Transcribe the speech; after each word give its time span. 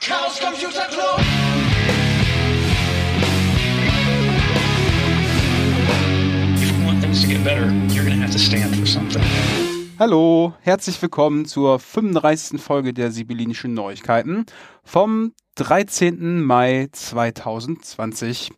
Chaos 0.00 0.40
Computer 0.40 0.88
Club. 0.88 1.20
If 6.56 6.70
you 6.70 6.86
want 6.86 7.02
things 7.02 7.20
to 7.20 7.28
get 7.28 7.44
better, 7.44 7.70
you're 7.92 8.06
going 8.06 8.16
to 8.16 8.22
have 8.22 8.32
to 8.32 8.38
stand 8.38 8.74
for 8.76 8.86
something. 8.86 9.22
Hallo, 9.98 10.54
herzlich 10.62 11.02
willkommen 11.02 11.44
zur 11.44 11.78
35. 11.78 12.58
Folge 12.62 12.94
der 12.94 13.10
Sibyllinischen 13.10 13.74
Neuigkeiten 13.74 14.46
vom 14.84 15.34
13. 15.56 16.40
Mai 16.40 16.88
2020. 16.92 18.52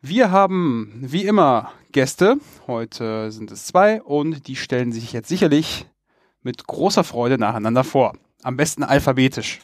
Wir 0.00 0.30
haben 0.30 1.02
wie 1.02 1.26
immer 1.26 1.70
Gäste, 1.92 2.38
heute 2.66 3.30
sind 3.30 3.50
es 3.50 3.66
zwei 3.66 4.00
und 4.00 4.48
die 4.48 4.56
stellen 4.56 4.90
sich 4.90 5.12
jetzt 5.12 5.28
sicherlich 5.28 5.84
mit 6.42 6.66
großer 6.66 7.04
Freude 7.04 7.36
nacheinander 7.36 7.84
vor. 7.84 8.14
Am 8.42 8.56
besten 8.56 8.84
alphabetisch. 8.84 9.60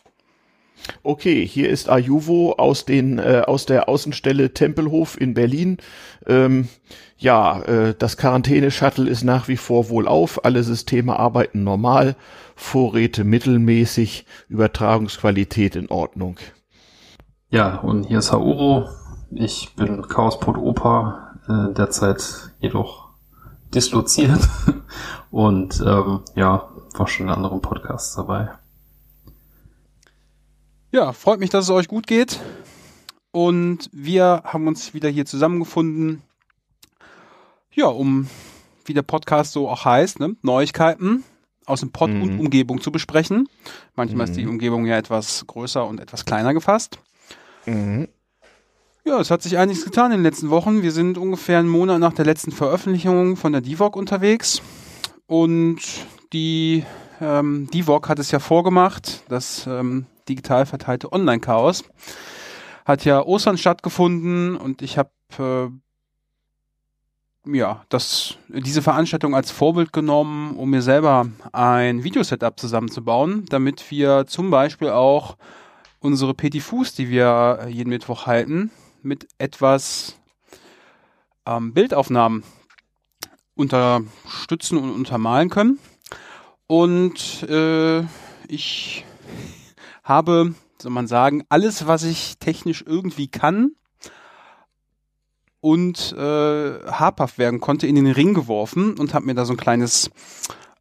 Okay, 1.03 1.47
hier 1.47 1.69
ist 1.69 1.89
Ajuvo 1.89 2.53
aus 2.53 2.85
den 2.85 3.19
äh, 3.19 3.43
aus 3.47 3.66
der 3.66 3.89
Außenstelle 3.89 4.55
Tempelhof 4.55 5.21
in 5.21 5.35
Berlin. 5.35 5.79
Ähm, 6.27 6.69
ja, 7.16 7.61
äh, 7.62 7.95
das 7.98 8.16
Quarantäne-Shuttle 8.16 9.09
ist 9.09 9.25
nach 9.25 9.49
wie 9.49 9.57
vor 9.57 9.88
wohl 9.88 10.07
auf. 10.07 10.45
Alle 10.45 10.62
Systeme 10.62 11.19
arbeiten 11.19 11.65
normal, 11.65 12.16
Vorräte 12.55 13.25
mittelmäßig, 13.25 14.25
Übertragungsqualität 14.49 15.77
in 15.77 15.88
Ordnung. 15.88 16.38
Ja, 17.51 17.77
und 17.77 18.05
hier 18.05 18.19
ist 18.19 18.33
Hauro. 18.33 18.88
Ich 19.30 19.74
bin 19.77 20.02
Chaosport 20.07 20.59
Opa, 20.59 21.35
äh, 21.49 21.74
derzeit 21.74 22.52
jedoch 22.60 23.09
disloziert 23.74 24.49
und 25.30 25.83
ähm, 25.85 26.21
ja, 26.35 26.69
war 26.95 27.07
schon 27.07 27.27
in 27.27 27.33
anderen 27.33 27.60
Podcasts 27.60 28.16
dabei. 28.16 28.51
Ja, 30.91 31.12
freut 31.12 31.41
mich, 31.41 31.51
dass 31.51 31.65
es 31.66 31.70
euch 31.70 31.88
gut 31.88 32.06
geht. 32.06 32.41
Und 33.30 33.91
wir 33.92 34.42
haben 34.45 34.66
uns 34.66 34.95
wieder 34.95 35.09
hier 35.09 35.26
zusammengefunden, 35.26 36.23
ja, 37.73 37.87
um, 37.87 38.29
wie 38.87 38.95
der 38.95 39.02
Podcast 39.02 39.52
so 39.52 39.68
auch 39.68 39.85
heißt, 39.85 40.18
ne, 40.18 40.35
Neuigkeiten 40.43 41.24
aus 41.66 41.80
dem 41.80 41.93
Pod 41.93 42.10
Mhm. 42.10 42.23
und 42.23 42.38
Umgebung 42.40 42.80
zu 42.80 42.90
besprechen. 42.90 43.48
Manchmal 43.95 44.26
ist 44.29 44.37
die 44.37 44.45
Mhm. 44.45 44.52
Umgebung 44.52 44.87
ja 44.87 44.96
etwas 44.96 45.46
größer 45.46 45.87
und 45.87 46.01
etwas 46.01 46.24
kleiner 46.24 46.54
gefasst. 46.54 46.98
Mhm. 47.66 48.09
Ja, 49.04 49.20
es 49.20 49.30
hat 49.30 49.43
sich 49.43 49.59
einiges 49.59 49.85
getan 49.85 50.10
in 50.13 50.18
den 50.18 50.23
letzten 50.24 50.48
Wochen. 50.51 50.82
Wir 50.82 50.93
sind 50.93 51.18
ungefähr 51.18 51.59
einen 51.59 51.68
Monat 51.68 52.01
nach 52.01 52.15
der 52.15 52.24
letzten 52.24 52.51
Veröffentlichung 52.52 53.37
von 53.37 53.52
der 53.52 53.60
DIVOG 53.60 53.95
unterwegs. 53.96 54.63
Und 55.26 55.79
die 56.32 56.85
ähm, 57.20 57.68
DIVOG 57.73 58.09
hat 58.09 58.18
es 58.18 58.30
ja 58.30 58.38
vorgemacht, 58.38 59.23
das 59.29 59.66
ähm, 59.66 60.07
digital 60.29 60.66
verteilte 60.66 61.12
Online-Chaos. 61.12 61.84
Hat 62.84 63.04
ja 63.04 63.23
Ostern 63.23 63.59
stattgefunden 63.59 64.56
und 64.56 64.82
ich 64.82 64.98
habe 64.98 65.10
äh, 65.38 65.69
ja, 67.56 67.84
das, 67.88 68.37
diese 68.48 68.82
Veranstaltung 68.82 69.34
als 69.34 69.50
Vorbild 69.50 69.93
genommen, 69.93 70.56
um 70.56 70.70
mir 70.70 70.82
selber 70.82 71.28
ein 71.53 72.04
Videosetup 72.04 72.59
zusammenzubauen, 72.60 73.47
damit 73.48 73.91
wir 73.91 74.26
zum 74.26 74.50
Beispiel 74.50 74.91
auch 74.91 75.37
unsere 76.00 76.34
Petit 76.34 76.62
Fuß, 76.62 76.94
die 76.94 77.09
wir 77.09 77.66
jeden 77.69 77.91
Mittwoch 77.91 78.26
halten, 78.26 78.70
mit 79.03 79.28
etwas 79.38 80.16
ähm, 81.47 81.72
Bildaufnahmen 81.72 82.44
unterstützen 83.54 84.78
und 84.78 84.92
untermalen 84.92 85.48
können. 85.48 85.78
Und 86.66 87.42
äh, 87.48 88.03
ich 88.47 89.04
habe, 90.09 90.54
soll 90.81 90.92
man 90.92 91.06
sagen, 91.06 91.44
alles, 91.48 91.87
was 91.87 92.04
ich 92.04 92.38
technisch 92.38 92.84
irgendwie 92.87 93.28
kann 93.28 93.72
und 95.60 96.12
äh, 96.12 96.81
habhaft 96.87 97.38
werden 97.38 97.60
konnte, 97.60 97.87
in 97.87 97.97
den 97.97 98.06
Ring 98.06 98.34
geworfen 98.34 98.98
und 98.98 99.14
habe 99.14 99.26
mir 99.26 99.34
da 99.34 99.44
so 99.44 99.54
ein 99.54 99.58
kleines 99.58 100.10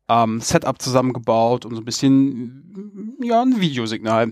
ähm, 0.08 0.40
Setup 0.40 0.82
zusammengebaut 0.82 1.66
und 1.66 1.76
so 1.76 1.82
ein 1.82 1.86
bisschen 1.86 3.18
ja 3.22 3.42
ein 3.42 3.60
Videosignal 3.60 4.32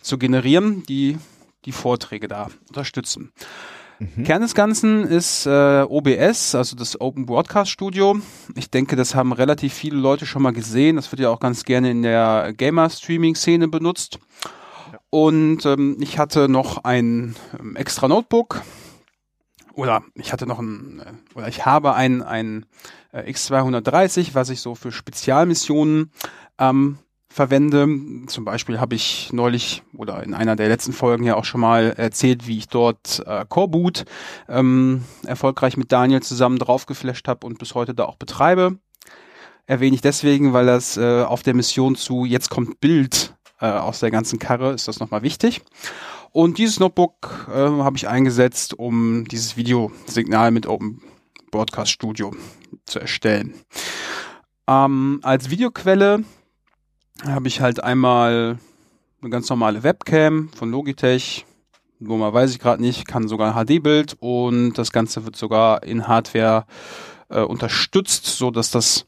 zu 0.00 0.18
generieren, 0.18 0.82
die 0.84 1.18
die 1.64 1.72
Vorträge 1.72 2.28
da 2.28 2.48
unterstützen. 2.68 3.32
Kern 4.24 4.42
des 4.42 4.54
Ganzen 4.54 5.04
ist 5.04 5.46
äh, 5.46 5.82
OBS, 5.88 6.54
also 6.54 6.76
das 6.76 7.00
Open 7.00 7.26
Broadcast 7.26 7.70
Studio. 7.70 8.18
Ich 8.54 8.70
denke, 8.70 8.96
das 8.96 9.14
haben 9.14 9.32
relativ 9.32 9.72
viele 9.72 9.96
Leute 9.96 10.26
schon 10.26 10.42
mal 10.42 10.52
gesehen. 10.52 10.96
Das 10.96 11.10
wird 11.12 11.20
ja 11.20 11.30
auch 11.30 11.40
ganz 11.40 11.64
gerne 11.64 11.90
in 11.90 12.02
der 12.02 12.52
Gamer-Streaming-Szene 12.56 13.68
benutzt. 13.68 14.18
Und 15.10 15.64
ähm, 15.66 15.96
ich 16.00 16.18
hatte 16.18 16.48
noch 16.48 16.84
ein 16.84 17.36
ähm, 17.58 17.76
extra 17.76 18.08
Notebook. 18.08 18.62
Oder 19.74 20.02
ich 20.14 20.32
hatte 20.32 20.46
noch 20.46 20.58
ein, 20.58 21.00
äh, 21.00 21.36
oder 21.36 21.48
ich 21.48 21.66
habe 21.66 21.94
ein, 21.94 22.22
ein 22.22 22.66
äh, 23.12 23.30
X230, 23.30 24.30
was 24.34 24.50
ich 24.50 24.60
so 24.60 24.74
für 24.74 24.92
Spezialmissionen 24.92 26.10
ähm, 26.58 26.98
verwende. 27.34 27.88
Zum 28.28 28.44
Beispiel 28.44 28.78
habe 28.78 28.94
ich 28.94 29.32
neulich 29.32 29.82
oder 29.96 30.22
in 30.22 30.34
einer 30.34 30.54
der 30.54 30.68
letzten 30.68 30.92
Folgen 30.92 31.24
ja 31.24 31.34
auch 31.34 31.44
schon 31.44 31.60
mal 31.60 31.92
erzählt, 31.96 32.46
wie 32.46 32.58
ich 32.58 32.68
dort 32.68 33.24
äh, 33.26 33.44
Coreboot 33.48 34.04
ähm, 34.48 35.04
erfolgreich 35.26 35.76
mit 35.76 35.90
Daniel 35.90 36.22
zusammen 36.22 36.60
draufgeflasht 36.60 37.26
habe 37.26 37.44
und 37.44 37.58
bis 37.58 37.74
heute 37.74 37.92
da 37.92 38.04
auch 38.04 38.16
betreibe. 38.16 38.78
Erwähne 39.66 39.96
ich 39.96 40.00
deswegen, 40.00 40.52
weil 40.52 40.66
das 40.66 40.96
äh, 40.96 41.22
auf 41.22 41.42
der 41.42 41.54
Mission 41.54 41.96
zu 41.96 42.24
Jetzt 42.24 42.50
kommt 42.50 42.80
Bild 42.80 43.34
äh, 43.60 43.66
aus 43.66 43.98
der 43.98 44.12
ganzen 44.12 44.38
Karre 44.38 44.72
ist 44.72 44.86
das 44.86 45.00
nochmal 45.00 45.22
wichtig. 45.22 45.62
Und 46.30 46.58
dieses 46.58 46.78
Notebook 46.78 47.48
äh, 47.48 47.52
habe 47.52 47.96
ich 47.96 48.06
eingesetzt, 48.06 48.78
um 48.78 49.26
dieses 49.26 49.56
Videosignal 49.56 50.52
mit 50.52 50.68
Open 50.68 51.02
Broadcast 51.50 51.90
Studio 51.90 52.32
zu 52.84 53.00
erstellen. 53.00 53.54
Ähm, 54.68 55.18
als 55.22 55.50
Videoquelle 55.50 56.22
habe 57.22 57.48
ich 57.48 57.60
halt 57.60 57.82
einmal 57.82 58.58
eine 59.20 59.30
ganz 59.30 59.48
normale 59.48 59.82
Webcam 59.82 60.50
von 60.50 60.70
Logitech, 60.70 61.46
wo 62.00 62.16
man 62.16 62.32
weiß 62.32 62.50
ich 62.50 62.58
gerade 62.58 62.82
nicht, 62.82 63.06
kann 63.06 63.28
sogar 63.28 63.56
ein 63.56 63.66
HD-Bild 63.66 64.16
und 64.20 64.74
das 64.74 64.92
Ganze 64.92 65.24
wird 65.24 65.36
sogar 65.36 65.82
in 65.84 66.08
Hardware 66.08 66.66
äh, 67.30 67.40
unterstützt, 67.40 68.26
so 68.26 68.50
dass 68.50 68.70
das 68.70 69.04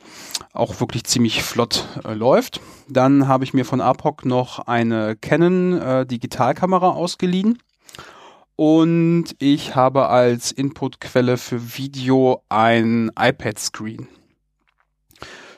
auch 0.53 0.81
wirklich 0.81 1.05
ziemlich 1.05 1.43
flott 1.43 1.87
äh, 2.05 2.15
läuft. 2.15 2.61
Dann 2.89 3.29
habe 3.29 3.45
ich 3.45 3.53
mir 3.53 3.65
von 3.65 3.81
APOC 3.81 4.25
noch 4.25 4.61
eine 4.61 5.17
Canon 5.17 5.79
äh, 5.79 6.07
Digitalkamera 6.07 6.91
ausgeliehen 6.91 7.59
und 8.55 9.35
ich 9.39 9.77
habe 9.77 10.09
als 10.09 10.51
Inputquelle 10.53 11.37
für 11.37 11.77
Video 11.77 12.43
ein 12.49 13.11
iPad-Screen. 13.19 14.09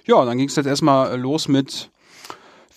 Ja, 0.04 0.24
dann 0.24 0.38
ging 0.38 0.48
es 0.48 0.56
jetzt 0.56 0.66
erstmal 0.66 1.20
los 1.20 1.46
mit 1.48 1.90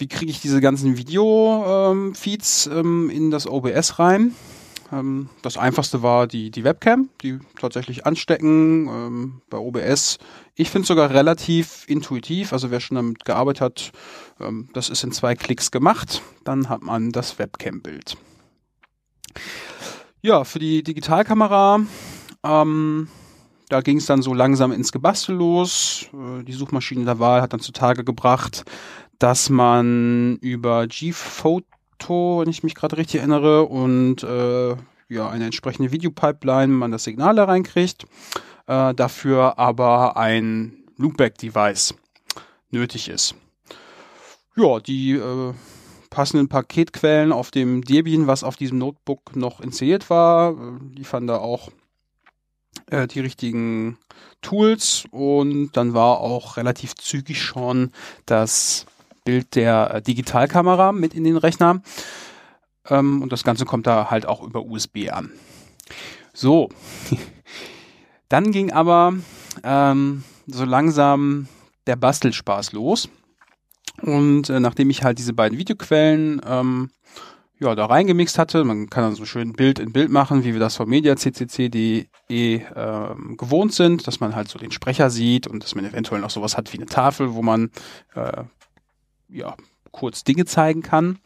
wie 0.02 0.08
kriege 0.08 0.32
ich 0.32 0.42
diese 0.42 0.62
ganzen 0.62 0.98
Video-Feeds 0.98 2.68
ähm, 2.74 3.12
in 3.12 3.30
das 3.30 3.46
OBS 3.46 4.00
rein? 4.00 4.34
Ähm, 4.92 5.30
das 5.44 5.58
einfachste 5.58 6.02
war 6.02 6.26
die, 6.26 6.50
die 6.50 6.64
Webcam, 6.64 7.10
die 7.22 7.38
tatsächlich 7.60 8.08
anstecken 8.08 8.88
ähm, 8.88 9.42
bei 9.52 9.60
OBS. 9.60 10.18
Ich 10.56 10.72
finde 10.72 10.82
es 10.82 10.88
sogar 10.88 11.12
relativ 11.12 11.86
intuitiv. 11.88 12.52
Also 12.52 12.72
wer 12.72 12.80
schon 12.80 12.96
damit 12.96 13.26
gearbeitet 13.26 13.62
hat, 13.62 13.92
ähm, 14.40 14.70
das 14.74 14.90
ist 14.90 15.04
in 15.04 15.12
zwei 15.12 15.36
Klicks 15.36 15.70
gemacht. 15.70 16.24
Dann 16.44 16.68
hat 16.68 16.82
man 16.82 17.12
das 17.12 17.38
Webcam-Bild. 17.38 18.18
Ja, 20.24 20.44
für 20.44 20.58
die 20.58 20.82
Digitalkamera, 20.82 21.80
ähm, 22.44 23.08
da 23.72 23.80
ging 23.80 23.98
es 23.98 24.06
dann 24.06 24.22
so 24.22 24.34
langsam 24.34 24.74
ins 24.74 24.92
Gebastel 24.92 25.34
los. 25.36 26.08
Äh, 26.14 26.44
die 26.44 26.52
Suchmaschine 26.52 27.06
der 27.06 27.20
Wahl 27.20 27.42
hat 27.42 27.54
dann 27.54 27.62
zutage 27.62 28.04
gebracht, 28.04 28.66
dass 29.22 29.52
man 29.52 30.38
über 30.38 30.88
G-Photo, 30.88 32.40
wenn 32.42 32.50
ich 32.50 32.64
mich 32.64 32.74
gerade 32.74 32.98
richtig 32.98 33.20
erinnere, 33.20 33.68
und 33.68 34.24
äh, 34.24 34.76
ja, 35.10 35.30
eine 35.30 35.46
entsprechende 35.46 35.92
Videopipeline 35.92 36.74
man 36.74 36.92
das 36.92 37.04
Signal 37.04 37.36
da 37.36 37.44
reinkriegt. 37.44 38.06
Äh, 38.66 38.96
dafür 38.96 39.60
aber 39.60 40.18
ein 40.18 40.74
Loopback-Device 40.98 41.94
nötig 42.72 43.10
ist. 43.10 43.36
Ja, 44.56 44.80
die 44.80 45.12
äh, 45.12 45.54
passenden 46.10 46.50
Paketquellen 46.50 47.32
auf 47.32 47.52
dem 47.52 47.84
Debian, 47.84 48.26
was 48.26 48.44
auf 48.44 48.56
diesem 48.56 48.80
Notebook 48.80 49.36
noch 49.36 49.62
installiert 49.62 50.10
war, 50.10 50.54
äh, 50.54 50.96
liefern 50.96 51.28
da 51.28 51.38
auch 51.38 51.70
äh, 52.90 53.06
die 53.06 53.20
richtigen 53.20 54.00
Tools 54.42 55.06
und 55.12 55.74
dann 55.74 55.94
war 55.94 56.20
auch 56.20 56.58
relativ 56.58 56.96
zügig 56.96 57.42
schon 57.42 57.92
das 58.26 58.88
Bild 59.24 59.56
der 59.56 60.02
Digitalkamera 60.02 60.92
mit 60.92 61.14
in 61.14 61.24
den 61.24 61.38
Rechner. 61.38 61.82
Ähm, 62.90 63.22
und 63.22 63.32
das 63.32 63.44
Ganze 63.44 63.66
kommt 63.66 63.88
da 63.88 64.10
halt 64.10 64.26
auch 64.26 64.44
über 64.44 64.64
USB 64.64 65.10
an. 65.12 65.32
So. 66.34 66.70
Dann 68.30 68.52
ging 68.52 68.72
aber 68.72 69.14
ähm, 69.64 70.24
so 70.48 70.64
langsam 70.66 71.48
der 71.88 71.98
Bastelspaß 71.98 72.72
los. 72.72 73.10
Und 74.02 74.50
äh, 74.50 74.60
nachdem 74.60 74.90
ich 74.90 75.04
halt 75.04 75.20
diese 75.20 75.34
beiden 75.34 75.58
Videoquellen 75.58 76.42
ähm, 76.46 76.92
ja, 77.62 77.76
da 77.76 77.86
reingemixt 77.86 78.40
hatte. 78.40 78.64
Man 78.64 78.90
kann 78.90 79.04
dann 79.04 79.16
so 79.16 79.26
schön 79.26 79.54
Bild 79.54 79.78
in 79.78 79.94
Bild 79.94 80.10
machen, 80.10 80.44
wie 80.44 80.54
wir 80.54 80.60
das 80.60 80.76
vom 80.76 80.90
Media 80.90 81.16
CCC.de 81.16 82.08
ähm, 82.30 83.38
gewohnt 83.38 83.74
sind, 83.74 84.08
dass 84.08 84.20
man 84.20 84.36
halt 84.36 84.48
so 84.48 84.58
den 84.58 84.72
Sprecher 84.72 85.12
sieht 85.12 85.46
und 85.46 85.64
dass 85.64 85.76
man 85.76 85.86
eventuell 85.86 86.22
noch 86.22 86.32
sowas 86.32 86.58
hat 86.58 86.74
wie 86.74 86.78
eine 86.78 86.88
Tafel, 86.88 87.36
wo 87.36 87.44
man 87.44 87.70
äh, 88.16 88.44
ja 89.32 89.56
kurz 89.92 90.24
Dinge 90.24 90.46
zeigen 90.46 90.82
kann. 90.82 91.20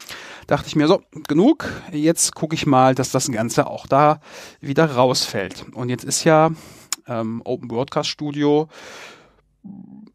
Dachte 0.47 0.67
ich 0.67 0.75
mir 0.75 0.87
so, 0.87 1.01
genug, 1.27 1.69
jetzt 1.91 2.35
gucke 2.35 2.55
ich 2.55 2.65
mal, 2.65 2.95
dass 2.95 3.11
das 3.11 3.31
Ganze 3.31 3.67
auch 3.67 3.87
da 3.87 4.19
wieder 4.59 4.91
rausfällt. 4.91 5.65
Und 5.73 5.89
jetzt 5.89 6.03
ist 6.03 6.23
ja 6.23 6.51
ähm, 7.07 7.41
Open 7.45 7.67
Broadcast 7.67 8.09
Studio 8.09 8.67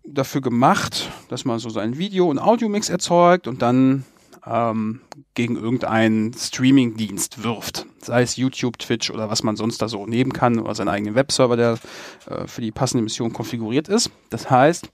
dafür 0.04 0.40
gemacht, 0.40 1.10
dass 1.28 1.44
man 1.44 1.58
so 1.58 1.70
sein 1.70 1.98
Video- 1.98 2.28
und 2.28 2.38
Audiomix 2.38 2.88
erzeugt 2.88 3.46
und 3.46 3.62
dann 3.62 4.04
ähm, 4.46 5.00
gegen 5.34 5.56
irgendeinen 5.56 6.32
Streaming-Dienst 6.32 7.42
wirft. 7.42 7.87
Sei 8.02 8.22
es 8.22 8.37
YouTube, 8.37 8.78
Twitch 8.78 9.10
oder 9.10 9.31
was 9.31 9.42
man 9.42 9.56
sonst 9.56 9.82
da 9.82 9.88
so 9.88 10.06
nehmen 10.06 10.32
kann 10.32 10.58
oder 10.58 10.75
seinen 10.75 10.88
eigenen 10.88 11.14
Webserver, 11.14 11.56
der 11.56 11.78
äh, 12.26 12.46
für 12.46 12.60
die 12.60 12.72
passende 12.72 13.04
Mission 13.04 13.32
konfiguriert 13.32 13.88
ist. 13.88 14.10
Das 14.31 14.50
heißt, 14.50 14.90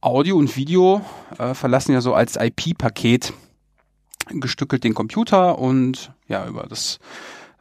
Audio 0.00 0.36
und 0.36 0.56
Video 0.56 1.04
äh, 1.38 1.54
verlassen 1.54 1.92
ja 1.92 2.00
so 2.00 2.14
als 2.14 2.36
IP-Paket 2.36 3.32
gestückelt 4.28 4.84
den 4.84 4.94
Computer 4.94 5.58
und 5.58 6.12
ja, 6.28 6.46
über 6.46 6.64
das 6.68 7.00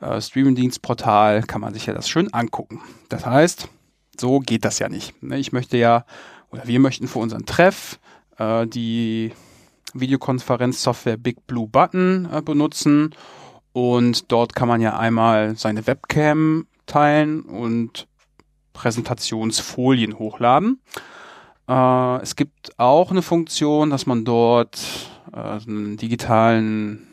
äh, 0.02 0.22
Streaming-Dienstportal 0.22 1.44
kann 1.44 1.62
man 1.62 1.74
sich 1.74 1.88
ja 1.88 1.94
das 1.94 2.08
schön 2.08 2.32
angucken. 2.34 2.82
Das 3.10 3.26
heißt, 3.26 3.70
so 4.20 4.40
geht 4.40 4.66
das 4.66 4.78
ja 4.80 4.90
nicht. 4.90 5.22
Ne? 5.24 5.40
Ich 5.40 5.52
möchte 5.52 5.78
ja, 5.78 6.06
oder 6.52 6.68
wir 6.68 6.80
möchten 6.80 7.08
für 7.08 7.20
unseren 7.20 7.46
Treff 7.46 8.00
äh, 8.38 8.68
die 8.68 9.32
Videokonferenzsoftware 9.94 11.18
Big 11.18 11.48
Blue 11.48 11.68
Button 11.68 12.28
äh, 12.32 12.42
benutzen 12.42 13.16
und 13.74 14.32
dort 14.32 14.54
kann 14.54 14.68
man 14.68 14.82
ja 14.82 14.98
einmal 14.98 15.56
seine 15.56 15.88
Webcam 15.88 16.68
teilen 16.86 17.42
und 17.42 18.08
Präsentationsfolien 18.74 20.20
hochladen. 20.20 20.82
Äh, 21.68 22.22
es 22.22 22.36
gibt 22.36 22.80
auch 22.80 23.12
eine 23.12 23.22
Funktion, 23.22 23.90
dass 23.90 24.06
man 24.06 24.26
dort 24.26 24.80
äh, 25.34 25.38
einen 25.38 25.98
digitalen, 25.98 27.08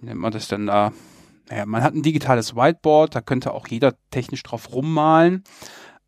wie 0.00 0.06
nennt 0.06 0.20
man 0.20 0.32
das 0.32 0.48
denn 0.48 0.66
da? 0.66 0.92
Naja, 1.48 1.64
man 1.66 1.82
hat 1.82 1.94
ein 1.94 2.02
digitales 2.02 2.56
Whiteboard, 2.56 3.14
da 3.14 3.20
könnte 3.20 3.52
auch 3.52 3.68
jeder 3.68 3.94
technisch 4.10 4.42
drauf 4.42 4.72
rummalen. 4.72 5.44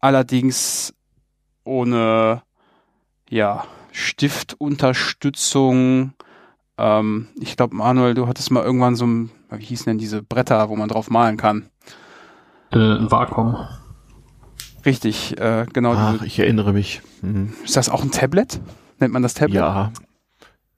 Allerdings 0.01 0.95
ohne, 1.65 2.43
ja, 3.29 3.65
Stiftunterstützung. 3.93 6.15
Ähm, 6.77 7.29
ich 7.41 7.57
glaube, 7.57 7.77
Manuel, 7.77 8.15
du 8.15 8.27
hattest 8.27 8.51
mal 8.51 8.65
irgendwann 8.65 8.97
so 8.97 9.07
ein, 9.07 9.31
wie 9.51 9.65
hießen 9.65 9.85
denn 9.87 9.99
diese 9.99 10.23
Bretter, 10.23 10.69
wo 10.71 10.77
man 10.77 10.89
drauf 10.89 11.11
malen 11.11 11.37
kann? 11.37 11.69
Äh, 12.73 12.79
ein 12.79 13.11
Vakuum. 13.11 13.57
Richtig, 14.89 15.39
äh, 15.39 15.67
genau. 15.71 15.93
Ach, 15.95 16.13
diese, 16.13 16.27
ich 16.27 16.39
erinnere 16.39 16.73
mich. 16.73 17.03
Mhm. 17.21 17.53
ist 17.63 17.77
das 17.77 17.91
auch 17.91 18.03
ein 18.03 18.11
Tablet? 18.11 18.59
Nennt 18.99 19.13
man 19.13 19.23
das 19.23 19.35
Tablet? 19.35 19.57
Ja, 19.57 19.93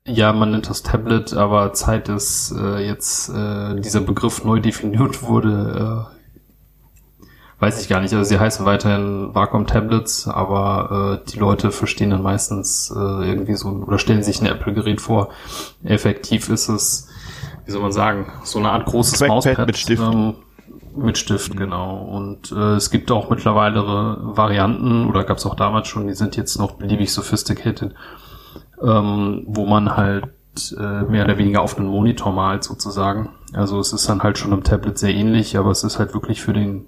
Ja, 0.05 0.33
man 0.33 0.51
nennt 0.51 0.69
das 0.69 0.83
Tablet, 0.83 1.33
aber 1.33 1.71
Zeit 1.71 2.09
ist 2.09 2.51
äh, 2.51 2.85
jetzt 2.85 3.29
äh, 3.29 3.79
dieser 3.79 4.01
Begriff 4.01 4.43
neu 4.43 4.59
definiert 4.59 5.23
wurde, 5.23 6.09
äh, 6.11 7.25
weiß 7.61 7.81
ich 7.81 7.87
gar 7.87 8.01
nicht. 8.01 8.11
Also 8.13 8.27
sie 8.27 8.37
heißen 8.37 8.65
weiterhin 8.65 9.33
Wacom-Tablets, 9.33 10.27
aber 10.27 11.21
äh, 11.23 11.31
die 11.31 11.39
Leute 11.39 11.71
verstehen 11.71 12.09
dann 12.09 12.21
meistens 12.21 12.93
äh, 12.93 12.99
irgendwie 12.99 13.55
so 13.55 13.69
oder 13.69 13.97
stellen 13.97 14.23
sich 14.23 14.41
ein 14.41 14.47
Apple-Gerät 14.47 14.99
vor. 14.99 15.29
Effektiv 15.85 16.49
ist 16.49 16.67
es, 16.67 17.07
wie 17.65 17.71
soll 17.71 17.81
man 17.81 17.93
sagen, 17.93 18.29
so 18.43 18.59
eine 18.59 18.71
Art 18.71 18.87
großes 18.87 19.19
Trackpad 19.19 19.35
Mauspad 19.45 19.67
mit 19.67 19.77
Stift. 19.77 20.03
Ähm, 20.03 20.33
mit 20.95 21.17
Stift, 21.17 21.55
genau. 21.55 21.99
Und 21.99 22.51
äh, 22.51 22.75
es 22.75 22.89
gibt 22.89 23.11
auch 23.11 23.29
mittlerweile 23.29 23.83
Varianten, 24.21 25.07
oder 25.07 25.23
gab 25.23 25.37
es 25.37 25.45
auch 25.45 25.55
damals 25.55 25.87
schon, 25.87 26.07
die 26.07 26.13
sind 26.13 26.35
jetzt 26.37 26.57
noch 26.57 26.73
beliebig 26.73 27.11
sophisticated, 27.13 27.93
ähm, 28.81 29.43
wo 29.47 29.65
man 29.65 29.95
halt 29.95 30.29
äh, 30.77 31.03
mehr 31.03 31.25
oder 31.25 31.37
weniger 31.37 31.61
auf 31.61 31.77
einen 31.77 31.87
Monitor 31.87 32.33
malt 32.33 32.63
sozusagen. 32.63 33.29
Also 33.53 33.79
es 33.79 33.93
ist 33.93 34.07
dann 34.09 34.23
halt 34.23 34.37
schon 34.37 34.51
im 34.51 34.63
Tablet 34.63 34.97
sehr 34.97 35.13
ähnlich, 35.13 35.57
aber 35.57 35.71
es 35.71 35.83
ist 35.83 35.99
halt 35.99 36.13
wirklich 36.13 36.41
für 36.41 36.53
den 36.53 36.85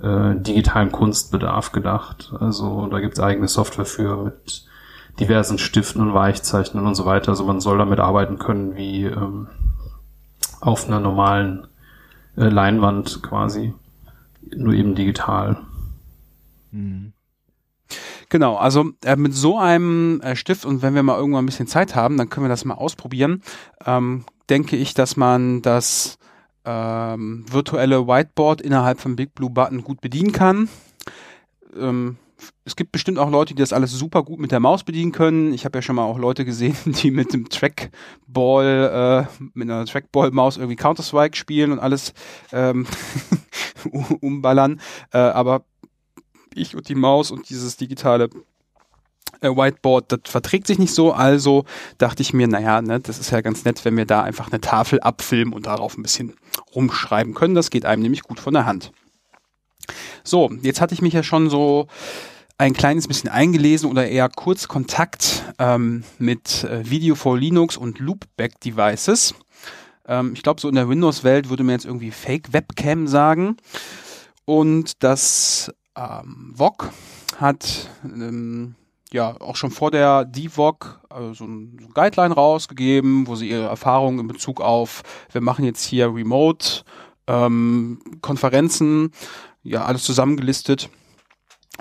äh, 0.00 0.36
digitalen 0.36 0.92
Kunstbedarf 0.92 1.72
gedacht. 1.72 2.32
Also 2.38 2.86
da 2.86 3.00
gibt's 3.00 3.20
eigene 3.20 3.48
Software 3.48 3.84
für 3.84 4.24
mit 4.24 4.64
diversen 5.18 5.58
Stiften 5.58 6.00
und 6.00 6.14
Weichzeichnen 6.14 6.86
und 6.86 6.94
so 6.94 7.04
weiter. 7.06 7.30
Also 7.30 7.44
man 7.44 7.60
soll 7.60 7.78
damit 7.78 8.00
arbeiten 8.00 8.38
können 8.38 8.76
wie 8.76 9.04
ähm, 9.04 9.48
auf 10.60 10.86
einer 10.86 11.00
normalen 11.00 11.66
äh, 12.36 12.48
Leinwand 12.48 13.22
quasi, 13.22 13.74
nur 14.54 14.74
eben 14.74 14.94
digital. 14.94 15.58
Genau, 18.28 18.56
also 18.56 18.92
äh, 19.04 19.16
mit 19.16 19.34
so 19.34 19.58
einem 19.58 20.20
äh, 20.20 20.36
Stift 20.36 20.64
und 20.64 20.82
wenn 20.82 20.94
wir 20.94 21.02
mal 21.02 21.18
irgendwann 21.18 21.42
ein 21.42 21.46
bisschen 21.46 21.66
Zeit 21.66 21.96
haben, 21.96 22.16
dann 22.16 22.30
können 22.30 22.46
wir 22.46 22.50
das 22.50 22.64
mal 22.64 22.74
ausprobieren. 22.74 23.42
Ähm, 23.84 24.24
denke 24.48 24.76
ich, 24.76 24.94
dass 24.94 25.16
man 25.16 25.62
das 25.62 26.18
ähm, 26.64 27.44
virtuelle 27.50 28.06
Whiteboard 28.06 28.60
innerhalb 28.60 29.00
von 29.00 29.16
Big 29.16 29.34
Blue 29.34 29.50
Button 29.50 29.82
gut 29.82 30.00
bedienen 30.00 30.32
kann. 30.32 30.68
Ähm, 31.76 32.18
es 32.64 32.76
gibt 32.76 32.92
bestimmt 32.92 33.18
auch 33.18 33.30
Leute, 33.30 33.54
die 33.54 33.60
das 33.60 33.72
alles 33.72 33.92
super 33.92 34.22
gut 34.22 34.38
mit 34.38 34.52
der 34.52 34.60
Maus 34.60 34.84
bedienen 34.84 35.12
können. 35.12 35.52
Ich 35.52 35.64
habe 35.64 35.78
ja 35.78 35.82
schon 35.82 35.96
mal 35.96 36.04
auch 36.04 36.18
Leute 36.18 36.44
gesehen, 36.44 36.76
die 36.84 37.10
mit 37.10 37.32
dem 37.32 37.48
Trackball, 37.48 39.26
äh, 39.28 39.46
mit 39.54 39.70
einer 39.70 39.86
Trackball-Maus 39.86 40.56
irgendwie 40.56 40.76
Counter-Strike 40.76 41.36
spielen 41.36 41.72
und 41.72 41.78
alles 41.78 42.12
ähm, 42.52 42.86
umballern. 44.20 44.80
Äh, 45.12 45.18
aber 45.18 45.64
ich 46.54 46.76
und 46.76 46.88
die 46.88 46.94
Maus 46.94 47.30
und 47.30 47.48
dieses 47.48 47.76
digitale 47.76 48.28
äh, 49.40 49.48
Whiteboard, 49.48 50.12
das 50.12 50.20
verträgt 50.24 50.66
sich 50.66 50.78
nicht 50.78 50.94
so. 50.94 51.12
Also 51.12 51.64
dachte 51.98 52.22
ich 52.22 52.32
mir, 52.32 52.48
naja, 52.48 52.82
ne, 52.82 53.00
das 53.00 53.18
ist 53.18 53.30
ja 53.30 53.40
ganz 53.40 53.64
nett, 53.64 53.84
wenn 53.84 53.96
wir 53.96 54.06
da 54.06 54.22
einfach 54.22 54.50
eine 54.50 54.60
Tafel 54.60 55.00
abfilmen 55.00 55.54
und 55.54 55.66
darauf 55.66 55.96
ein 55.96 56.02
bisschen 56.02 56.34
rumschreiben 56.74 57.34
können. 57.34 57.54
Das 57.54 57.70
geht 57.70 57.86
einem 57.86 58.02
nämlich 58.02 58.22
gut 58.22 58.40
von 58.40 58.54
der 58.54 58.66
Hand. 58.66 58.92
So, 60.24 60.50
jetzt 60.62 60.80
hatte 60.80 60.94
ich 60.94 61.02
mich 61.02 61.14
ja 61.14 61.22
schon 61.22 61.50
so 61.50 61.86
ein 62.58 62.74
kleines 62.74 63.08
bisschen 63.08 63.30
eingelesen 63.30 63.90
oder 63.90 64.06
eher 64.06 64.28
kurz 64.28 64.68
Kontakt 64.68 65.44
ähm, 65.58 66.04
mit 66.18 66.64
äh, 66.64 66.88
Video 66.88 67.14
for 67.14 67.38
Linux 67.38 67.76
und 67.76 67.98
Loopback 67.98 68.60
Devices. 68.60 69.34
Ähm, 70.06 70.32
ich 70.34 70.42
glaube, 70.42 70.60
so 70.60 70.68
in 70.68 70.74
der 70.74 70.88
Windows-Welt 70.88 71.48
würde 71.48 71.64
man 71.64 71.76
jetzt 71.76 71.86
irgendwie 71.86 72.10
Fake 72.10 72.52
Webcam 72.52 73.06
sagen. 73.06 73.56
Und 74.44 75.02
das 75.02 75.72
ähm, 75.96 76.52
VOG 76.54 76.90
hat 77.38 77.88
ähm, 78.04 78.74
ja 79.12 79.40
auch 79.40 79.56
schon 79.56 79.70
vor 79.70 79.90
der 79.90 80.24
DVOG 80.24 81.00
also 81.08 81.34
so 81.34 81.44
ein, 81.44 81.78
so 81.80 81.86
ein 81.86 81.94
Guideline 81.94 82.34
rausgegeben, 82.34 83.26
wo 83.26 83.34
sie 83.36 83.48
ihre 83.48 83.66
Erfahrungen 83.66 84.20
in 84.20 84.28
Bezug 84.28 84.60
auf, 84.60 85.02
wir 85.32 85.40
machen 85.40 85.64
jetzt 85.64 85.84
hier 85.84 86.14
Remote 86.14 86.82
ähm, 87.26 88.00
Konferenzen, 88.20 89.12
ja 89.62 89.84
alles 89.84 90.04
zusammengelistet, 90.04 90.90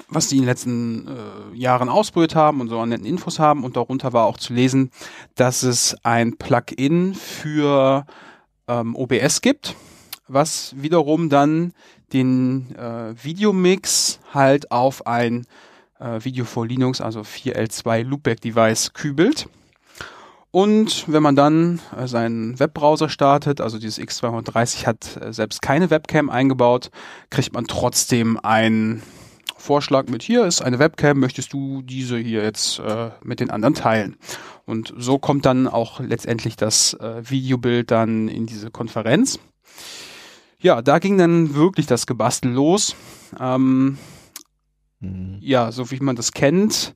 was 0.07 0.27
die 0.27 0.35
in 0.35 0.43
den 0.43 0.47
letzten 0.47 1.07
äh, 1.07 1.57
Jahren 1.57 1.89
ausprobiert 1.89 2.35
haben 2.35 2.61
und 2.61 2.69
so 2.69 2.79
an 2.79 2.89
netten 2.89 3.05
Infos 3.05 3.39
haben. 3.39 3.63
Und 3.63 3.75
darunter 3.75 4.13
war 4.13 4.25
auch 4.25 4.37
zu 4.37 4.53
lesen, 4.53 4.91
dass 5.35 5.63
es 5.63 5.95
ein 6.03 6.37
Plugin 6.37 7.13
für 7.13 8.05
ähm, 8.67 8.95
OBS 8.95 9.41
gibt, 9.41 9.75
was 10.27 10.73
wiederum 10.77 11.29
dann 11.29 11.73
den 12.13 12.75
äh, 12.75 13.13
Videomix 13.23 14.19
halt 14.33 14.71
auf 14.71 15.05
ein 15.05 15.45
äh, 15.99 16.23
Video 16.23 16.45
for 16.45 16.65
Linux, 16.65 17.01
also 17.01 17.21
4L2 17.21 18.03
Loopback 18.03 18.41
Device 18.41 18.93
kübelt. 18.93 19.47
Und 20.51 21.05
wenn 21.07 21.21
man 21.21 21.35
dann 21.35 21.79
äh, 21.95 22.07
seinen 22.07 22.59
Webbrowser 22.59 23.09
startet, 23.09 23.61
also 23.61 23.77
dieses 23.77 23.99
X230 23.99 24.87
hat 24.87 25.17
äh, 25.21 25.31
selbst 25.31 25.61
keine 25.61 25.89
Webcam 25.89 26.29
eingebaut, 26.29 26.89
kriegt 27.29 27.53
man 27.53 27.67
trotzdem 27.67 28.39
einen 28.41 29.03
Vorschlag 29.57 30.07
mit 30.07 30.23
hier 30.23 30.45
ist 30.45 30.61
eine 30.61 30.79
Webcam, 30.79 31.19
möchtest 31.19 31.51
du 31.51 31.81
diese 31.81 32.17
hier 32.17 32.43
jetzt 32.43 32.79
äh, 32.79 33.11
mit 33.23 33.41
den 33.41 33.51
anderen 33.51 33.75
teilen? 33.75 34.15
Und 34.65 34.93
so 34.97 35.19
kommt 35.19 35.45
dann 35.45 35.67
auch 35.67 35.99
letztendlich 35.99 36.55
das 36.55 36.93
äh, 36.93 37.29
Videobild 37.29 37.91
dann 37.91 38.29
in 38.29 38.45
diese 38.45 38.71
Konferenz. 38.71 39.37
Ja, 40.61 40.81
da 40.81 40.99
ging 40.99 41.17
dann 41.17 41.55
wirklich 41.55 41.87
das 41.87 42.07
Gebastel 42.07 42.51
los. 42.51 42.95
Ähm, 43.39 43.97
Mhm. 45.01 45.37
ja, 45.41 45.71
so 45.71 45.91
wie 45.91 45.99
man 45.99 46.15
das 46.15 46.33
kennt, 46.33 46.95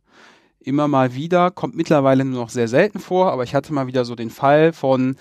immer 0.66 0.88
mal 0.88 1.14
wieder, 1.14 1.52
kommt 1.52 1.76
mittlerweile 1.76 2.26
nur 2.26 2.42
noch 2.42 2.50
sehr 2.50 2.68
selten 2.68 3.00
vor, 3.00 3.32
aber 3.32 3.44
ich 3.44 3.54
hatte 3.56 3.74
mal 3.74 3.88
wieder 3.88 4.06
so 4.06 4.16
den 4.16 4.30
Fall 4.30 4.74
von 4.74 5.16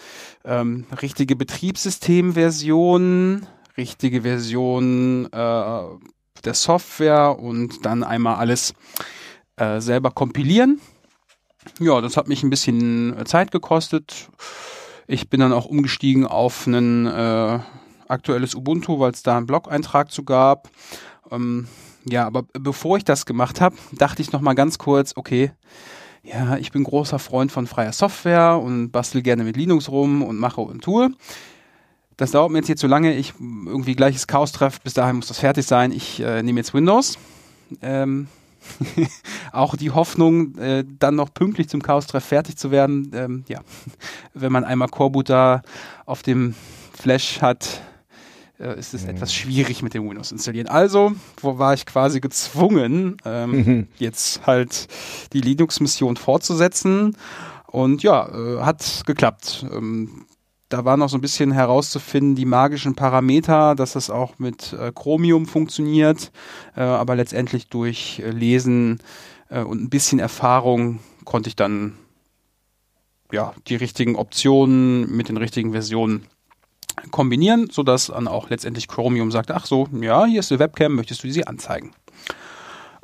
ähm, 0.44 0.84
richtige 1.00 1.36
Betriebssystemversion, 1.36 3.46
richtige 3.76 4.22
Version 4.22 5.26
äh, 5.26 5.82
der 6.44 6.54
Software 6.54 7.38
und 7.38 7.86
dann 7.86 8.04
einmal 8.04 8.36
alles 8.36 8.74
äh, 9.56 9.80
selber 9.80 10.10
kompilieren. 10.10 10.80
Ja, 11.78 12.00
das 12.00 12.16
hat 12.16 12.28
mich 12.28 12.42
ein 12.42 12.50
bisschen 12.50 13.14
Zeit 13.24 13.52
gekostet. 13.52 14.28
Ich 15.06 15.28
bin 15.28 15.40
dann 15.40 15.52
auch 15.52 15.66
umgestiegen 15.66 16.26
auf 16.26 16.66
ein 16.66 17.06
äh, 17.06 17.58
aktuelles 18.08 18.54
Ubuntu, 18.54 18.98
weil 18.98 19.12
es 19.12 19.22
da 19.22 19.36
einen 19.36 19.46
Blog-Eintrag 19.46 20.10
zu 20.10 20.24
gab. 20.24 20.68
Ähm, 21.30 21.68
ja, 22.04 22.26
aber 22.26 22.44
bevor 22.52 22.96
ich 22.96 23.04
das 23.04 23.26
gemacht 23.26 23.60
habe, 23.60 23.76
dachte 23.92 24.22
ich 24.22 24.32
noch 24.32 24.40
mal 24.40 24.54
ganz 24.54 24.78
kurz, 24.78 25.12
okay, 25.16 25.52
ja, 26.22 26.56
ich 26.56 26.70
bin 26.70 26.84
großer 26.84 27.18
Freund 27.18 27.50
von 27.50 27.66
freier 27.66 27.92
Software 27.92 28.60
und 28.62 28.90
bastel 28.92 29.22
gerne 29.22 29.44
mit 29.44 29.56
Linux 29.56 29.88
rum 29.88 30.22
und 30.22 30.38
mache 30.38 30.60
und 30.60 30.82
tue. 30.82 31.10
Das 32.16 32.30
dauert 32.30 32.52
mir 32.52 32.58
jetzt 32.58 32.66
hier 32.66 32.76
zu 32.76 32.86
lange. 32.86 33.14
Ich 33.14 33.34
irgendwie 33.40 33.96
gleiches 33.96 34.28
Chaos 34.28 34.52
treffe. 34.52 34.80
Bis 34.84 34.94
dahin 34.94 35.16
muss 35.16 35.26
das 35.26 35.40
fertig 35.40 35.66
sein. 35.66 35.90
Ich 35.90 36.20
äh, 36.20 36.42
nehme 36.42 36.60
jetzt 36.60 36.74
Windows. 36.74 37.18
Ähm, 37.80 38.28
auch 39.52 39.76
die 39.76 39.90
Hoffnung, 39.90 40.56
äh, 40.58 40.84
dann 40.98 41.16
noch 41.16 41.34
pünktlich 41.34 41.68
zum 41.68 41.82
Chaos-Treff 41.82 42.24
fertig 42.24 42.56
zu 42.56 42.70
werden. 42.70 43.10
Ähm, 43.14 43.44
ja, 43.48 43.60
wenn 44.34 44.52
man 44.52 44.64
einmal 44.64 44.88
Coreboot 44.88 45.28
da 45.30 45.62
auf 46.06 46.22
dem 46.22 46.54
Flash 46.92 47.40
hat, 47.40 47.82
äh, 48.62 48.78
ist 48.78 48.94
es 48.94 49.04
mhm. 49.04 49.10
etwas 49.10 49.34
schwierig 49.34 49.82
mit 49.82 49.94
dem 49.94 50.08
Windows 50.08 50.32
installieren. 50.32 50.68
Also 50.68 51.12
wo 51.40 51.58
war 51.58 51.74
ich 51.74 51.84
quasi 51.84 52.20
gezwungen, 52.20 53.16
ähm, 53.24 53.50
mhm. 53.50 53.88
jetzt 53.98 54.46
halt 54.46 54.88
die 55.32 55.40
Linux-Mission 55.40 56.16
fortzusetzen. 56.16 57.16
Und 57.66 58.02
ja, 58.02 58.28
äh, 58.28 58.60
hat 58.60 59.02
geklappt. 59.06 59.66
Ähm, 59.72 60.26
da 60.68 60.84
war 60.84 60.96
noch 60.96 61.08
so 61.08 61.18
ein 61.18 61.22
bisschen 61.22 61.52
herauszufinden, 61.52 62.34
die 62.34 62.44
magischen 62.44 62.94
Parameter, 62.94 63.74
dass 63.74 63.92
das 63.92 64.08
auch 64.08 64.38
mit 64.38 64.72
äh, 64.72 64.92
Chromium 64.94 65.46
funktioniert, 65.46 66.32
äh, 66.76 66.80
aber 66.80 67.14
letztendlich 67.14 67.68
durch 67.68 68.22
äh, 68.24 68.30
Lesen 68.30 69.00
äh, 69.50 69.62
und 69.62 69.82
ein 69.82 69.90
bisschen 69.90 70.18
Erfahrung 70.18 71.00
konnte 71.24 71.48
ich 71.48 71.56
dann 71.56 71.94
ja 73.32 73.54
die 73.68 73.76
richtigen 73.76 74.16
Optionen 74.16 75.14
mit 75.14 75.28
den 75.28 75.36
richtigen 75.36 75.72
Versionen 75.72 76.26
kombinieren, 77.10 77.68
sodass 77.70 78.06
dann 78.06 78.28
auch 78.28 78.50
letztendlich 78.50 78.88
Chromium 78.88 79.30
sagt, 79.30 79.50
ach 79.50 79.66
so, 79.66 79.88
ja, 80.00 80.24
hier 80.24 80.40
ist 80.40 80.50
die 80.50 80.58
Webcam, 80.58 80.94
möchtest 80.94 81.24
du 81.24 81.30
sie 81.30 81.46
anzeigen? 81.46 81.92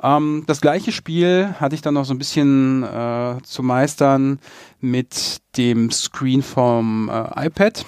Ähm, 0.01 0.43
das 0.47 0.61
gleiche 0.61 0.91
Spiel 0.91 1.55
hatte 1.59 1.75
ich 1.75 1.81
dann 1.81 1.95
noch 1.95 2.05
so 2.05 2.13
ein 2.13 2.17
bisschen 2.17 2.83
äh, 2.83 3.37
zu 3.43 3.63
meistern 3.63 4.39
mit 4.79 5.41
dem 5.57 5.91
Screen 5.91 6.41
vom 6.41 7.09
äh, 7.09 7.47
iPad. 7.47 7.85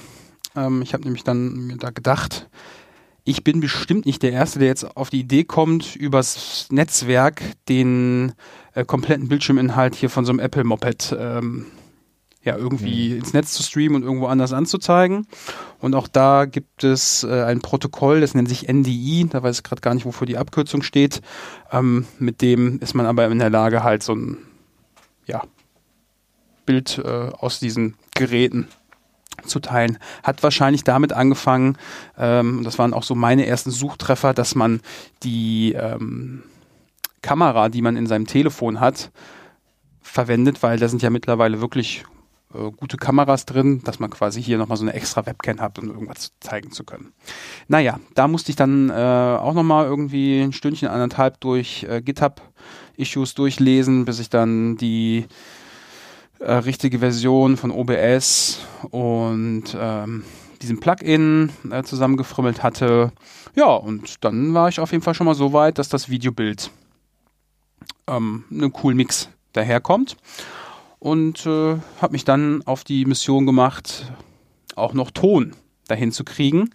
Ähm, 0.55 0.81
ich 0.81 0.93
habe 0.93 1.03
nämlich 1.03 1.23
dann 1.23 1.67
mir 1.67 1.77
da 1.77 1.89
gedacht, 1.89 2.49
ich 3.23 3.43
bin 3.43 3.61
bestimmt 3.61 4.05
nicht 4.05 4.23
der 4.23 4.31
Erste, 4.31 4.59
der 4.59 4.67
jetzt 4.67 4.97
auf 4.97 5.09
die 5.09 5.19
Idee 5.19 5.43
kommt, 5.43 5.95
übers 5.95 6.67
Netzwerk 6.71 7.41
den 7.69 8.33
äh, 8.73 8.83
kompletten 8.83 9.27
Bildschirminhalt 9.27 9.95
hier 9.95 10.09
von 10.09 10.25
so 10.25 10.31
einem 10.31 10.39
Apple-Moped 10.39 11.15
ähm, 11.17 11.67
ja, 12.43 12.57
irgendwie 12.57 13.09
mhm. 13.09 13.17
ins 13.17 13.33
Netz 13.33 13.53
zu 13.53 13.63
streamen 13.63 13.97
und 13.97 14.03
irgendwo 14.03 14.25
anders 14.27 14.53
anzuzeigen. 14.53 15.27
Und 15.79 15.93
auch 15.93 16.07
da 16.07 16.45
gibt 16.45 16.83
es 16.83 17.23
äh, 17.23 17.43
ein 17.43 17.59
Protokoll, 17.59 18.21
das 18.21 18.33
nennt 18.33 18.49
sich 18.49 18.67
NDI, 18.67 19.27
da 19.29 19.43
weiß 19.43 19.57
ich 19.57 19.63
gerade 19.63 19.81
gar 19.81 19.93
nicht, 19.93 20.05
wofür 20.05 20.25
die 20.25 20.37
Abkürzung 20.37 20.81
steht. 20.81 21.21
Ähm, 21.71 22.05
mit 22.17 22.41
dem 22.41 22.79
ist 22.79 22.95
man 22.95 23.05
aber 23.05 23.27
in 23.27 23.39
der 23.39 23.49
Lage, 23.49 23.83
halt 23.83 24.01
so 24.01 24.13
ein 24.13 24.37
ja, 25.27 25.43
Bild 26.65 26.99
äh, 27.03 27.29
aus 27.37 27.59
diesen 27.59 27.95
Geräten 28.15 28.67
zu 29.45 29.59
teilen. 29.59 29.97
Hat 30.23 30.43
wahrscheinlich 30.43 30.83
damit 30.83 31.13
angefangen, 31.13 31.77
ähm, 32.17 32.63
das 32.63 32.79
waren 32.79 32.93
auch 32.93 33.03
so 33.03 33.15
meine 33.15 33.45
ersten 33.45 33.71
Suchtreffer, 33.71 34.33
dass 34.33 34.55
man 34.55 34.81
die 35.23 35.73
ähm, 35.73 36.43
Kamera, 37.21 37.69
die 37.69 37.81
man 37.81 37.97
in 37.97 38.07
seinem 38.07 38.25
Telefon 38.25 38.79
hat, 38.79 39.11
verwendet, 40.01 40.63
weil 40.63 40.79
da 40.79 40.87
sind 40.87 41.01
ja 41.01 41.09
mittlerweile 41.09 41.61
wirklich 41.61 42.03
äh, 42.53 42.71
gute 42.71 42.97
Kameras 42.97 43.45
drin, 43.45 43.81
dass 43.83 43.99
man 43.99 44.09
quasi 44.09 44.41
hier 44.41 44.57
nochmal 44.57 44.77
so 44.77 44.83
eine 44.83 44.93
extra 44.93 45.25
Webcam 45.25 45.59
hat, 45.59 45.79
um 45.79 45.89
irgendwas 45.89 46.31
zeigen 46.39 46.71
zu 46.71 46.83
können. 46.83 47.13
Naja, 47.67 47.99
da 48.15 48.27
musste 48.27 48.51
ich 48.51 48.55
dann 48.55 48.89
äh, 48.89 48.93
auch 48.93 49.53
nochmal 49.53 49.85
irgendwie 49.85 50.41
ein 50.41 50.53
Stündchen, 50.53 50.89
anderthalb 50.89 51.39
durch 51.39 51.83
äh, 51.89 52.01
GitHub-Issues 52.01 53.33
durchlesen, 53.35 54.05
bis 54.05 54.19
ich 54.19 54.29
dann 54.29 54.77
die 54.77 55.25
äh, 56.39 56.53
richtige 56.53 56.99
Version 56.99 57.57
von 57.57 57.71
OBS 57.71 58.59
und 58.89 59.75
ähm, 59.79 60.23
diesem 60.61 60.79
Plugin 60.79 61.51
äh, 61.69 61.83
zusammengefrimmelt 61.83 62.63
hatte. 62.63 63.11
Ja, 63.55 63.73
und 63.73 64.23
dann 64.23 64.53
war 64.53 64.69
ich 64.69 64.79
auf 64.79 64.91
jeden 64.91 65.03
Fall 65.03 65.13
schon 65.13 65.25
mal 65.25 65.35
so 65.35 65.53
weit, 65.53 65.77
dass 65.77 65.89
das 65.89 66.09
Videobild 66.09 66.71
ähm, 68.07 68.43
einen 68.51 68.71
coolen 68.71 68.97
Mix 68.97 69.29
daherkommt 69.53 70.17
und 71.01 71.47
äh, 71.47 71.77
habe 71.99 72.11
mich 72.11 72.25
dann 72.25 72.61
auf 72.67 72.83
die 72.83 73.05
Mission 73.05 73.47
gemacht, 73.47 74.13
auch 74.75 74.93
noch 74.93 75.09
Ton 75.09 75.55
dahin 75.87 76.11
zu 76.11 76.23
kriegen. 76.23 76.69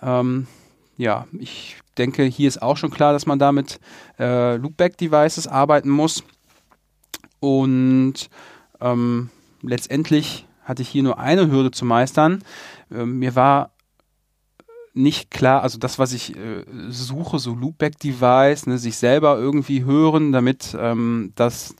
Ähm, 0.00 0.46
ja, 0.96 1.26
ich 1.36 1.78
denke, 1.98 2.22
hier 2.22 2.46
ist 2.46 2.62
auch 2.62 2.76
schon 2.76 2.92
klar, 2.92 3.12
dass 3.12 3.26
man 3.26 3.40
da 3.40 3.50
mit 3.50 3.80
äh, 4.20 4.54
Loopback-Devices 4.54 5.48
arbeiten 5.48 5.90
muss. 5.90 6.22
Und 7.40 8.30
ähm, 8.80 9.30
letztendlich 9.62 10.46
hatte 10.62 10.82
ich 10.82 10.88
hier 10.88 11.02
nur 11.02 11.18
eine 11.18 11.50
Hürde 11.50 11.72
zu 11.72 11.84
meistern. 11.84 12.44
Ähm, 12.88 13.18
mir 13.18 13.34
war 13.34 13.72
nicht 14.94 15.32
klar, 15.32 15.64
also 15.64 15.78
das, 15.78 15.98
was 15.98 16.12
ich 16.12 16.36
äh, 16.36 16.64
suche, 16.88 17.40
so 17.40 17.52
Loopback-Device, 17.52 18.68
ne, 18.68 18.78
sich 18.78 18.96
selber 18.96 19.38
irgendwie 19.38 19.82
hören, 19.82 20.30
damit 20.30 20.76
ähm, 20.78 21.32
das 21.34 21.74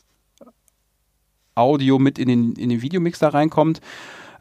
Audio 1.54 1.98
mit 1.98 2.18
in 2.18 2.28
den, 2.28 2.52
in 2.54 2.68
den 2.68 2.82
Videomix 2.82 3.18
da 3.18 3.28
reinkommt, 3.28 3.80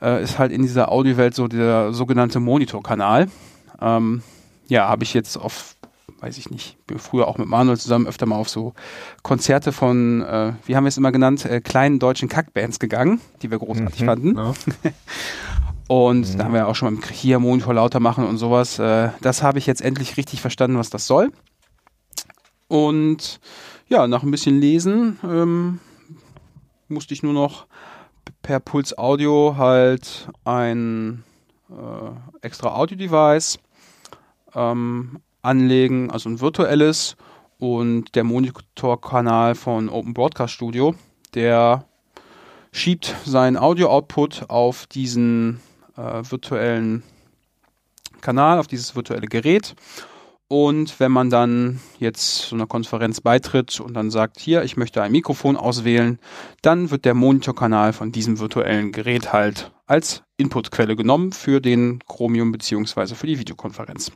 äh, 0.02 0.24
ist 0.24 0.40
halt 0.40 0.52
in 0.52 0.62
dieser 0.62 0.92
Audiowelt 0.92 1.36
so 1.36 1.48
der 1.48 1.94
sogenannte 1.94 2.40
Monitorkanal. 2.40 3.28
Ähm, 3.82 4.24
ja, 4.68 4.88
habe 4.88 5.04
ich 5.04 5.14
jetzt 5.14 5.38
auf, 5.38 5.76
weiß 6.20 6.38
ich 6.38 6.50
nicht, 6.50 6.78
bin 6.88 7.00
früher 7.00 7.28
auch 7.28 7.38
mit 7.38 7.48
Manuel 7.48 7.78
zusammen 7.78 8.08
öfter 8.08 8.26
mal 8.26 8.38
auf 8.38 8.50
so 8.50 8.74
Konzerte 9.24 9.72
von, 9.72 10.22
äh, 10.22 10.54
wie 10.66 10.76
haben 10.76 10.86
wir 10.86 10.90
es 10.90 10.98
immer 10.98 11.12
genannt, 11.12 11.46
äh, 11.46 11.62
kleinen 11.62 12.00
deutschen 12.00 12.30
Kackbands 12.30 12.80
gegangen, 12.80 13.20
die 13.42 13.52
wir 13.52 13.60
großartig 13.60 14.02
mhm, 14.02 14.06
fanden. 14.06 14.38
Ja. 14.38 14.54
Und 15.88 16.34
mhm. 16.34 16.38
da 16.38 16.46
haben 16.46 16.54
wir 16.54 16.68
auch 16.70 16.76
schon 16.76 16.94
mal 16.94 17.04
hier 17.12 17.40
Monitor 17.40 17.74
lauter 17.74 18.00
machen 18.00 18.26
und 18.26 18.38
sowas. 18.38 18.80
Äh, 18.80 19.10
das 19.20 19.44
habe 19.44 19.60
ich 19.60 19.68
jetzt 19.68 19.82
endlich 19.82 20.16
richtig 20.16 20.40
verstanden, 20.40 20.78
was 20.78 20.90
das 20.90 21.06
soll. 21.06 21.34
Und 22.70 23.42
ja, 23.90 24.08
nach 24.08 24.24
ein 24.24 24.32
bisschen 24.32 24.62
Lesen 24.62 25.20
ähm, 25.22 25.80
musste 26.92 27.14
ich 27.14 27.24
nur 27.24 27.34
noch 27.34 27.66
per 28.42 28.60
Puls 28.60 28.98
Audio 28.98 29.56
halt 29.58 30.30
ein 30.44 31.24
äh, 31.70 32.46
extra 32.46 32.76
Audio-Device 32.76 33.60
ähm, 34.54 35.20
anlegen, 35.42 36.12
also 36.12 36.30
ein 36.30 36.40
virtuelles 36.40 37.16
und 37.58 38.16
der 38.16 38.24
Monitorkanal 38.24 39.56
von 39.56 39.90
Open 39.90 40.14
Broadcast 40.14 40.54
Studio, 40.54 40.96
der 41.34 41.86
schiebt 42.72 43.16
seinen 43.26 43.58
Audio-Output 43.58 44.50
auf 44.50 44.88
diesen 44.88 45.60
äh, 45.98 46.22
virtuellen 46.24 47.04
Kanal, 48.22 48.60
auf 48.60 48.68
dieses 48.68 48.96
virtuelle 48.96 49.28
Gerät 49.28 49.76
und 50.52 51.00
wenn 51.00 51.14
man 51.14 51.30
dann 51.30 51.80
jetzt 51.98 52.50
so 52.50 52.58
einer 52.58 52.68
Konferenz 52.68 53.22
beitritt 53.22 53.80
und 53.80 53.94
dann 53.94 54.12
sagt, 54.12 54.38
hier, 54.38 54.64
ich 54.64 54.76
möchte 54.76 55.02
ein 55.02 55.14
Mikrofon 55.14 55.56
auswählen, 55.56 56.20
dann 56.62 56.92
wird 56.92 57.06
der 57.06 57.14
Monitorkanal 57.14 57.94
von 57.94 58.12
diesem 58.12 58.38
virtuellen 58.38 58.92
Gerät 58.92 59.32
halt 59.32 59.72
als 59.88 60.24
Inputquelle 60.36 60.98
genommen 60.98 61.32
für 61.32 61.62
den 61.62 62.00
Chromium 62.06 62.52
beziehungsweise 62.52 63.16
für 63.16 63.28
die 63.28 63.40
Videokonferenz. 63.40 64.12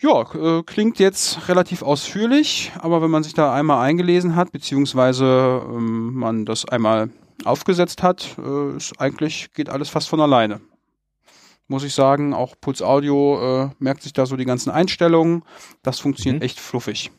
Ja, 0.00 0.22
äh, 0.32 0.62
klingt 0.62 0.98
jetzt 0.98 1.50
relativ 1.50 1.82
ausführlich, 1.82 2.72
aber 2.78 3.02
wenn 3.02 3.10
man 3.10 3.24
sich 3.24 3.34
da 3.34 3.52
einmal 3.52 3.86
eingelesen 3.86 4.36
hat, 4.36 4.52
beziehungsweise 4.52 5.60
ähm, 5.68 6.14
man 6.14 6.46
das 6.46 6.64
einmal 6.64 7.10
aufgesetzt 7.44 8.02
hat, 8.02 8.38
äh, 8.38 8.76
ist 8.78 8.98
eigentlich 8.98 9.52
geht 9.52 9.68
alles 9.68 9.90
fast 9.90 10.08
von 10.08 10.22
alleine 10.22 10.62
muss 11.68 11.84
ich 11.84 11.94
sagen. 11.94 12.34
Auch 12.34 12.54
Puls 12.60 12.82
Audio 12.82 13.64
äh, 13.64 13.70
merkt 13.78 14.02
sich 14.02 14.12
da 14.12 14.26
so 14.26 14.36
die 14.36 14.44
ganzen 14.44 14.70
Einstellungen. 14.70 15.44
Das 15.82 16.00
funktioniert 16.00 16.42
mhm. 16.42 16.46
echt 16.46 16.60
fluffig. 16.60 17.10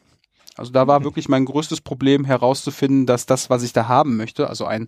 Also 0.56 0.72
da 0.72 0.88
war 0.88 1.00
mhm. 1.00 1.06
wirklich 1.06 1.30
mein 1.30 1.46
größtes 1.46 1.82
Problem 1.82 2.26
herauszufinden, 2.26 3.06
dass 3.06 3.26
das, 3.26 3.50
was 3.50 3.64
ich 3.64 3.74
da 3.74 3.88
haben 3.88 4.18
möchte, 4.18 4.50
also 4.50 4.66
ein 4.66 4.88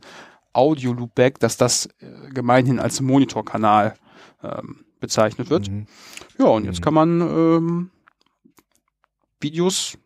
Audio 0.53 0.93
Loopback, 0.93 1.39
dass 1.39 1.57
das 1.57 1.87
äh, 1.99 2.29
gemeinhin 2.33 2.79
als 2.79 3.01
Monitorkanal 3.01 3.95
ähm, 4.43 4.85
bezeichnet 4.99 5.49
wird. 5.49 5.69
Mhm. 5.69 5.87
Ja, 6.39 6.45
und 6.45 6.65
jetzt 6.65 6.79
mhm. 6.79 6.83
kann 6.83 6.93
man 6.93 7.21
ähm, 7.21 7.91
Videos 9.39 9.97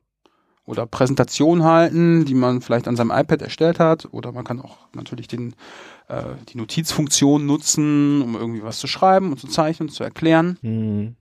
oder 0.66 0.86
Präsentationen 0.86 1.64
halten, 1.64 2.26
die 2.26 2.34
man 2.34 2.62
vielleicht 2.62 2.88
an 2.88 2.96
seinem 2.96 3.12
iPad 3.12 3.42
erstellt 3.42 3.80
hat, 3.80 4.08
oder 4.12 4.32
man 4.32 4.44
kann 4.44 4.62
auch 4.62 4.78
natürlich 4.94 5.28
den 5.28 5.56
äh, 6.12 6.24
die 6.50 6.58
Notizfunktion 6.58 7.46
nutzen, 7.46 8.22
um 8.22 8.36
irgendwie 8.36 8.64
was 8.64 8.80
zu 8.80 8.88
schreiben 8.88 9.32
und 9.32 9.40
zu 9.40 9.48
zeichnen, 9.48 9.90
zu 9.90 10.04
erklären. 10.04 10.58
Mhm. 10.62 11.16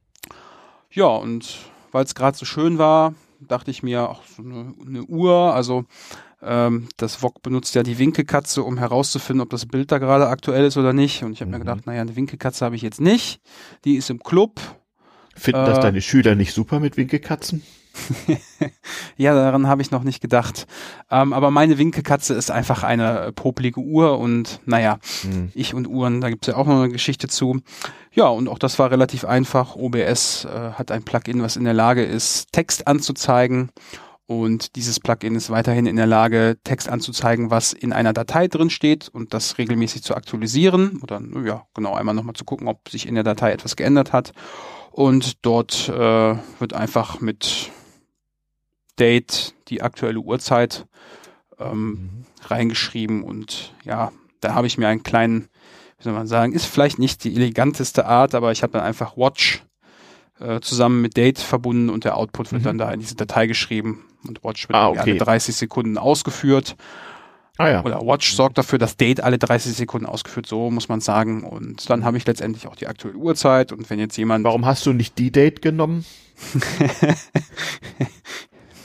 Ja, 0.91 1.07
und 1.07 1.59
weil 1.93 2.05
es 2.05 2.15
gerade 2.15 2.37
so 2.37 2.45
schön 2.45 2.79
war, 2.79 3.15
dachte 3.41 3.71
ich 3.71 3.83
mir, 3.83 4.09
auch 4.09 4.23
so 4.25 4.43
eine, 4.43 4.75
eine 4.87 5.03
Uhr, 5.05 5.55
also 5.55 5.85
Ähm, 6.43 6.89
das 6.97 7.17
VOG 7.17 7.43
benutzt 7.43 7.75
ja 7.75 7.83
die 7.83 7.99
Winkelkatze, 7.99 8.63
um 8.63 8.79
herauszufinden, 8.79 9.43
ob 9.43 9.51
das 9.51 9.67
Bild 9.67 9.93
da 9.93 9.99
gerade 9.99 10.27
aktuell 10.29 10.65
ist 10.65 10.79
oder 10.79 10.95
nicht. 10.95 11.23
Und 11.23 11.33
ich 11.33 11.43
habe 11.43 11.51
Mhm. 11.51 11.53
mir 11.53 11.59
gedacht, 11.59 11.87
naja, 11.87 12.01
eine 12.01 12.17
Winkelkatze 12.17 12.65
habe 12.65 12.77
ich 12.77 12.81
jetzt 12.81 12.99
nicht. 12.99 13.43
Die 13.85 13.97
ist 13.97 14.09
im 14.09 14.21
Club. 14.23 14.59
Finden 15.37 15.67
das 15.67 15.77
Äh. 15.77 15.83
deine 15.83 16.01
Schüler 16.01 16.35
nicht 16.37 16.55
super 16.55 16.81
mit 16.81 16.97
Winkelkatzen? 16.97 17.63
Ja, 19.17 19.35
daran 19.35 19.67
habe 19.67 19.83
ich 19.83 19.91
noch 19.91 20.03
nicht 20.03 20.21
gedacht. 20.21 20.67
Ähm, 21.11 21.33
aber 21.33 21.51
meine 21.51 21.77
Winkelkatze 21.77 22.35
ist 22.35 22.51
einfach 22.51 22.83
eine 22.83 23.33
popelige 23.33 23.81
Uhr 23.81 24.19
und 24.19 24.61
naja, 24.65 24.99
Hm. 25.23 25.51
ich 25.55 25.75
und 25.75 25.87
Uhren, 25.87 26.21
da 26.21 26.31
gibt's 26.31 26.47
ja 26.47 26.57
auch 26.57 26.67
noch 26.67 26.83
eine 26.83 26.89
Geschichte 26.89 27.29
zu. 27.29 27.61
Ja, 28.13 28.29
und 28.29 28.49
auch 28.49 28.59
das 28.59 28.79
war 28.79 28.91
relativ 28.91 29.25
einfach. 29.25 29.77
OBS 29.77 30.47
äh, 30.47 30.73
hat 30.73 30.91
ein 30.91 31.03
Plugin, 31.03 31.43
was 31.43 31.57
in 31.57 31.65
der 31.65 31.75
Lage 31.75 32.03
ist, 32.03 32.53
Text 32.53 32.87
anzuzeigen. 32.87 33.71
Und 34.27 34.77
dieses 34.77 35.01
Plugin 35.01 35.35
ist 35.35 35.51
weiterhin 35.51 35.87
in 35.87 35.97
der 35.97 36.07
Lage, 36.07 36.57
Text 36.63 36.89
anzuzeigen, 36.89 37.51
was 37.51 37.73
in 37.73 37.93
einer 37.93 38.13
Datei 38.13 38.47
drin 38.47 38.71
steht 38.71 39.09
und 39.09 39.35
das 39.35 39.59
regelmäßig 39.59 40.03
zu 40.05 40.15
aktualisieren 40.15 41.01
oder 41.03 41.21
ja, 41.45 41.65
genau 41.75 41.95
einmal 41.95 42.15
nochmal 42.15 42.35
zu 42.35 42.45
gucken, 42.45 42.69
ob 42.69 42.89
sich 42.89 43.09
in 43.09 43.17
der 43.17 43.25
Datei 43.25 43.51
etwas 43.51 43.75
geändert 43.75 44.13
hat. 44.13 44.33
Und 44.93 45.45
dort 45.45 45.89
äh, 45.89 46.35
wird 46.61 46.75
einfach 46.75 47.21
mit 47.21 47.71
Date 49.01 49.55
die 49.69 49.83
aktuelle 49.83 50.21
Uhrzeit 50.21 50.87
ähm, 51.59 51.91
Mhm. 51.91 52.11
reingeschrieben 52.47 53.23
und 53.23 53.75
ja, 53.85 54.13
da 54.41 54.55
habe 54.55 54.67
ich 54.67 54.79
mir 54.79 54.89
einen 54.89 55.03
kleinen, 55.03 55.49
wie 55.99 56.05
soll 56.05 56.13
man 56.13 56.27
sagen, 56.27 56.53
ist 56.53 56.65
vielleicht 56.67 56.99
nicht 56.99 57.25
die 57.25 57.35
eleganteste 57.35 58.07
Art, 58.07 58.35
aber 58.35 58.53
ich 58.53 58.63
habe 58.63 58.73
dann 58.75 58.83
einfach 58.83 59.17
Watch 59.17 59.63
äh, 60.41 60.61
zusammen 60.61 61.03
mit 61.03 61.17
Date 61.19 61.39
verbunden 61.39 61.91
und 61.91 62.05
der 62.05 62.17
Output 62.17 62.53
wird 62.53 62.63
Mhm. 62.63 62.67
dann 62.67 62.79
da 62.79 62.91
in 62.93 63.01
diese 63.01 63.15
Datei 63.15 63.47
geschrieben 63.47 64.05
und 64.27 64.43
Watch 64.43 64.69
wird 64.69 64.77
Ah, 64.77 64.89
okay. 64.89 65.01
alle 65.01 65.17
30 65.17 65.55
Sekunden 65.55 65.99
ausgeführt 65.99 66.77
Ah 67.59 67.69
ja. 67.69 67.85
oder 67.85 68.01
Watch 68.01 68.33
sorgt 68.33 68.57
dafür, 68.57 68.79
dass 68.79 68.97
Date 68.97 69.21
alle 69.21 69.37
30 69.39 69.75
Sekunden 69.75 70.07
ausgeführt, 70.07 70.47
so 70.47 70.71
muss 70.71 70.89
man 70.89 71.03
sagen 71.03 71.45
und 71.45 71.91
dann 71.91 72.05
habe 72.07 72.17
ich 72.17 72.27
letztendlich 72.27 72.67
auch 72.69 72.77
die 72.77 72.87
aktuelle 72.87 73.19
Uhrzeit 73.19 73.71
und 73.73 73.91
wenn 73.91 73.99
jetzt 73.99 74.17
jemand 74.17 74.45
Warum 74.45 74.65
hast 74.65 74.87
du 74.87 74.95
nicht 74.95 75.19
die 75.19 75.31
Date 75.31 75.61
genommen? 75.61 76.07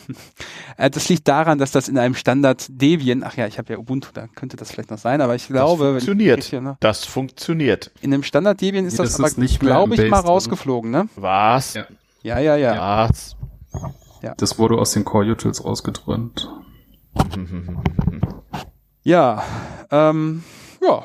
Äh, 0.78 0.90
Das 0.90 1.08
liegt 1.10 1.28
daran, 1.28 1.58
dass 1.58 1.72
das 1.72 1.88
in 1.88 1.98
einem 1.98 2.16
Standard 2.16 2.66
Debian, 2.70 3.24
ach 3.24 3.36
ja, 3.38 3.48
ich 3.48 3.58
habe 3.58 3.72
ja 3.74 3.80
Ubuntu, 3.80 4.10
da 4.14 4.28
könnte 4.28 4.58
das 4.58 4.72
vielleicht 4.72 4.92
noch 4.92 4.98
sein, 4.98 5.22
aber 5.22 5.36
ich 5.36 5.48
glaube, 5.48 5.86
ich 5.86 5.90
funktioniert. 5.92 6.38
richtig 6.38 6.54
erinnere, 6.54 6.78
Das 6.82 7.06
funktioniert. 7.06 7.92
in 8.02 8.14
einem 8.14 8.24
Standard 8.24 8.60
Debian 8.60 8.86
ist 8.86 8.94
Nee, 8.94 8.98
das, 8.98 9.12
das 9.12 9.20
aber, 9.20 9.28
ist 9.28 9.38
nicht 9.38 9.62
mehr 9.64 9.72
glaube 9.74 9.94
ich, 9.96 10.02
mal 10.10 10.18
Base 10.18 10.28
rausgeflogen, 10.28 10.92
ne? 10.92 11.08
Was? 11.16 11.76
Ja. 11.76 11.86
Ja, 12.24 12.40
ja, 12.40 12.56
ja. 12.58 13.08
Was? 13.10 13.38
Das 14.38 14.58
wurde 14.60 14.78
aus 14.80 14.92
den 14.92 15.06
Core 15.06 15.32
Utils 15.32 15.64
rausgetrennt. 15.64 16.50
Ja, 19.04 19.44
ähm, 19.92 20.44
ja. 20.82 21.04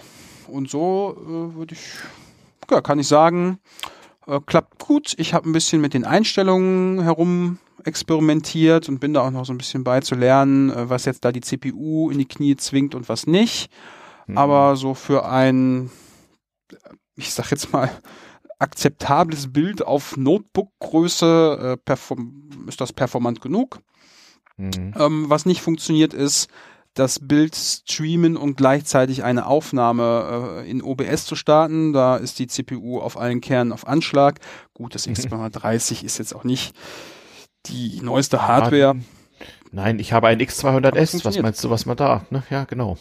Und 0.48 0.70
so 0.70 1.16
äh, 1.20 1.54
würde 1.54 1.74
ich, 1.74 1.80
ja, 2.70 2.80
kann 2.80 2.98
ich 2.98 3.06
sagen, 3.06 3.58
äh, 4.26 4.40
klappt 4.46 4.78
gut. 4.84 5.14
Ich 5.18 5.34
habe 5.34 5.48
ein 5.48 5.52
bisschen 5.52 5.80
mit 5.80 5.92
den 5.94 6.04
Einstellungen 6.04 7.02
herum 7.02 7.58
experimentiert 7.84 8.88
und 8.88 9.00
bin 9.00 9.14
da 9.14 9.22
auch 9.22 9.30
noch 9.30 9.44
so 9.44 9.52
ein 9.52 9.58
bisschen 9.58 9.84
bei 9.84 10.00
zu 10.00 10.14
lernen, 10.14 10.70
äh, 10.70 10.88
was 10.88 11.04
jetzt 11.04 11.24
da 11.24 11.32
die 11.32 11.40
CPU 11.40 12.10
in 12.10 12.18
die 12.18 12.28
Knie 12.28 12.56
zwingt 12.56 12.94
und 12.94 13.08
was 13.08 13.26
nicht. 13.26 13.70
Mhm. 14.26 14.38
Aber 14.38 14.76
so 14.76 14.94
für 14.94 15.26
ein, 15.26 15.90
ich 17.16 17.32
sag 17.32 17.50
jetzt 17.50 17.72
mal, 17.72 17.90
akzeptables 18.58 19.52
Bild 19.52 19.82
auf 19.82 20.16
Notebook-Größe 20.16 21.78
äh, 21.86 21.94
ist 22.68 22.80
das 22.80 22.92
performant 22.92 23.40
genug. 23.40 23.80
Mhm. 24.56 24.94
Ähm, 24.96 25.24
was 25.28 25.46
nicht 25.46 25.62
funktioniert 25.62 26.12
ist, 26.12 26.48
das 26.94 27.20
Bild 27.20 27.56
streamen 27.56 28.36
und 28.36 28.56
gleichzeitig 28.56 29.22
eine 29.22 29.46
Aufnahme 29.46 30.62
äh, 30.64 30.70
in 30.70 30.82
OBS 30.82 31.24
zu 31.24 31.36
starten. 31.36 31.92
Da 31.92 32.16
ist 32.16 32.38
die 32.38 32.46
CPU 32.46 33.00
auf 33.00 33.16
allen 33.16 33.40
Kernen 33.40 33.72
auf 33.72 33.86
Anschlag. 33.86 34.40
Gut, 34.74 34.94
das 34.94 35.08
X230 35.08 36.04
ist 36.04 36.18
jetzt 36.18 36.34
auch 36.34 36.44
nicht 36.44 36.74
die 37.66 38.00
neueste 38.02 38.46
Hardware. 38.46 38.96
Nein, 39.72 39.98
ich 39.98 40.12
habe 40.12 40.28
ein 40.28 40.36
Aber 40.36 40.44
X200S. 40.44 41.24
Was 41.24 41.38
meinst 41.38 41.62
du, 41.62 41.70
was 41.70 41.86
man 41.86 41.96
da? 41.96 42.26
Ne? 42.30 42.42
Ja, 42.50 42.64
genau. 42.64 42.98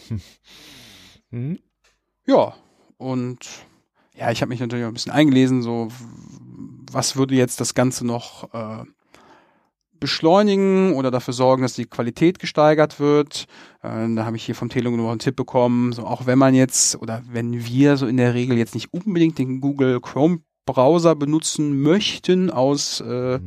Hm. 1.30 1.58
Ja, 2.26 2.54
und 2.96 3.48
ja, 4.16 4.30
ich 4.30 4.42
habe 4.42 4.50
mich 4.50 4.60
natürlich 4.60 4.84
auch 4.84 4.88
ein 4.88 4.94
bisschen 4.94 5.12
eingelesen, 5.12 5.62
so 5.62 5.88
was 6.90 7.16
würde 7.16 7.34
jetzt 7.34 7.60
das 7.60 7.74
Ganze 7.74 8.06
noch 8.06 8.52
äh, 8.52 8.84
beschleunigen 10.00 10.94
oder 10.94 11.10
dafür 11.10 11.34
sorgen, 11.34 11.62
dass 11.62 11.74
die 11.74 11.86
Qualität 11.86 12.38
gesteigert 12.38 12.98
wird. 12.98 13.46
Äh, 13.82 14.14
da 14.14 14.24
habe 14.24 14.36
ich 14.36 14.44
hier 14.44 14.54
vom 14.54 14.70
Telung 14.70 14.96
noch 14.96 15.10
einen 15.10 15.20
Tipp 15.20 15.36
bekommen, 15.36 15.92
so 15.92 16.04
auch 16.04 16.26
wenn 16.26 16.38
man 16.38 16.54
jetzt 16.54 16.96
oder 16.96 17.22
wenn 17.30 17.64
wir 17.64 17.96
so 17.96 18.06
in 18.06 18.16
der 18.16 18.34
Regel 18.34 18.58
jetzt 18.58 18.74
nicht 18.74 18.92
unbedingt 18.92 19.38
den 19.38 19.60
Google 19.60 20.00
Chrome 20.00 20.40
Browser 20.72 21.14
benutzen 21.14 21.80
möchten 21.82 22.50
aus 22.50 23.00
äh, 23.00 23.38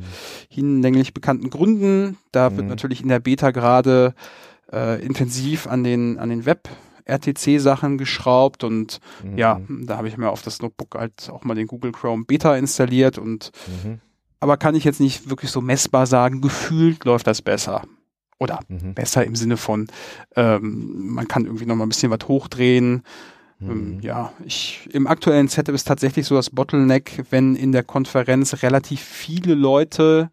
hinlänglich 0.48 1.14
bekannten 1.14 1.50
Gründen. 1.50 2.18
Da 2.32 2.50
wird 2.56 2.62
Mhm. 2.64 2.68
natürlich 2.70 3.02
in 3.02 3.08
der 3.08 3.20
Beta 3.20 3.50
gerade 3.50 4.14
äh, 4.72 5.04
intensiv 5.04 5.66
an 5.66 5.84
den 5.84 6.18
an 6.18 6.28
den 6.30 6.46
Web 6.46 6.68
RTC 7.06 7.58
Sachen 7.60 7.98
geschraubt 7.98 8.64
und 8.64 8.98
Mhm. 9.22 9.38
ja, 9.38 9.60
da 9.68 9.96
habe 9.98 10.08
ich 10.08 10.16
mir 10.16 10.30
auf 10.30 10.42
das 10.42 10.60
Notebook 10.62 10.94
halt 10.94 11.28
auch 11.30 11.44
mal 11.44 11.54
den 11.54 11.66
Google 11.66 11.92
Chrome 11.92 12.24
Beta 12.24 12.56
installiert 12.56 13.18
und 13.18 13.50
Mhm. 13.84 14.00
aber 14.40 14.56
kann 14.56 14.74
ich 14.74 14.84
jetzt 14.84 15.00
nicht 15.00 15.28
wirklich 15.28 15.50
so 15.50 15.60
messbar 15.60 16.06
sagen, 16.06 16.40
gefühlt 16.40 17.04
läuft 17.04 17.26
das 17.26 17.42
besser. 17.42 17.82
Oder 18.40 18.60
Mhm. 18.68 18.94
besser 18.94 19.24
im 19.24 19.36
Sinne 19.36 19.56
von, 19.56 19.86
ähm, 20.34 21.08
man 21.14 21.28
kann 21.28 21.44
irgendwie 21.44 21.66
noch 21.66 21.76
mal 21.76 21.84
ein 21.86 21.88
bisschen 21.90 22.10
was 22.10 22.26
hochdrehen. 22.26 23.02
Ähm, 23.68 23.94
Mhm. 23.96 24.00
ja, 24.00 24.32
ich, 24.44 24.88
im 24.92 25.06
aktuellen 25.06 25.48
Setup 25.48 25.74
ist 25.74 25.84
tatsächlich 25.88 26.26
so 26.26 26.34
das 26.34 26.50
Bottleneck, 26.50 27.24
wenn 27.30 27.56
in 27.56 27.72
der 27.72 27.82
Konferenz 27.82 28.62
relativ 28.62 29.00
viele 29.00 29.54
Leute 29.54 30.30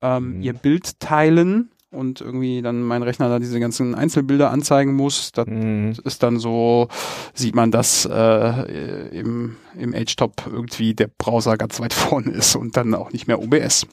ähm, 0.00 0.36
Mhm. 0.36 0.42
ihr 0.42 0.52
Bild 0.54 0.98
teilen 1.00 1.70
und 1.90 2.20
irgendwie 2.22 2.62
dann 2.62 2.82
mein 2.82 3.02
Rechner 3.02 3.28
da 3.28 3.38
diese 3.38 3.60
ganzen 3.60 3.94
Einzelbilder 3.94 4.50
anzeigen 4.50 4.94
muss, 4.94 5.32
das 5.32 5.46
Mhm. 5.46 5.94
ist 6.04 6.22
dann 6.22 6.38
so, 6.38 6.88
sieht 7.34 7.54
man, 7.54 7.70
dass 7.70 8.06
äh, 8.06 9.08
im, 9.18 9.56
im 9.78 9.94
H-Top 9.94 10.44
irgendwie 10.46 10.94
der 10.94 11.08
Browser 11.08 11.56
ganz 11.58 11.78
weit 11.80 11.92
vorne 11.94 12.30
ist 12.30 12.56
und 12.56 12.76
dann 12.76 12.94
auch 12.94 13.12
nicht 13.12 13.26
mehr 13.28 13.40
OBS. 13.40 13.86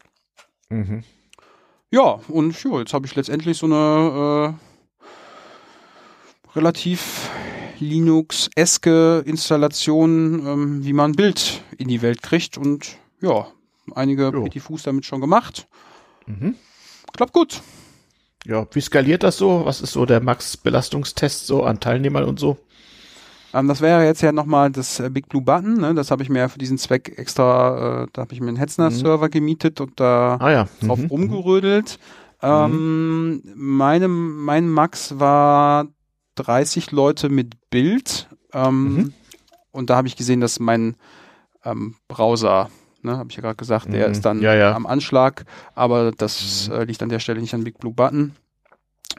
Mhm. 0.70 1.04
Ja, 1.92 2.20
und 2.28 2.64
ja, 2.64 2.80
jetzt 2.80 2.94
habe 2.94 3.08
ich 3.08 3.16
letztendlich 3.16 3.58
so 3.58 3.66
eine 3.66 4.56
äh, 4.56 4.96
relativ 6.56 7.30
Linux-eske 7.80 9.24
Installation, 9.26 10.46
ähm, 10.46 10.86
wie 10.86 10.94
man 10.94 11.12
ein 11.12 11.16
Bild 11.16 11.62
in 11.78 11.88
die 11.88 12.02
Welt 12.02 12.22
kriegt 12.22 12.58
und 12.58 12.98
ja, 13.22 13.48
einige 13.96 14.30
Jo. 14.32 14.44
Pettifus 14.44 14.84
damit 14.84 15.06
schon 15.06 15.22
gemacht. 15.22 15.68
Mhm. 16.28 16.56
Klappt 17.16 17.34
gut. 17.34 17.62
Ja, 18.46 18.66
wie 18.72 18.82
skaliert 18.82 19.24
das 19.24 19.38
so? 19.38 19.64
Was 19.66 19.82
ist 19.82 19.92
so 19.94 20.06
der 20.06 20.22
Max-Belastungstest 20.22 21.46
so 21.46 21.64
an 21.64 21.80
Teilnehmern 21.80 22.24
und 22.24 22.40
so? 22.40 22.58
Ähm, 23.54 23.68
das 23.68 23.82
wäre 23.82 24.06
jetzt 24.06 24.22
ja 24.22 24.32
nochmal 24.32 24.72
das 24.72 25.00
äh, 25.00 25.10
Big 25.10 25.28
Blue 25.28 25.42
Button, 25.42 25.80
ne? 25.82 25.94
das 25.96 26.12
habe 26.12 26.22
ich 26.24 26.30
mir 26.30 26.40
ja 26.40 26.48
für 26.50 26.60
diesen 26.60 26.78
Zweck 26.78 27.18
extra, 27.18 28.04
äh, 28.04 28.08
da 28.14 28.22
habe 28.22 28.34
ich 28.34 28.40
mir 28.42 28.48
einen 28.50 28.58
Hetzner-Server 28.58 29.28
gemietet 29.30 29.82
und 29.82 30.00
da 30.00 30.38
Ah 30.40 30.52
ja. 30.52 30.68
drauf 30.82 31.00
Mhm. 31.00 31.08
rumgerödelt. 31.08 32.00
Ähm, 32.42 33.42
meine, 33.56 34.08
mein 34.08 34.70
Max 34.70 35.20
war 35.20 35.88
30 36.36 36.92
Leute 36.92 37.28
mit 37.28 37.56
Bild. 37.70 38.28
Ähm, 38.54 38.94
Mhm. 38.96 39.14
Und 39.72 39.90
da 39.90 39.96
habe 39.98 40.08
ich 40.08 40.16
gesehen, 40.16 40.42
dass 40.42 40.60
mein 40.60 40.96
ähm, 41.64 41.96
Browser, 42.08 42.70
ne, 43.04 43.18
habe 43.18 43.30
ich 43.30 43.36
ja 43.36 43.42
gerade 43.42 43.56
gesagt, 43.56 43.94
der 43.94 44.08
Mhm. 44.08 44.12
ist 44.14 44.26
dann 44.26 44.42
Ja, 44.42 44.56
ja. 44.56 44.74
am 44.76 44.86
Anschlag, 44.88 45.46
aber 45.76 46.12
das 46.12 46.68
äh, 46.70 46.84
liegt 46.86 47.04
an 47.04 47.10
der 47.10 47.20
Stelle 47.20 47.40
nicht 47.42 47.54
an 47.54 47.64
Big 47.64 47.78
Blue 47.78 47.94
Button. 47.94 48.34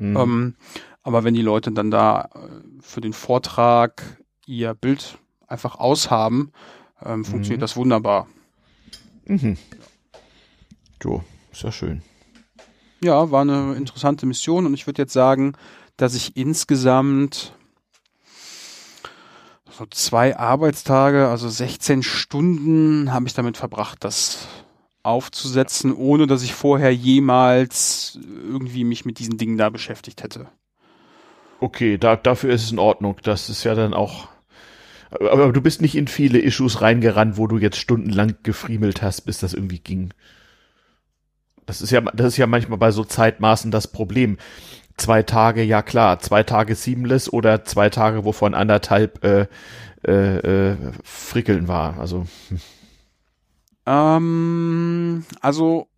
Mhm. 0.00 0.16
Ähm, 0.16 0.54
aber 1.02 1.22
wenn 1.24 1.34
die 1.34 1.42
Leute 1.42 1.70
dann 1.70 1.90
da 1.90 2.28
äh, 2.34 2.38
für 2.80 3.00
den 3.00 3.12
Vortrag 3.12 4.02
ihr 4.46 4.74
Bild 4.74 5.18
einfach 5.46 5.76
aushaben, 5.76 6.50
ähm, 7.04 7.24
funktioniert 7.24 7.60
Mhm. 7.60 7.62
das 7.62 7.76
wunderbar. 7.76 8.26
Mhm. 9.26 9.56
Jo, 11.02 11.22
ist 11.52 11.62
ja 11.62 11.70
schön. 11.72 12.02
Ja, 13.02 13.30
war 13.30 13.42
eine 13.42 13.74
interessante 13.76 14.26
Mission 14.26 14.66
und 14.66 14.74
ich 14.74 14.86
würde 14.86 15.02
jetzt 15.02 15.12
sagen, 15.12 15.54
dass 15.96 16.14
ich 16.14 16.36
insgesamt 16.36 17.54
so 19.80 19.86
zwei 19.86 20.36
Arbeitstage, 20.36 21.28
also 21.28 21.48
16 21.48 22.02
Stunden 22.02 23.14
habe 23.14 23.26
ich 23.26 23.32
damit 23.32 23.56
verbracht, 23.56 24.04
das 24.04 24.46
aufzusetzen, 25.02 25.94
ohne 25.94 26.26
dass 26.26 26.42
ich 26.42 26.52
vorher 26.52 26.94
jemals 26.94 28.18
irgendwie 28.46 28.84
mich 28.84 29.06
mit 29.06 29.18
diesen 29.18 29.38
Dingen 29.38 29.56
da 29.56 29.70
beschäftigt 29.70 30.22
hätte. 30.22 30.48
Okay, 31.60 31.96
da, 31.96 32.16
dafür 32.16 32.50
ist 32.50 32.64
es 32.64 32.72
in 32.72 32.78
Ordnung. 32.78 33.16
Das 33.22 33.48
ist 33.48 33.64
ja 33.64 33.74
dann 33.74 33.94
auch. 33.94 34.28
Aber, 35.12 35.32
aber 35.32 35.52
du 35.52 35.62
bist 35.62 35.80
nicht 35.80 35.96
in 35.96 36.08
viele 36.08 36.40
Issues 36.40 36.82
reingerannt, 36.82 37.38
wo 37.38 37.46
du 37.46 37.56
jetzt 37.56 37.78
stundenlang 37.78 38.36
gefriemelt 38.42 39.00
hast, 39.00 39.22
bis 39.22 39.38
das 39.38 39.54
irgendwie 39.54 39.78
ging. 39.78 40.12
Das 41.64 41.80
ist 41.80 41.90
ja, 41.90 42.02
das 42.02 42.26
ist 42.26 42.36
ja 42.36 42.46
manchmal 42.46 42.76
bei 42.76 42.90
so 42.90 43.02
Zeitmaßen 43.02 43.70
das 43.70 43.88
Problem. 43.88 44.36
Zwei 45.00 45.22
Tage, 45.22 45.62
ja 45.62 45.82
klar, 45.82 46.20
zwei 46.20 46.42
Tage 46.42 46.74
Seamless 46.74 47.32
oder 47.32 47.64
zwei 47.64 47.90
Tage, 47.90 48.24
wovon 48.24 48.54
anderthalb 48.54 49.24
äh, 49.24 49.46
äh, 50.06 50.72
äh, 50.72 50.76
Frickeln 51.02 51.68
war. 51.68 51.98
Also 51.98 52.26
hm. 52.48 52.60
Ähm, 53.86 55.24
also, 55.40 55.88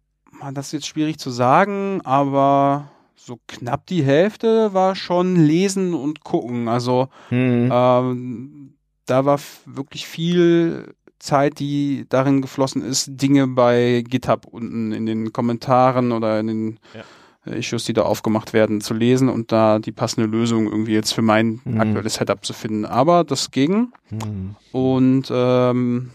das 0.54 0.66
ist 0.66 0.72
jetzt 0.72 0.86
schwierig 0.86 1.18
zu 1.18 1.30
sagen, 1.30 2.00
aber 2.04 2.90
so 3.14 3.38
knapp 3.46 3.86
die 3.86 4.02
Hälfte 4.02 4.72
war 4.72 4.94
schon 4.94 5.36
lesen 5.36 5.94
und 5.94 6.24
gucken. 6.24 6.68
Also 6.68 7.08
hm. 7.28 7.70
ähm, 7.72 8.74
da 9.06 9.24
war 9.24 9.38
wirklich 9.66 10.06
viel 10.06 10.94
Zeit, 11.18 11.60
die 11.60 12.06
darin 12.08 12.42
geflossen 12.42 12.82
ist, 12.82 13.08
Dinge 13.10 13.46
bei 13.46 14.02
GitHub 14.06 14.46
unten 14.46 14.92
in 14.92 15.06
den 15.06 15.32
Kommentaren 15.32 16.10
oder 16.10 16.40
in 16.40 16.46
den 16.48 16.80
äh, 16.94 17.02
Issues, 17.44 17.84
die 17.84 17.92
da 17.92 18.02
aufgemacht 18.02 18.52
werden, 18.52 18.80
zu 18.80 18.94
lesen 18.94 19.28
und 19.28 19.50
da 19.52 19.78
die 19.78 19.92
passende 19.92 20.26
Lösung 20.28 20.66
irgendwie 20.66 20.92
jetzt 20.94 21.12
für 21.12 21.22
mein 21.22 21.60
Mhm. 21.64 21.80
aktuelles 21.80 22.14
Setup 22.14 22.44
zu 22.44 22.52
finden. 22.52 22.84
Aber 22.84 23.24
das 23.24 23.50
ging. 23.50 23.88
Hm. 24.10 24.54
Und 24.72 25.24
ähm, 25.30 26.10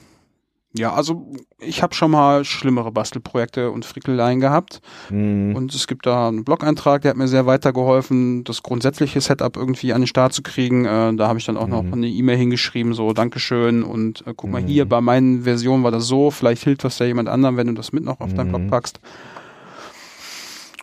ja, 0.73 0.93
also 0.93 1.31
ich 1.59 1.81
habe 1.81 1.95
schon 1.95 2.11
mal 2.11 2.45
schlimmere 2.45 2.91
Bastelprojekte 2.91 3.71
und 3.71 3.83
Frickeleien 3.83 4.39
gehabt. 4.39 4.79
Hm. 5.09 5.55
Und 5.55 5.73
es 5.73 5.87
gibt 5.87 6.05
da 6.05 6.27
einen 6.27 6.43
Blog-Eintrag, 6.43 7.01
der 7.01 7.09
hat 7.11 7.17
mir 7.17 7.27
sehr 7.27 7.45
weitergeholfen, 7.47 8.43
das 8.43 8.61
grundsätzliche 8.63 9.19
Setup 9.19 9.57
irgendwie 9.57 9.91
an 9.93 10.01
den 10.01 10.07
Start 10.07 10.33
zu 10.33 10.43
kriegen. 10.43 10.85
Äh, 10.85 11.15
da 11.15 11.27
habe 11.27 11.39
ich 11.39 11.45
dann 11.45 11.57
auch 11.57 11.67
noch 11.67 11.83
Mhm. 11.83 11.93
eine 11.93 12.07
E-Mail 12.07 12.37
hingeschrieben, 12.37 12.93
so 12.93 13.11
Dankeschön 13.13 13.83
und 13.83 14.25
äh, 14.27 14.33
guck 14.35 14.49
mal 14.51 14.61
Mhm. 14.61 14.67
hier, 14.67 14.85
bei 14.87 15.01
meinen 15.01 15.43
Versionen 15.43 15.83
war 15.83 15.91
das 15.91 16.05
so, 16.05 16.29
vielleicht 16.31 16.63
hilft 16.63 16.83
das 16.83 16.99
ja 16.99 17.05
jemand 17.07 17.27
anderem, 17.27 17.57
wenn 17.57 17.67
du 17.67 17.73
das 17.73 17.91
mit 17.91 18.03
noch 18.03 18.19
auf 18.21 18.33
deinen 18.33 18.47
Mhm. 18.49 18.51
Blog 18.55 18.67
packst. 18.69 18.99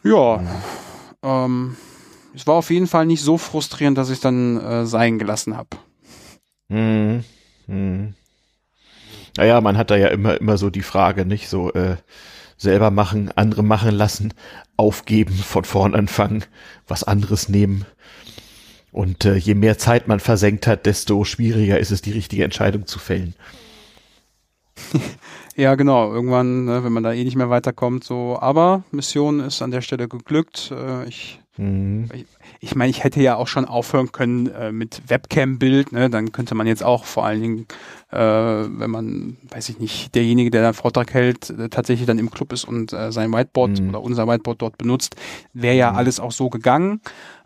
Ja, 0.05 0.43
ähm, 1.23 1.77
es 2.35 2.47
war 2.47 2.55
auf 2.55 2.71
jeden 2.71 2.87
Fall 2.87 3.07
nicht 3.07 3.23
so 3.23 3.39
frustrierend, 3.39 3.97
dass 3.97 4.11
ich 4.11 4.21
dann 4.21 4.61
äh, 4.61 4.87
sein 4.87 5.19
gelassen 5.19 5.57
habe. 5.57 5.71
Hm. 6.69 7.25
Hm. 7.67 8.15
Naja, 9.37 9.61
man 9.61 9.79
hat 9.79 9.91
da 9.91 9.97
ja 9.97 10.09
immer, 10.09 10.41
immer 10.41 10.59
so 10.59 10.71
die 10.71 10.83
Frage, 10.83 11.25
nicht 11.25 11.49
so 11.49 11.73
äh, 11.73 11.97
selber 12.57 12.91
machen, 12.91 13.33
andere 13.35 13.63
machen 13.63 13.93
lassen, 13.93 14.35
aufgeben, 14.77 15.35
von 15.35 15.65
vorn 15.65 15.95
anfangen, 15.95 16.45
was 16.87 17.03
anderes 17.03 17.49
nehmen. 17.49 17.87
Und 18.93 19.25
äh, 19.25 19.37
je 19.37 19.55
mehr 19.55 19.79
Zeit 19.79 20.07
man 20.07 20.21
versenkt 20.21 20.67
hat, 20.67 20.87
desto 20.87 21.25
schwieriger 21.25 21.79
ist 21.79 21.91
es, 21.91 22.03
die 22.03 22.13
richtige 22.13 22.45
Entscheidung 22.45 22.87
zu 22.87 22.99
fällen. 22.99 23.35
Ja, 25.57 25.77
genau. 25.77 26.13
Irgendwann, 26.13 26.65
ne, 26.65 26.83
wenn 26.83 26.93
man 26.93 27.05
da 27.05 27.13
eh 27.13 27.23
nicht 27.23 27.37
mehr 27.37 27.49
weiterkommt, 27.49 28.03
so. 28.03 28.37
Aber 28.41 28.83
Mission 28.91 29.39
ist 29.39 29.63
an 29.63 29.71
der 29.71 29.83
Stelle 29.83 30.09
geglückt. 30.09 30.73
Äh, 30.77 31.07
ich, 31.09 31.41
Mhm. 31.57 32.11
ich 32.59 32.75
meine, 32.75 32.91
ich 32.91 33.05
hätte 33.05 33.23
ja 33.23 33.37
auch 33.37 33.47
schon 33.47 33.65
aufhören 33.65 34.11
können 34.11 34.49
äh, 34.49 34.73
mit 34.73 35.03
Webcam-Bild. 35.07 35.93
Ne? 35.93 36.11
Dann 36.11 36.33
könnte 36.33 36.57
man 36.57 36.67
jetzt 36.67 36.83
auch 36.83 37.05
vor 37.05 37.25
allen 37.25 37.41
Dingen, 37.41 37.67
äh, 38.11 38.19
wenn 38.19 38.91
man, 38.91 39.37
weiß 39.51 39.69
ich 39.69 39.79
nicht, 39.79 40.17
derjenige, 40.17 40.51
der 40.51 40.63
da 40.63 40.69
einen 40.71 40.75
Vortrag 40.75 41.15
hält, 41.15 41.51
äh, 41.51 41.69
tatsächlich 41.69 42.07
dann 42.09 42.19
im 42.19 42.33
Club 42.33 42.53
ist 42.53 42.65
und 42.65 42.93
äh, 42.93 43.13
sein 43.13 43.33
Whiteboard 43.33 43.79
Mhm. 43.81 43.91
oder 43.91 44.03
unser 44.03 44.27
Whiteboard 44.27 44.61
dort 44.61 44.77
benutzt, 44.79 45.15
wäre 45.53 45.77
ja 45.77 45.93
alles 45.93 46.19
auch 46.19 46.33
so 46.33 46.51
gegangen. 46.51 47.01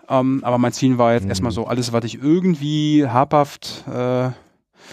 Ähm, 0.08 0.40
aber 0.42 0.56
mein 0.56 0.72
Ziel 0.72 0.96
war 0.96 1.12
jetzt 1.12 1.24
Mhm. 1.24 1.28
erstmal 1.30 1.52
so, 1.52 1.66
alles, 1.66 1.92
was 1.92 2.04
ich 2.04 2.22
irgendwie 2.22 3.06
habhaft 3.06 3.84
äh, 3.86 4.30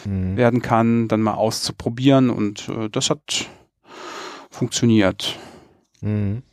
Mhm. 0.04 0.36
werden 0.36 0.62
kann, 0.62 1.08
dann 1.08 1.22
mal 1.22 1.36
auszuprobieren 1.36 2.30
und 2.30 2.68
äh, 2.70 2.90
das 2.90 3.10
hat 3.10 3.48
funktioniert. 4.50 5.38
Mhm. 6.02 6.44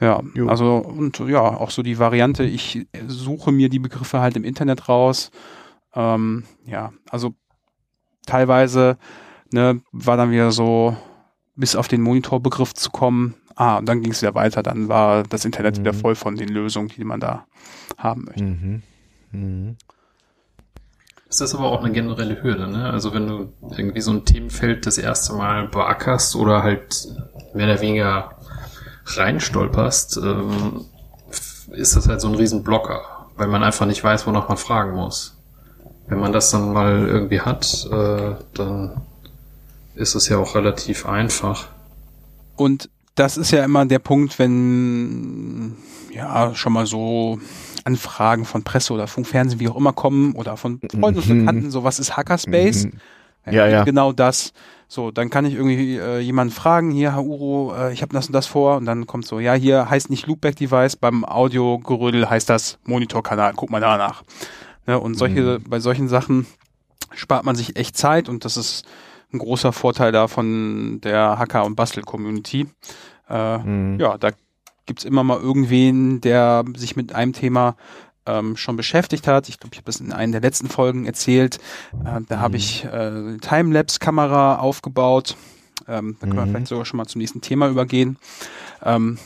Ja, 0.00 0.22
Jo. 0.34 0.48
also 0.48 0.76
und 0.76 1.18
ja, 1.18 1.40
auch 1.42 1.70
so 1.70 1.82
die 1.82 1.98
Variante, 1.98 2.42
ich 2.44 2.86
suche 3.06 3.52
mir 3.52 3.68
die 3.68 3.78
Begriffe 3.78 4.20
halt 4.20 4.36
im 4.36 4.44
Internet 4.44 4.88
raus. 4.88 5.30
Ähm, 5.94 6.44
ja, 6.64 6.92
also 7.10 7.34
teilweise 8.24 8.96
ne, 9.52 9.82
war 9.92 10.16
dann 10.16 10.30
wieder 10.30 10.52
so, 10.52 10.96
bis 11.54 11.76
auf 11.76 11.88
den 11.88 12.00
Monitorbegriff 12.00 12.72
zu 12.72 12.90
kommen. 12.90 13.34
Ah, 13.56 13.76
und 13.76 13.86
dann 13.86 14.00
ging 14.00 14.12
es 14.12 14.22
wieder 14.22 14.34
weiter. 14.34 14.62
Dann 14.62 14.88
war 14.88 15.22
das 15.24 15.44
Internet 15.44 15.78
wieder 15.78 15.92
Mhm. 15.92 15.98
voll 15.98 16.14
von 16.14 16.36
den 16.36 16.48
Lösungen, 16.48 16.88
die 16.88 17.04
man 17.04 17.20
da 17.20 17.46
haben 17.98 18.24
möchte. 18.24 18.44
Mhm. 18.44 18.82
Mhm. 19.32 19.76
Ist 21.30 21.54
aber 21.54 21.70
auch 21.70 21.82
eine 21.84 21.92
generelle 21.92 22.42
Hürde, 22.42 22.66
ne? 22.66 22.90
Also 22.90 23.14
wenn 23.14 23.28
du 23.28 23.52
irgendwie 23.76 24.00
so 24.00 24.10
ein 24.10 24.24
Themenfeld 24.24 24.84
das 24.84 24.98
erste 24.98 25.32
Mal 25.32 25.68
beackerst 25.68 26.34
oder 26.34 26.64
halt 26.64 27.06
mehr 27.54 27.66
oder 27.66 27.80
weniger 27.80 28.36
reinstolperst, 29.06 30.16
ähm, 30.16 30.86
ist 31.70 31.94
das 31.94 32.08
halt 32.08 32.20
so 32.20 32.28
ein 32.28 32.34
Riesenblocker, 32.34 33.28
weil 33.36 33.46
man 33.46 33.62
einfach 33.62 33.86
nicht 33.86 34.02
weiß, 34.02 34.26
wonach 34.26 34.48
man 34.48 34.58
fragen 34.58 34.96
muss. 34.96 35.36
Wenn 36.08 36.18
man 36.18 36.32
das 36.32 36.50
dann 36.50 36.72
mal 36.72 37.06
irgendwie 37.06 37.40
hat, 37.40 37.88
äh, 37.92 38.34
dann 38.54 39.00
ist 39.94 40.16
es 40.16 40.28
ja 40.28 40.36
auch 40.38 40.56
relativ 40.56 41.06
einfach. 41.06 41.68
Und 42.56 42.90
das 43.14 43.36
ist 43.36 43.52
ja 43.52 43.64
immer 43.64 43.86
der 43.86 44.00
Punkt, 44.00 44.40
wenn 44.40 45.76
ja 46.12 46.56
schon 46.56 46.72
mal 46.72 46.86
so 46.86 47.38
Anfragen 47.84 48.44
von 48.44 48.62
Presse 48.62 48.92
oder 48.92 49.06
Funk, 49.06 49.26
Fernsehen, 49.26 49.60
wie 49.60 49.68
auch 49.68 49.76
immer 49.76 49.92
kommen 49.92 50.34
oder 50.34 50.56
von 50.56 50.80
Freunden 50.92 51.18
und 51.20 51.28
Mhm. 51.28 51.38
Bekannten, 51.40 51.70
so 51.70 51.84
was 51.84 51.98
ist 51.98 52.16
Hackerspace? 52.16 52.86
Mhm. 52.86 52.92
Ja, 53.50 53.66
ja. 53.66 53.84
Genau 53.84 54.12
das. 54.12 54.52
So, 54.86 55.10
dann 55.10 55.30
kann 55.30 55.44
ich 55.46 55.54
irgendwie 55.54 55.96
äh, 55.96 56.18
jemanden 56.18 56.52
fragen, 56.52 56.90
hier, 56.90 57.12
Herr 57.14 57.24
Uro, 57.24 57.72
äh, 57.74 57.92
ich 57.92 58.02
habe 58.02 58.12
das 58.12 58.26
und 58.26 58.32
das 58.32 58.46
vor 58.46 58.76
und 58.76 58.84
dann 58.86 59.06
kommt 59.06 59.24
so, 59.24 59.38
ja, 59.40 59.54
hier 59.54 59.88
heißt 59.88 60.10
nicht 60.10 60.26
Loopback-Device, 60.26 60.96
beim 60.96 61.24
Audiogerödel 61.24 62.28
heißt 62.28 62.50
das 62.50 62.78
Monitorkanal, 62.84 63.52
guck 63.54 63.70
mal 63.70 63.80
danach. 63.80 64.22
Ne, 64.86 64.98
und 64.98 65.14
solche, 65.14 65.60
bei 65.60 65.78
solchen 65.80 66.08
Sachen 66.08 66.46
spart 67.14 67.44
man 67.44 67.54
sich 67.56 67.76
echt 67.76 67.96
Zeit 67.96 68.28
und 68.28 68.44
das 68.44 68.56
ist 68.56 68.84
ein 69.32 69.38
großer 69.38 69.72
Vorteil 69.72 70.10
da 70.12 70.26
von 70.26 71.00
der 71.02 71.38
Hacker- 71.38 71.64
und 71.64 71.76
Bastel-Community. 71.76 72.66
Äh, 73.28 73.58
Mhm. 73.58 74.00
ja, 74.00 74.18
da 74.18 74.30
gibt's 74.86 75.04
immer 75.04 75.22
mal 75.24 75.38
irgendwen, 75.38 76.20
der 76.20 76.64
sich 76.76 76.96
mit 76.96 77.14
einem 77.14 77.32
Thema 77.32 77.76
ähm, 78.26 78.56
schon 78.56 78.76
beschäftigt 78.76 79.26
hat. 79.26 79.48
Ich 79.48 79.58
glaube, 79.58 79.72
ich 79.74 79.78
habe 79.78 79.86
das 79.86 80.00
in 80.00 80.12
einer 80.12 80.32
der 80.32 80.40
letzten 80.42 80.68
Folgen 80.68 81.06
erzählt. 81.06 81.58
Äh, 82.04 82.20
da 82.28 82.38
habe 82.40 82.56
ich 82.56 82.84
äh, 82.84 82.88
eine 82.88 83.38
Timelapse-Kamera 83.38 84.56
aufgebaut. 84.58 85.36
Ähm, 85.88 86.16
da 86.20 86.26
können 86.26 86.38
wir 86.38 86.46
Mhm. 86.46 86.50
vielleicht 86.50 86.66
sogar 86.68 86.84
schon 86.84 86.98
mal 86.98 87.06
zum 87.06 87.20
nächsten 87.20 87.40
Thema 87.40 87.68
übergehen. 87.68 88.18
Ähm, 88.84 89.18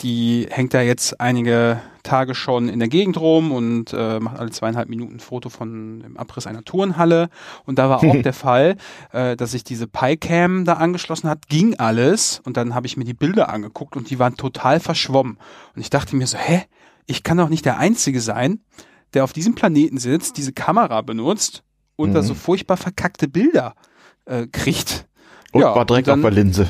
die 0.00 0.46
hängt 0.50 0.74
da 0.74 0.82
jetzt 0.82 1.20
einige 1.20 1.80
Tage 2.02 2.34
schon 2.34 2.68
in 2.68 2.78
der 2.80 2.88
Gegend 2.88 3.16
rum 3.18 3.52
und 3.52 3.92
äh, 3.92 4.20
macht 4.20 4.38
alle 4.38 4.50
zweieinhalb 4.50 4.88
Minuten 4.88 5.14
ein 5.16 5.20
Foto 5.20 5.48
von 5.48 6.00
dem 6.00 6.16
Abriss 6.16 6.46
einer 6.46 6.62
Turnhalle. 6.64 7.28
Und 7.64 7.78
da 7.78 7.88
war 7.88 7.98
auch 8.04 8.16
der 8.22 8.32
Fall, 8.34 8.76
äh, 9.12 9.36
dass 9.36 9.52
sich 9.52 9.64
diese 9.64 9.86
PyCam 9.86 10.64
da 10.64 10.74
angeschlossen 10.74 11.28
hat, 11.30 11.48
ging 11.48 11.76
alles 11.78 12.40
und 12.44 12.56
dann 12.56 12.74
habe 12.74 12.86
ich 12.86 12.96
mir 12.96 13.04
die 13.04 13.14
Bilder 13.14 13.48
angeguckt 13.48 13.96
und 13.96 14.10
die 14.10 14.18
waren 14.18 14.36
total 14.36 14.80
verschwommen. 14.80 15.38
Und 15.74 15.80
ich 15.80 15.90
dachte 15.90 16.16
mir 16.16 16.26
so, 16.26 16.36
hä, 16.36 16.62
ich 17.06 17.22
kann 17.22 17.38
doch 17.38 17.48
nicht 17.48 17.64
der 17.64 17.78
Einzige 17.78 18.20
sein, 18.20 18.60
der 19.14 19.24
auf 19.24 19.32
diesem 19.32 19.54
Planeten 19.54 19.98
sitzt, 19.98 20.36
diese 20.36 20.52
Kamera 20.52 21.00
benutzt 21.02 21.62
und 21.96 22.12
da 22.12 22.20
Mhm. 22.20 22.26
so 22.26 22.34
furchtbar 22.34 22.76
verkackte 22.76 23.28
Bilder 23.28 23.74
äh, 24.26 24.46
kriegt. 24.48 25.06
Und 25.52 25.60
Ja, 25.62 25.74
war 25.76 25.84
direkt 25.86 26.08
und 26.08 26.12
dann- 26.12 26.24
auf 26.24 26.34
der 26.34 26.42
Linse. 26.44 26.68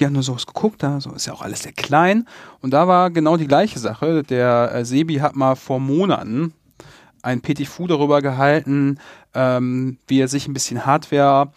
Ja, 0.00 0.10
nur 0.10 0.22
so 0.22 0.34
was 0.34 0.46
geguckt, 0.46 0.82
da 0.82 1.00
so 1.00 1.12
ist 1.12 1.26
ja 1.26 1.32
auch 1.32 1.42
alles 1.42 1.62
sehr 1.62 1.72
klein. 1.72 2.26
Und 2.60 2.72
da 2.72 2.88
war 2.88 3.10
genau 3.10 3.36
die 3.36 3.46
gleiche 3.46 3.78
Sache. 3.78 4.22
Der 4.22 4.72
äh, 4.74 4.84
Sebi 4.84 5.16
hat 5.16 5.36
mal 5.36 5.54
vor 5.56 5.78
Monaten 5.80 6.52
ein 7.22 7.40
Petit 7.42 7.68
Fou 7.68 7.86
darüber 7.86 8.22
gehalten, 8.22 8.98
ähm, 9.34 9.98
wie 10.08 10.20
er 10.20 10.28
sich 10.28 10.48
ein 10.48 10.54
bisschen 10.54 10.86
Hardware 10.86 11.52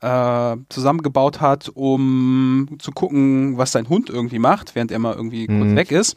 äh, 0.00 0.56
zusammengebaut 0.68 1.40
hat, 1.40 1.70
um 1.74 2.68
zu 2.78 2.92
gucken, 2.92 3.58
was 3.58 3.72
sein 3.72 3.88
Hund 3.88 4.10
irgendwie 4.10 4.38
macht, 4.38 4.74
während 4.76 4.92
er 4.92 5.00
mal 5.00 5.14
irgendwie 5.14 5.46
kurz 5.46 5.58
Mhm. 5.70 5.76
weg 5.76 5.90
ist. 5.90 6.16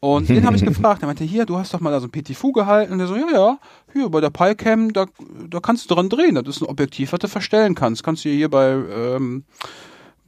Und 0.00 0.28
den 0.28 0.44
habe 0.46 0.56
ich 0.56 0.64
gefragt. 0.66 1.02
Er 1.02 1.06
meinte, 1.06 1.24
hier, 1.24 1.46
du 1.46 1.56
hast 1.58 1.72
doch 1.74 1.80
mal 1.80 1.90
da 1.90 2.00
so 2.00 2.06
ein 2.06 2.10
Petit 2.10 2.36
Fou 2.36 2.52
gehalten. 2.52 2.92
Und 2.92 2.98
der 2.98 3.06
so, 3.06 3.16
ja, 3.16 3.26
ja, 3.32 3.58
hier 3.92 4.08
bei 4.10 4.20
der 4.20 4.30
PyCam, 4.30 4.92
da, 4.92 5.06
da 5.48 5.60
kannst 5.60 5.90
du 5.90 5.94
dran 5.94 6.08
drehen. 6.08 6.34
Das 6.36 6.56
ist 6.56 6.62
ein 6.62 6.68
Objektiv, 6.68 7.12
was 7.12 7.18
du 7.20 7.28
verstellen 7.28 7.74
kannst. 7.74 8.02
Kannst 8.02 8.24
du 8.24 8.28
hier 8.30 8.48
bei, 8.50 8.70
ähm, 8.72 9.44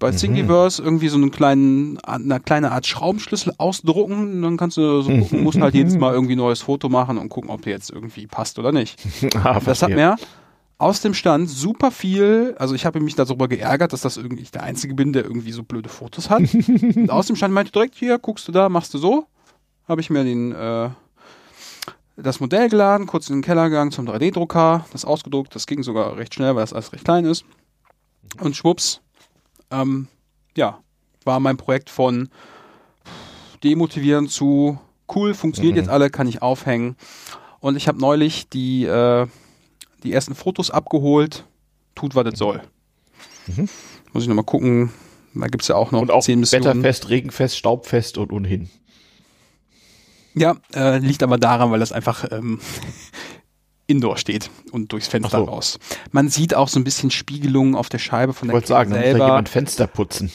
bei 0.03 0.11
Thingiverse 0.11 0.83
irgendwie 0.83 1.07
so 1.07 1.17
einen 1.17 1.31
kleinen, 1.31 1.97
eine 1.99 2.41
kleine 2.41 2.73
Art 2.73 2.89
Schraubenschlüssel 2.89 3.55
ausdrucken. 3.57 4.43
Dann 4.43 4.57
kannst 4.57 4.77
du 4.77 5.01
so 5.01 5.11
gucken, 5.17 5.45
musst 5.45 5.61
halt 5.61 5.75
jedes 5.75 5.97
Mal 5.97 6.13
irgendwie 6.13 6.35
ein 6.35 6.39
neues 6.39 6.61
Foto 6.61 6.89
machen 6.89 7.19
und 7.19 7.29
gucken, 7.29 7.51
ob 7.51 7.63
der 7.63 7.73
jetzt 7.73 7.89
irgendwie 7.89 8.27
passt 8.27 8.59
oder 8.59 8.73
nicht. 8.73 9.01
ah, 9.37 9.61
Das 9.65 9.81
hat 9.81 9.91
mir 9.91 10.17
aus 10.79 11.01
dem 11.01 11.15
Stand 11.15 11.49
super 11.49 11.93
viel, 11.93 12.57
also 12.59 12.75
ich 12.75 12.85
habe 12.85 12.99
mich 12.99 13.15
darüber 13.15 13.47
geärgert, 13.47 13.93
dass 13.93 14.01
das 14.01 14.17
irgendwie 14.17 14.43
ich 14.43 14.51
der 14.51 14.65
Einzige 14.65 14.95
bin, 14.95 15.13
der 15.13 15.23
irgendwie 15.23 15.53
so 15.53 15.63
blöde 15.63 15.89
Fotos 15.89 16.29
hat. 16.29 16.43
und 16.97 17.09
aus 17.09 17.29
dem 17.29 17.37
Stand 17.37 17.55
meinte 17.55 17.71
direkt, 17.71 17.95
hier, 17.95 18.19
guckst 18.19 18.49
du 18.49 18.53
da, 18.53 18.69
machst 18.69 18.93
du 18.93 18.99
so. 18.99 19.27
Habe 19.87 20.01
ich 20.01 20.11
mir 20.11 20.25
den, 20.25 20.51
äh, 20.51 20.91
das 22.17 22.41
Modell 22.41 22.69
geladen, 22.69 23.07
kurz 23.07 23.31
in 23.31 23.37
den 23.37 23.43
Keller 23.43 23.69
gegangen 23.69 23.93
zum 23.93 24.09
3D-Drucker, 24.09 24.85
das 24.91 25.05
ausgedruckt, 25.05 25.55
das 25.55 25.69
ging 25.69 25.85
sogar 25.85 26.17
recht 26.17 26.35
schnell, 26.35 26.57
weil 26.57 26.65
das 26.65 26.73
alles 26.73 26.93
recht 26.93 27.05
klein 27.05 27.25
ist. 27.25 27.45
Und 28.41 28.57
schwupps, 28.57 29.01
ähm, 29.73 30.09
ja, 30.57 30.79
war 31.25 31.41
mein 31.41 31.57
Projekt 31.57 31.91
von 31.91 32.29
demotivierend 33.65 34.31
zu 34.31 34.79
cool, 35.15 35.35
funktioniert 35.35 35.75
Mhm. 35.77 35.83
jetzt 35.83 35.89
alle, 35.89 36.11
kann 36.11 36.27
ich 36.27 36.43
aufhängen. 36.43 36.97
Und 37.61 37.77
ich 37.77 37.87
habe 37.89 38.01
neulich 38.01 38.49
die, 38.49 38.85
äh, 38.85 39.27
die 40.03 40.13
ersten 40.13 40.35
Fotos 40.35 40.71
abgeholt. 40.71 41.45
Tut, 41.95 42.15
was 42.15 42.27
es 42.33 42.39
soll. 42.39 42.63
Mhm. 43.47 43.69
Muss 44.13 44.23
ich 44.25 44.29
nochmal 44.29 44.45
gucken. 44.45 44.91
Da 45.35 45.47
gibt's 45.47 45.69
ja 45.69 45.77
auch 45.77 45.93
noch 45.93 46.01
Und 46.03 46.11
auch 46.11 46.23
zehn 46.23 46.41
Missionen. 46.41 46.65
wetterfest, 46.65 47.09
regenfest, 47.09 47.57
staubfest 47.57 48.19
und 48.19 48.33
ohnehin. 48.33 48.69
Ja, 50.35 50.57
äh, 50.75 50.99
liegt 50.99 51.23
aber 51.23 51.39
daran, 51.39 51.71
weil 51.71 51.81
das 51.81 51.93
einfach 51.93 52.25
ähm, 52.33 52.59
indoor 53.87 54.17
steht 54.17 54.51
und 54.71 54.93
durchs 54.93 55.09
Fenster 55.09 55.39
so. 55.39 55.45
raus. 55.45 55.79
Man 56.13 56.29
sieht 56.29 56.55
auch 56.55 56.69
so 56.69 56.79
ein 56.81 56.85
bisschen 56.85 57.11
Spiegelungen 57.11 57.75
auf 57.75 57.89
der 57.89 57.99
Scheibe 57.99 58.33
von 58.33 58.49
Ich 58.49 58.51
der 58.51 58.55
wollte 58.55 58.69
sagen, 58.69 58.91
da 58.91 58.97
muss 58.97 59.05
ja 59.07 59.11
selber. 59.13 59.27
jemand 59.27 59.49
Fenster 59.49 59.87
putzen. 59.87 60.31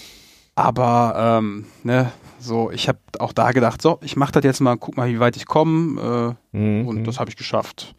Aber 0.55 1.38
ähm, 1.39 1.65
ne, 1.83 2.12
so, 2.39 2.71
ich 2.71 2.88
habe 2.88 2.99
auch 3.19 3.33
da 3.33 3.51
gedacht, 3.51 3.81
so, 3.81 3.99
ich 4.01 4.15
mache 4.15 4.31
das 4.33 4.43
jetzt 4.43 4.60
mal, 4.60 4.75
guck 4.77 4.97
mal, 4.97 5.07
wie 5.10 5.19
weit 5.19 5.36
ich 5.38 5.45
komme. 5.45 6.36
Äh, 6.53 6.57
Mhm. 6.57 6.88
und 6.88 7.03
das 7.05 7.19
habe 7.19 7.29
ich 7.29 7.36
geschafft. 7.36 7.95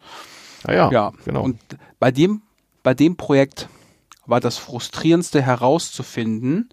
Ah 0.63 0.73
ja, 0.73 0.91
Ja, 0.91 1.11
genau. 1.25 1.43
Und 1.43 1.59
bei 1.99 2.11
dem, 2.11 2.41
bei 2.83 2.93
dem 2.93 3.15
Projekt 3.15 3.69
war 4.25 4.39
das 4.39 4.57
frustrierendste 4.57 5.41
herauszufinden, 5.41 6.69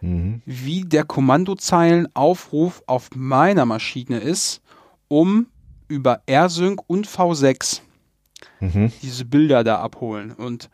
mhm. 0.00 0.42
wie 0.46 0.82
der 0.84 1.04
Kommandozeilenaufruf 1.04 2.82
auf 2.86 3.08
meiner 3.14 3.64
Maschine 3.66 4.18
ist, 4.18 4.60
um 5.08 5.46
über 5.88 6.22
AirSync 6.26 6.80
und 6.86 7.06
V6 7.06 7.80
Mhm. 8.62 8.92
diese 9.02 9.24
Bilder 9.24 9.64
da 9.64 9.80
abholen. 9.80 10.32
Und 10.32 10.70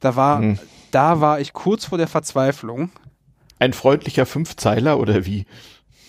da 0.00 0.16
war, 0.16 0.40
Mhm. 0.40 0.58
da 0.90 1.20
war 1.20 1.40
ich 1.40 1.52
kurz 1.52 1.84
vor 1.86 1.98
der 1.98 2.08
Verzweiflung. 2.08 2.90
Ein 3.58 3.72
freundlicher 3.72 4.26
Fünfzeiler 4.26 4.98
oder 4.98 5.26
wie? 5.26 5.46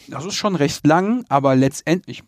Das 0.08 0.26
ist 0.26 0.36
schon 0.36 0.56
recht 0.56 0.86
lang, 0.88 1.26
aber 1.30 1.56
letztendlich 1.56 2.24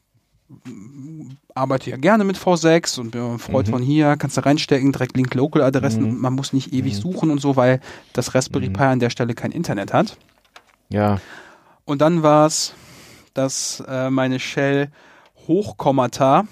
mm, 0.48 1.30
arbeite 1.56 1.90
ja 1.90 1.98
gerne 1.98 2.24
mit 2.24 2.38
V6 2.38 3.00
und 3.00 3.12
bin 3.12 3.22
ein 3.22 3.40
Freund 3.40 3.68
Mhm. 3.68 3.72
von 3.72 3.82
hier, 3.82 4.16
kannst 4.18 4.38
du 4.38 4.42
reinstecken, 4.46 4.92
direkt 4.92 5.18
Link 5.18 5.34
Local 5.34 5.62
Adressen 5.64 6.04
Mhm. 6.04 6.10
und 6.10 6.22
man 6.22 6.34
muss 6.34 6.54
nicht 6.54 6.72
ewig 6.74 6.94
Mhm. 6.96 7.00
suchen 7.02 7.32
und 7.32 7.42
so, 7.42 7.56
weil 7.56 7.80
das 8.14 8.36
Raspberry 8.36 8.70
Mhm. 8.70 8.74
Pi 8.74 8.84
an 8.84 9.00
der 9.00 9.10
Stelle 9.10 9.34
kein 9.34 9.52
Internet 9.52 9.92
hat. 9.94 10.18
Ja. 10.90 11.20
Und 11.86 12.02
dann 12.02 12.22
war 12.24 12.46
es, 12.46 12.74
dass 13.34 13.84
äh, 13.88 14.10
meine 14.12 14.40
Shell 14.40 14.90
Hochkommata 15.48 16.46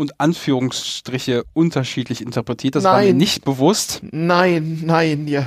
und 0.00 0.18
Anführungsstriche 0.18 1.44
unterschiedlich 1.52 2.22
interpretiert. 2.22 2.74
Das 2.74 2.84
war 2.84 3.00
mir 3.00 3.08
Nein. 3.08 3.18
nicht 3.18 3.44
bewusst. 3.44 4.00
Nein, 4.10 4.80
nein, 4.84 5.28
ja. 5.28 5.44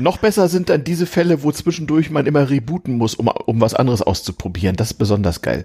Noch 0.00 0.18
besser 0.18 0.48
sind 0.48 0.68
dann 0.70 0.82
diese 0.82 1.06
Fälle, 1.06 1.44
wo 1.44 1.52
zwischendurch 1.52 2.10
man 2.10 2.26
immer 2.26 2.50
rebooten 2.50 2.98
muss, 2.98 3.14
um, 3.14 3.28
um 3.28 3.60
was 3.60 3.74
anderes 3.74 4.02
auszuprobieren. 4.02 4.74
Das 4.74 4.90
ist 4.90 4.94
besonders 4.98 5.40
geil. 5.40 5.64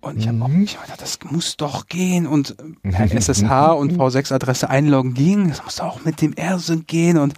Und 0.00 0.18
ich 0.18 0.26
habe 0.28 0.42
auch 0.42 0.48
Mhm. 0.48 0.66
hab 0.66 0.82
gedacht, 0.84 1.02
das 1.02 1.18
muss 1.30 1.58
doch 1.58 1.86
gehen. 1.86 2.26
Und 2.26 2.56
äh, 2.82 2.90
per 2.90 3.12
SSH 3.14 3.72
und 3.74 3.92
V6-Adresse 3.98 4.70
einloggen 4.70 5.12
ging. 5.12 5.48
Das 5.50 5.62
muss 5.62 5.80
auch 5.80 6.02
mit 6.06 6.22
dem 6.22 6.32
AirSync 6.34 6.86
gehen. 6.88 7.18
Und 7.18 7.34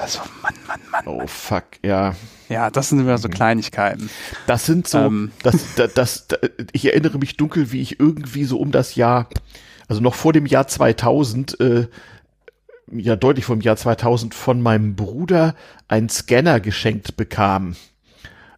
also, 0.00 0.20
Mann, 0.42 0.54
Mann, 0.66 0.80
Mann. 0.90 1.06
Oh 1.06 1.26
fuck, 1.26 1.64
ja. 1.84 2.14
Ja, 2.48 2.70
das 2.70 2.88
sind 2.88 3.00
immer 3.00 3.18
so 3.18 3.28
Kleinigkeiten. 3.28 4.10
Das 4.46 4.66
sind 4.66 4.88
so, 4.88 4.98
Ähm. 4.98 5.32
das, 5.42 5.74
das, 5.76 5.94
das, 5.94 6.26
das, 6.26 6.40
ich 6.72 6.86
erinnere 6.86 7.18
mich 7.18 7.36
dunkel, 7.36 7.70
wie 7.72 7.80
ich 7.80 8.00
irgendwie 8.00 8.44
so 8.44 8.58
um 8.58 8.72
das 8.72 8.96
Jahr, 8.96 9.28
also 9.88 10.00
noch 10.00 10.14
vor 10.14 10.32
dem 10.32 10.46
Jahr 10.46 10.66
2000, 10.66 11.60
äh, 11.60 11.86
ja 12.92 13.14
deutlich 13.16 13.44
vor 13.44 13.56
dem 13.56 13.62
Jahr 13.62 13.76
2000 13.76 14.34
von 14.34 14.60
meinem 14.62 14.96
Bruder 14.96 15.54
einen 15.86 16.08
Scanner 16.08 16.60
geschenkt 16.60 17.16
bekam. 17.16 17.76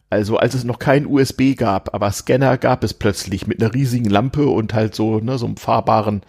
Also 0.09 0.37
als 0.37 0.53
es 0.53 0.63
noch 0.63 0.79
kein 0.79 1.05
USB 1.07 1.55
gab, 1.55 1.93
aber 1.93 2.11
Scanner 2.11 2.57
gab 2.57 2.83
es 2.83 2.93
plötzlich 2.93 3.47
mit 3.47 3.61
einer 3.61 3.73
riesigen 3.73 4.09
Lampe 4.09 4.47
und 4.47 4.73
halt 4.73 4.95
so, 4.95 5.19
ne, 5.19 5.37
so 5.37 5.45
einem 5.45 5.57
fahrbaren 5.57 6.21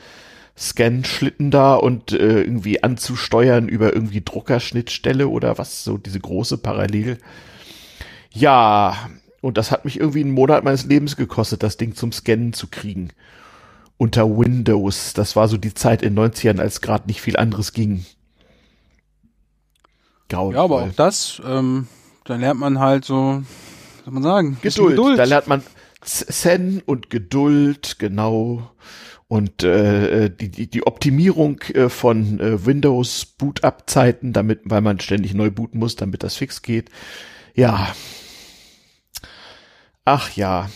Scan-Schlitten 0.57 1.51
da 1.51 1.75
und 1.75 2.13
äh, 2.13 2.43
irgendwie 2.43 2.83
anzusteuern 2.83 3.69
über 3.69 3.93
irgendwie 3.93 4.23
Druckerschnittstelle 4.25 5.29
oder 5.29 5.59
was, 5.59 5.83
so 5.83 5.99
diese 5.99 6.21
große 6.21 6.59
Parallel. 6.59 7.19
Ja, 8.31 9.11
und 9.41 9.59
das 9.59 9.71
hat 9.71 9.85
mich 9.85 9.99
irgendwie 9.99 10.21
einen 10.21 10.33
Monat 10.33 10.65
meines 10.65 10.87
Lebens 10.87 11.17
gekostet, 11.17 11.63
das 11.63 11.77
Ding 11.77 11.95
zum 11.95 12.13
Scannen 12.13 12.53
zu 12.53 12.69
kriegen. 12.69 13.11
Unter 13.97 14.29
Windows. 14.29 15.13
Das 15.13 15.37
war 15.37 15.49
so 15.49 15.57
die 15.57 15.75
Zeit 15.75 16.03
in 16.03 16.17
90ern, 16.17 16.61
als 16.61 16.81
gerade 16.81 17.07
nicht 17.07 17.21
viel 17.21 17.37
anderes 17.37 17.73
ging. 17.73 18.05
Grauenvoll. 20.29 20.55
Ja, 20.55 20.65
aber 20.65 20.83
auch 20.83 20.93
das, 20.97 21.43
ähm, 21.45 21.89
da 22.25 22.37
lernt 22.37 22.59
man 22.61 22.79
halt 22.79 23.05
so, 23.05 23.43
was 23.43 24.05
soll 24.05 24.15
man 24.15 24.23
sagen? 24.23 24.57
bisschen 24.63 24.89
Geduld. 24.89 25.19
Da 25.19 25.25
lernt 25.25 25.47
man 25.47 25.63
Zen 26.01 26.83
und 26.85 27.11
Geduld, 27.11 27.99
genau. 27.99 28.71
Und 29.27 29.63
äh, 29.63 30.31
die, 30.31 30.51
die, 30.51 30.69
die 30.69 30.87
Optimierung 30.87 31.61
äh, 31.75 31.89
von 31.89 32.39
äh, 32.41 32.67
Windows 32.67 33.25
Boot-Up-Zeiten, 33.25 34.33
damit, 34.33 34.61
weil 34.65 34.83
man 34.83 35.01
ständig 35.01 35.35
neu 35.35 35.51
booten 35.51 35.79
muss, 35.79 35.97
damit 35.97 36.23
das 36.23 36.37
fix 36.37 36.63
geht. 36.63 36.91
Ja. 37.55 37.95
Ach 40.05 40.31
ja. 40.37 40.69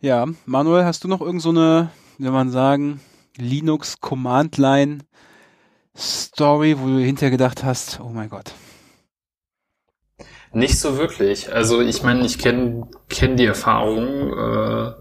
Ja, 0.00 0.26
Manuel, 0.46 0.84
hast 0.84 1.02
du 1.02 1.08
noch 1.08 1.20
irgend 1.20 1.42
so 1.42 1.50
eine, 1.50 1.90
wie 2.16 2.24
soll 2.24 2.32
man 2.32 2.50
sagen, 2.50 3.00
Linux 3.36 4.00
Command 4.00 4.56
Line 4.56 4.98
Story, 5.96 6.78
wo 6.78 6.86
du 6.86 6.98
hinterher 6.98 7.32
gedacht 7.32 7.64
hast, 7.64 8.00
oh 8.00 8.10
mein 8.10 8.28
Gott. 8.28 8.54
Nicht 10.52 10.78
so 10.78 10.96
wirklich. 10.96 11.52
Also 11.52 11.80
ich 11.80 12.02
meine, 12.02 12.24
ich 12.24 12.38
kenne 12.38 12.88
kenn 13.08 13.36
die 13.36 13.44
Erfahrung, 13.44 14.32
äh, 14.32 14.92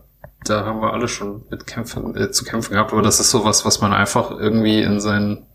da 0.49 0.65
haben 0.65 0.81
wir 0.81 0.93
alle 0.93 1.07
schon 1.07 1.43
mit 1.49 1.67
kämpfen, 1.67 2.15
äh, 2.15 2.31
zu 2.31 2.43
kämpfen 2.43 2.73
gehabt, 2.73 2.91
aber 2.93 3.01
das 3.01 3.19
ist 3.19 3.31
sowas, 3.31 3.65
was 3.65 3.81
man 3.81 3.93
einfach 3.93 4.31
irgendwie 4.31 4.81
in 4.81 4.99
sein 4.99 5.45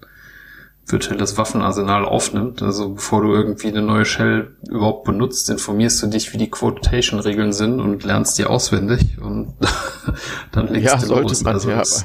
virtuelles 0.87 1.39
Waffenarsenal 1.39 2.05
aufnimmt. 2.05 2.63
Also 2.63 2.91
bevor 2.95 3.23
du 3.23 3.33
irgendwie 3.33 3.69
eine 3.69 3.83
neue 3.83 4.05
Shell 4.05 4.57
überhaupt 4.69 5.05
benutzt, 5.05 5.49
informierst 5.49 6.03
du 6.03 6.09
dich, 6.09 6.33
wie 6.33 6.39
die 6.39 6.51
Quotation-Regeln 6.51 7.53
sind 7.53 7.81
und 7.81 8.05
lernst 8.05 8.39
die 8.39 8.45
auswendig 8.45 9.19
und 9.21 9.55
dann 10.53 10.69
legst 10.69 10.87
Ja, 10.87 10.97
du 10.97 11.07
sollte 11.07 11.29
los. 11.29 11.43
man, 11.45 11.55
also 11.55 11.71
ja, 11.71 11.81
es, 11.81 12.05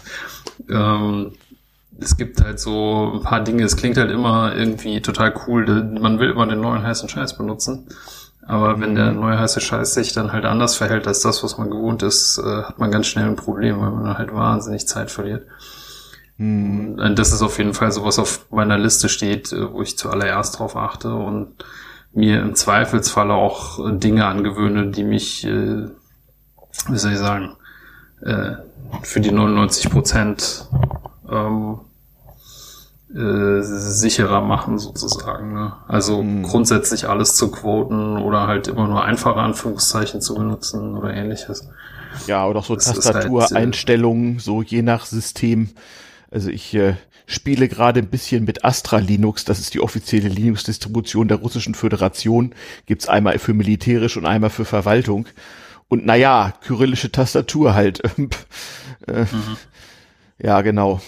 ähm, 0.69 1.33
es 1.99 2.15
gibt 2.17 2.41
halt 2.41 2.59
so 2.59 3.13
ein 3.15 3.21
paar 3.21 3.43
Dinge, 3.43 3.63
es 3.63 3.75
klingt 3.75 3.97
halt 3.97 4.11
immer 4.11 4.55
irgendwie 4.55 5.01
total 5.01 5.33
cool, 5.47 5.65
man 5.99 6.19
will 6.19 6.29
immer 6.29 6.45
den 6.45 6.61
neuen 6.61 6.83
heißen 6.83 7.09
Scheiß 7.09 7.37
benutzen. 7.37 7.87
Aber 8.47 8.79
wenn 8.79 8.95
der 8.95 9.11
neue 9.11 9.37
heiße 9.37 9.59
Scheiß 9.59 9.93
sich 9.93 10.13
dann 10.13 10.31
halt 10.31 10.45
anders 10.45 10.77
verhält 10.77 11.05
als 11.05 11.19
das, 11.19 11.43
was 11.43 11.57
man 11.57 11.69
gewohnt 11.69 12.01
ist, 12.01 12.37
äh, 12.37 12.63
hat 12.63 12.79
man 12.79 12.91
ganz 12.91 13.07
schnell 13.07 13.25
ein 13.25 13.35
Problem, 13.35 13.81
weil 13.81 13.91
man 13.91 14.05
dann 14.05 14.17
halt 14.17 14.33
wahnsinnig 14.33 14.87
Zeit 14.87 15.11
verliert. 15.11 15.45
Hm. 16.37 16.97
Und 16.97 17.19
das 17.19 17.33
ist 17.33 17.41
auf 17.41 17.57
jeden 17.57 17.73
Fall 17.73 17.91
so, 17.91 18.05
was 18.05 18.19
auf 18.19 18.45
meiner 18.49 18.77
Liste 18.77 19.09
steht, 19.09 19.51
äh, 19.51 19.73
wo 19.73 19.81
ich 19.81 19.97
zuallererst 19.97 20.59
drauf 20.59 20.77
achte 20.77 21.13
und 21.13 21.55
mir 22.13 22.41
im 22.41 22.55
Zweifelsfalle 22.55 23.33
auch 23.33 23.85
äh, 23.85 23.97
Dinge 23.97 24.25
angewöhne, 24.25 24.91
die 24.91 25.03
mich, 25.03 25.45
äh, 25.45 25.89
wie 26.87 26.97
soll 26.97 27.11
ich 27.11 27.17
sagen, 27.17 27.57
äh, 28.21 28.53
für 29.03 29.19
die 29.19 29.31
99 29.31 29.89
Prozent 29.89 30.69
ähm, 31.29 31.79
äh, 33.13 33.61
sicherer 33.61 34.41
machen 34.41 34.79
sozusagen. 34.79 35.53
Ne? 35.53 35.73
Also 35.87 36.21
Mhm. 36.21 36.43
grundsätzlich 36.43 37.07
alles 37.07 37.35
zu 37.35 37.49
quoten 37.51 38.17
oder 38.17 38.47
halt 38.47 38.67
immer 38.67 38.87
nur 38.87 39.03
einfache 39.03 39.39
Anführungszeichen 39.39 40.21
zu 40.21 40.35
benutzen 40.35 40.95
oder 40.97 41.13
ähnliches. 41.13 41.67
Ja, 42.27 42.45
oder 42.47 42.59
auch 42.59 42.65
so 42.65 42.73
halt, 42.75 42.83
Tastatureinstellungen, 42.83 44.39
so 44.39 44.61
je 44.61 44.81
nach 44.81 45.05
System. 45.05 45.69
Also 46.31 46.49
ich 46.49 46.73
äh, 46.73 46.95
spiele 47.25 47.67
gerade 47.69 47.99
ein 48.01 48.09
bisschen 48.09 48.43
mit 48.43 48.65
Astra 48.65 48.97
Linux, 48.97 49.45
das 49.45 49.59
ist 49.59 49.73
die 49.73 49.79
offizielle 49.81 50.27
Linux-Distribution 50.29 51.27
der 51.27 51.37
Russischen 51.37 51.75
Föderation. 51.75 52.53
Gibt's 52.87 53.07
einmal 53.07 53.39
für 53.39 53.53
militärisch 53.53 54.17
und 54.17 54.25
einmal 54.25 54.49
für 54.49 54.65
Verwaltung. 54.65 55.27
Und 55.89 56.05
naja, 56.05 56.53
kyrillische 56.61 57.11
Tastatur 57.11 57.73
halt. 57.73 58.01
äh, 59.07 59.25
Ja, 60.41 60.61
genau. 60.61 60.99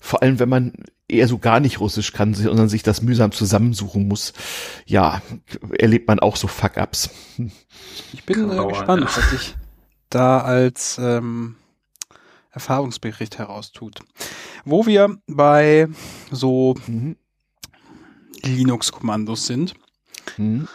Vor 0.00 0.22
allem, 0.22 0.38
wenn 0.38 0.48
man 0.48 0.72
eher 1.08 1.28
so 1.28 1.38
gar 1.38 1.60
nicht 1.60 1.80
Russisch 1.80 2.12
kann, 2.12 2.34
sondern 2.34 2.68
sich 2.68 2.82
das 2.82 3.02
mühsam 3.02 3.32
zusammensuchen 3.32 4.08
muss, 4.08 4.32
ja, 4.86 5.22
erlebt 5.78 6.08
man 6.08 6.18
auch 6.18 6.36
so 6.36 6.48
Fuck-Ups. 6.48 7.10
Ich 8.12 8.24
bin 8.24 8.50
äh, 8.50 8.66
gespannt, 8.66 9.04
was 9.04 9.30
sich 9.30 9.56
da 10.10 10.40
als 10.40 10.98
ähm, 10.98 11.56
Erfahrungsbericht 12.52 13.38
heraustut. 13.38 14.00
Wo 14.64 14.86
wir 14.86 15.18
bei 15.26 15.88
so 16.30 16.74
Mhm. 16.86 17.16
Linux-Kommandos 18.42 19.46
sind. 19.46 19.74
Mhm. 20.36 20.68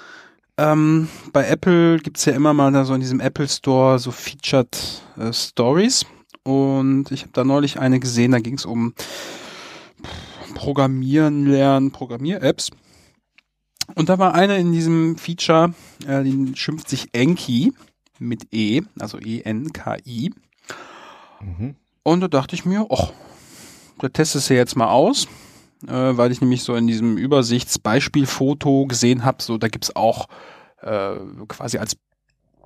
Ähm, 0.57 1.07
bei 1.31 1.47
Apple 1.47 1.99
gibt's 1.99 2.25
ja 2.25 2.33
immer 2.33 2.53
mal 2.53 2.71
da 2.71 2.83
so 2.83 2.93
in 2.93 3.01
diesem 3.01 3.19
Apple 3.19 3.47
Store 3.47 3.97
so 3.99 4.11
Featured 4.11 5.03
äh, 5.17 5.31
Stories. 5.31 6.05
Und 6.43 7.11
ich 7.11 7.21
habe 7.21 7.31
da 7.33 7.43
neulich 7.43 7.79
eine 7.79 7.99
gesehen, 7.99 8.31
da 8.31 8.39
ging's 8.39 8.65
um 8.65 8.93
Programmieren 10.55 11.45
lernen, 11.45 11.91
Programmier-Apps. 11.91 12.71
Und 13.95 14.09
da 14.09 14.19
war 14.19 14.33
eine 14.33 14.57
in 14.57 14.71
diesem 14.71 15.17
Feature, 15.17 15.73
äh, 16.07 16.23
die 16.23 16.51
schimpft 16.55 16.89
sich 16.89 17.07
Enki 17.13 17.73
mit 18.19 18.53
E, 18.53 18.81
also 18.99 19.17
E-N-K-I. 19.19 20.31
Mhm. 21.41 21.75
Und 22.03 22.21
da 22.21 22.27
dachte 22.27 22.55
ich 22.55 22.65
mir, 22.65 22.85
ach, 22.89 23.11
da 23.99 24.09
testest 24.09 24.49
du 24.49 24.55
jetzt 24.55 24.75
mal 24.75 24.89
aus, 24.89 25.27
äh, 25.87 25.91
weil 25.91 26.31
ich 26.31 26.41
nämlich 26.41 26.63
so 26.63 26.75
in 26.75 26.87
diesem 26.87 27.17
Übersichtsbeispielfoto 27.17 28.85
gesehen 28.85 29.23
habe, 29.25 29.41
so 29.41 29.57
da 29.57 29.67
gibt's 29.67 29.95
auch 29.95 30.27
äh, 30.81 31.15
quasi 31.47 31.77
als 31.77 31.97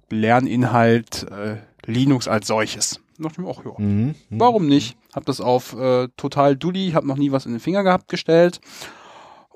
Lerninhalt 0.09 1.23
äh, 1.31 1.57
Linux 1.85 2.27
als 2.27 2.47
solches. 2.47 2.99
Da 3.17 3.23
dachte 3.29 3.41
ich 3.41 3.45
mir, 3.47 3.51
ach 3.55 3.65
ja, 3.65 3.71
Mhm. 3.77 4.15
Mhm. 4.29 4.39
warum 4.39 4.67
nicht? 4.67 4.97
Hab 5.15 5.25
das 5.25 5.41
auf 5.41 5.73
äh, 5.73 6.07
total 6.17 6.55
Dulli, 6.55 6.91
hab 6.91 7.03
noch 7.03 7.17
nie 7.17 7.31
was 7.31 7.45
in 7.45 7.51
den 7.53 7.59
Finger 7.59 7.83
gehabt 7.83 8.07
gestellt 8.09 8.59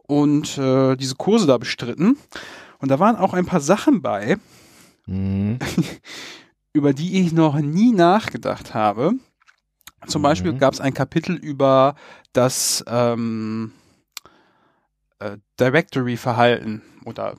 und 0.04 0.58
äh, 0.58 0.96
diese 0.96 1.16
Kurse 1.16 1.48
da 1.48 1.58
bestritten. 1.58 2.18
Und 2.80 2.90
da 2.92 3.00
waren 3.00 3.16
auch 3.16 3.34
ein 3.34 3.46
paar 3.46 3.62
Sachen 3.62 4.02
bei, 4.02 4.38
Mhm. 5.10 5.58
über 6.74 6.94
die 6.94 7.22
ich 7.22 7.32
noch 7.32 7.56
nie 7.60 7.92
nachgedacht 7.94 8.74
habe. 8.74 9.14
Zum 10.06 10.22
Mhm. 10.22 10.24
Beispiel 10.24 10.54
gab 10.58 10.74
es 10.74 10.82
ein 10.82 10.94
Kapitel 10.94 11.36
über 11.36 11.96
das 12.34 12.84
ähm, 12.88 13.72
äh, 15.20 15.38
Directory-Verhalten 15.60 16.82
oder 17.06 17.36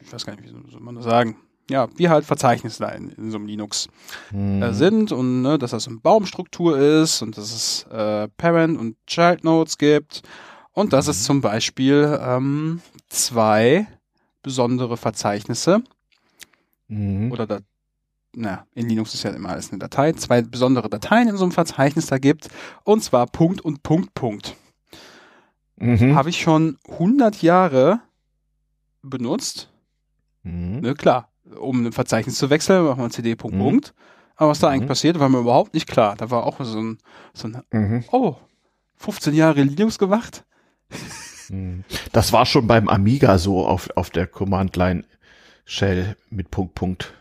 ich 0.00 0.12
weiß 0.12 0.26
gar 0.26 0.34
nicht, 0.34 0.44
wie 0.44 0.70
soll 0.70 0.80
man 0.80 0.96
das 0.96 1.04
sagen? 1.04 1.36
Ja, 1.70 1.88
wie 1.96 2.08
halt 2.10 2.24
Verzeichnisse 2.26 2.82
da 2.82 2.90
in, 2.90 3.08
in 3.10 3.30
so 3.30 3.38
einem 3.38 3.46
Linux 3.46 3.88
Mhm. 4.32 4.62
äh, 4.62 4.72
sind 4.74 5.12
und 5.12 5.42
ne, 5.42 5.58
dass 5.58 5.70
das 5.70 5.88
eine 5.88 5.96
Baumstruktur 5.98 6.78
ist 6.78 7.22
und 7.22 7.38
dass 7.38 7.52
es 7.54 7.84
äh, 7.90 8.28
Parent 8.36 8.78
und 8.78 8.96
Child 9.06 9.44
Nodes 9.44 9.78
gibt 9.78 10.22
und 10.72 10.92
dass 10.92 11.06
es 11.08 11.24
zum 11.24 11.40
Beispiel 11.40 12.18
ähm, 12.22 12.80
zwei 13.08 13.86
besondere 14.42 14.96
Verzeichnisse 14.98 15.82
Mhm. 16.88 17.32
oder 17.32 17.46
da, 17.46 17.60
na, 18.34 18.66
in 18.74 18.86
Linux 18.90 19.14
ist 19.14 19.22
ja 19.22 19.30
immer 19.30 19.48
alles 19.48 19.70
eine 19.70 19.78
Datei, 19.78 20.12
zwei 20.12 20.42
besondere 20.42 20.90
Dateien 20.90 21.28
in 21.28 21.36
so 21.38 21.44
einem 21.44 21.52
Verzeichnis 21.52 22.06
da 22.06 22.18
gibt, 22.18 22.48
und 22.84 23.02
zwar 23.02 23.26
Punkt 23.26 23.62
und 23.62 23.82
Punkt, 23.82 24.12
Punkt. 24.12 24.54
Mhm. 25.76 26.14
Habe 26.14 26.28
ich 26.28 26.40
schon 26.42 26.76
100 26.88 27.40
Jahre 27.42 28.00
benutzt, 29.02 29.70
Mhm. 30.42 30.80
ne, 30.80 30.94
klar, 30.94 31.30
um 31.58 31.86
ein 31.86 31.92
Verzeichnis 31.92 32.36
zu 32.36 32.50
wechseln, 32.50 32.84
machen 32.84 33.02
wir 33.02 33.10
CD, 33.10 33.34
Punkt, 33.36 33.56
Mhm. 33.56 33.60
Punkt. 33.62 33.94
Aber 34.36 34.50
was 34.50 34.58
da 34.58 34.68
eigentlich 34.68 34.82
Mhm. 34.82 34.88
passiert, 34.88 35.18
war 35.20 35.28
mir 35.28 35.38
überhaupt 35.38 35.74
nicht 35.74 35.88
klar. 35.88 36.14
Da 36.16 36.30
war 36.30 36.44
auch 36.44 36.56
so 36.64 36.78
ein, 36.80 36.98
so 37.34 37.48
ein, 37.48 37.62
Mhm. 37.72 38.04
oh, 38.10 38.36
15 38.96 39.34
Jahre 39.34 39.62
Linux 39.62 39.98
gemacht? 39.98 40.44
Mhm. 41.50 41.84
Das 42.12 42.32
war 42.32 42.46
schon 42.46 42.66
beim 42.66 42.88
Amiga 42.88 43.38
so 43.38 43.66
auf, 43.66 43.88
auf 43.96 44.10
der 44.10 44.26
Command-Line 44.26 45.04
Shell 45.64 46.16
mit 46.30 46.50
Punkt, 46.50 46.74
Punkt. 46.74 47.12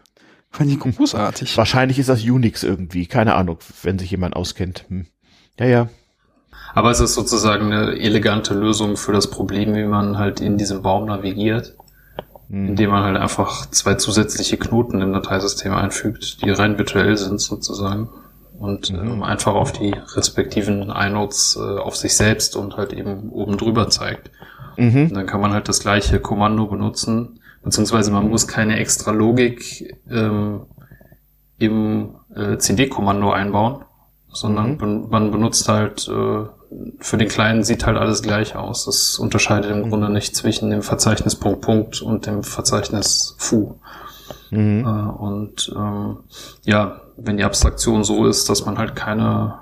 Fand 0.50 0.70
ich 0.72 0.80
großartig. 0.80 1.56
Wahrscheinlich 1.58 1.98
ist 2.00 2.10
das 2.10 2.24
Unix 2.24 2.64
irgendwie. 2.64 3.06
Keine 3.08 3.36
Ahnung, 3.36 3.58
wenn 3.82 3.98
sich 4.00 4.12
jemand 4.12 4.36
auskennt. 4.36 4.86
Hm. 4.90 5.08
Ja, 5.60 5.66
ja. 5.66 5.90
Aber 6.76 6.92
es 6.92 7.00
ist 7.00 7.14
sozusagen 7.16 7.72
eine 7.72 7.98
elegante 8.00 8.54
Lösung 8.54 8.98
für 8.98 9.12
das 9.14 9.30
Problem, 9.30 9.76
wie 9.76 9.86
man 9.86 10.18
halt 10.18 10.42
in 10.42 10.58
diesem 10.58 10.82
Baum 10.82 11.06
navigiert. 11.06 11.76
Indem 12.50 12.92
man 12.92 13.04
halt 13.04 13.18
einfach 13.18 13.66
zwei 13.72 13.96
zusätzliche 13.96 14.58
Knoten 14.58 15.02
im 15.02 15.14
Dateisystem 15.14 15.74
einfügt, 15.74 16.44
die 16.44 16.50
rein 16.52 16.78
virtuell 16.78 17.18
sind 17.18 17.40
sozusagen 17.42 18.10
und 18.60 18.92
Mhm. 18.92 19.00
ähm, 19.14 19.24
einfach 19.24 19.56
auf 19.56 19.72
die 19.72 19.96
respektiven 20.16 20.92
iNodes 20.92 21.58
äh, 21.60 21.80
auf 21.80 21.96
sich 21.96 22.16
selbst 22.16 22.56
und 22.56 22.78
halt 22.78 22.94
eben 22.94 23.30
oben 23.30 23.58
drüber 23.58 23.90
zeigt. 23.90 24.30
Mhm. 24.78 25.14
Dann 25.14 25.26
kann 25.26 25.42
man 25.42 25.54
halt 25.54 25.68
das 25.70 25.80
gleiche 25.80 26.20
Kommando 26.20 26.68
benutzen, 26.68 27.40
beziehungsweise 27.64 28.12
man 28.12 28.30
muss 28.30 28.48
keine 28.48 28.78
extra 28.78 29.12
Logik 29.12 29.96
ähm, 30.10 30.66
im 31.58 32.16
äh, 32.36 32.58
CD-Kommando 32.58 33.32
einbauen, 33.32 33.84
sondern 34.32 34.72
Mhm. 34.74 34.78
ben 34.78 35.10
man 35.10 35.32
benutzt 35.32 35.68
halt 35.70 36.08
äh, 36.08 36.46
für 37.00 37.18
den 37.18 37.28
Kleinen 37.28 37.64
sieht 37.64 37.86
halt 37.86 37.98
alles 37.98 38.22
gleich 38.22 38.56
aus. 38.56 38.86
Das 38.86 39.18
unterscheidet 39.18 39.72
im 39.72 39.82
Mhm. 39.84 39.90
Grunde 39.90 40.10
nicht 40.10 40.36
zwischen 40.36 40.70
dem 40.70 40.82
Verzeichnis 40.82 41.36
Punkt 41.36 41.62
Punkt 41.62 42.02
und 42.02 42.26
dem 42.26 42.44
Verzeichnis 42.44 43.36
Foo. 43.38 43.76
Mhm. 44.52 44.86
Äh, 44.86 45.22
und 45.22 45.72
ähm, 45.76 46.18
ja, 46.64 47.02
wenn 47.18 47.38
die 47.38 47.44
Abstraktion 47.44 48.04
so 48.04 48.26
ist, 48.28 48.50
dass 48.50 48.66
man 48.66 48.78
halt 48.78 48.96
keine 48.96 49.60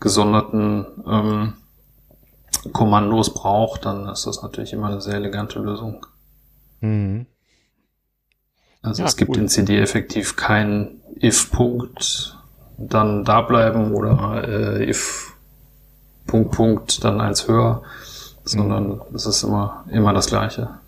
gesonderten 0.00 0.86
ähm, 1.06 1.52
Kommandos 2.72 3.32
braucht, 3.34 3.84
dann 3.84 4.08
ist 4.08 4.26
das 4.26 4.42
natürlich 4.42 4.72
immer 4.72 4.88
eine 4.88 5.00
sehr 5.00 5.14
elegante 5.14 5.58
Lösung. 5.60 6.04
Mhm. 6.80 7.26
Also 8.82 9.02
Ja, 9.02 9.08
es 9.08 9.16
gibt 9.16 9.32
cool. 9.32 9.38
in 9.38 9.48
CD 9.48 9.78
effektiv 9.80 10.36
keinen 10.36 11.00
if-Punkt, 11.22 12.36
dann 12.78 13.24
da 13.24 13.42
bleiben 13.42 13.92
oder 13.92 14.44
äh, 14.46 14.88
if 14.88 15.27
Punkt 16.28 16.52
Punkt 16.52 17.02
dann 17.02 17.20
eins 17.20 17.48
höher, 17.48 17.82
sondern 18.44 19.00
es 19.12 19.26
ist 19.26 19.42
immer 19.42 19.84
immer 19.90 20.12
das 20.12 20.28
gleiche. 20.28 20.78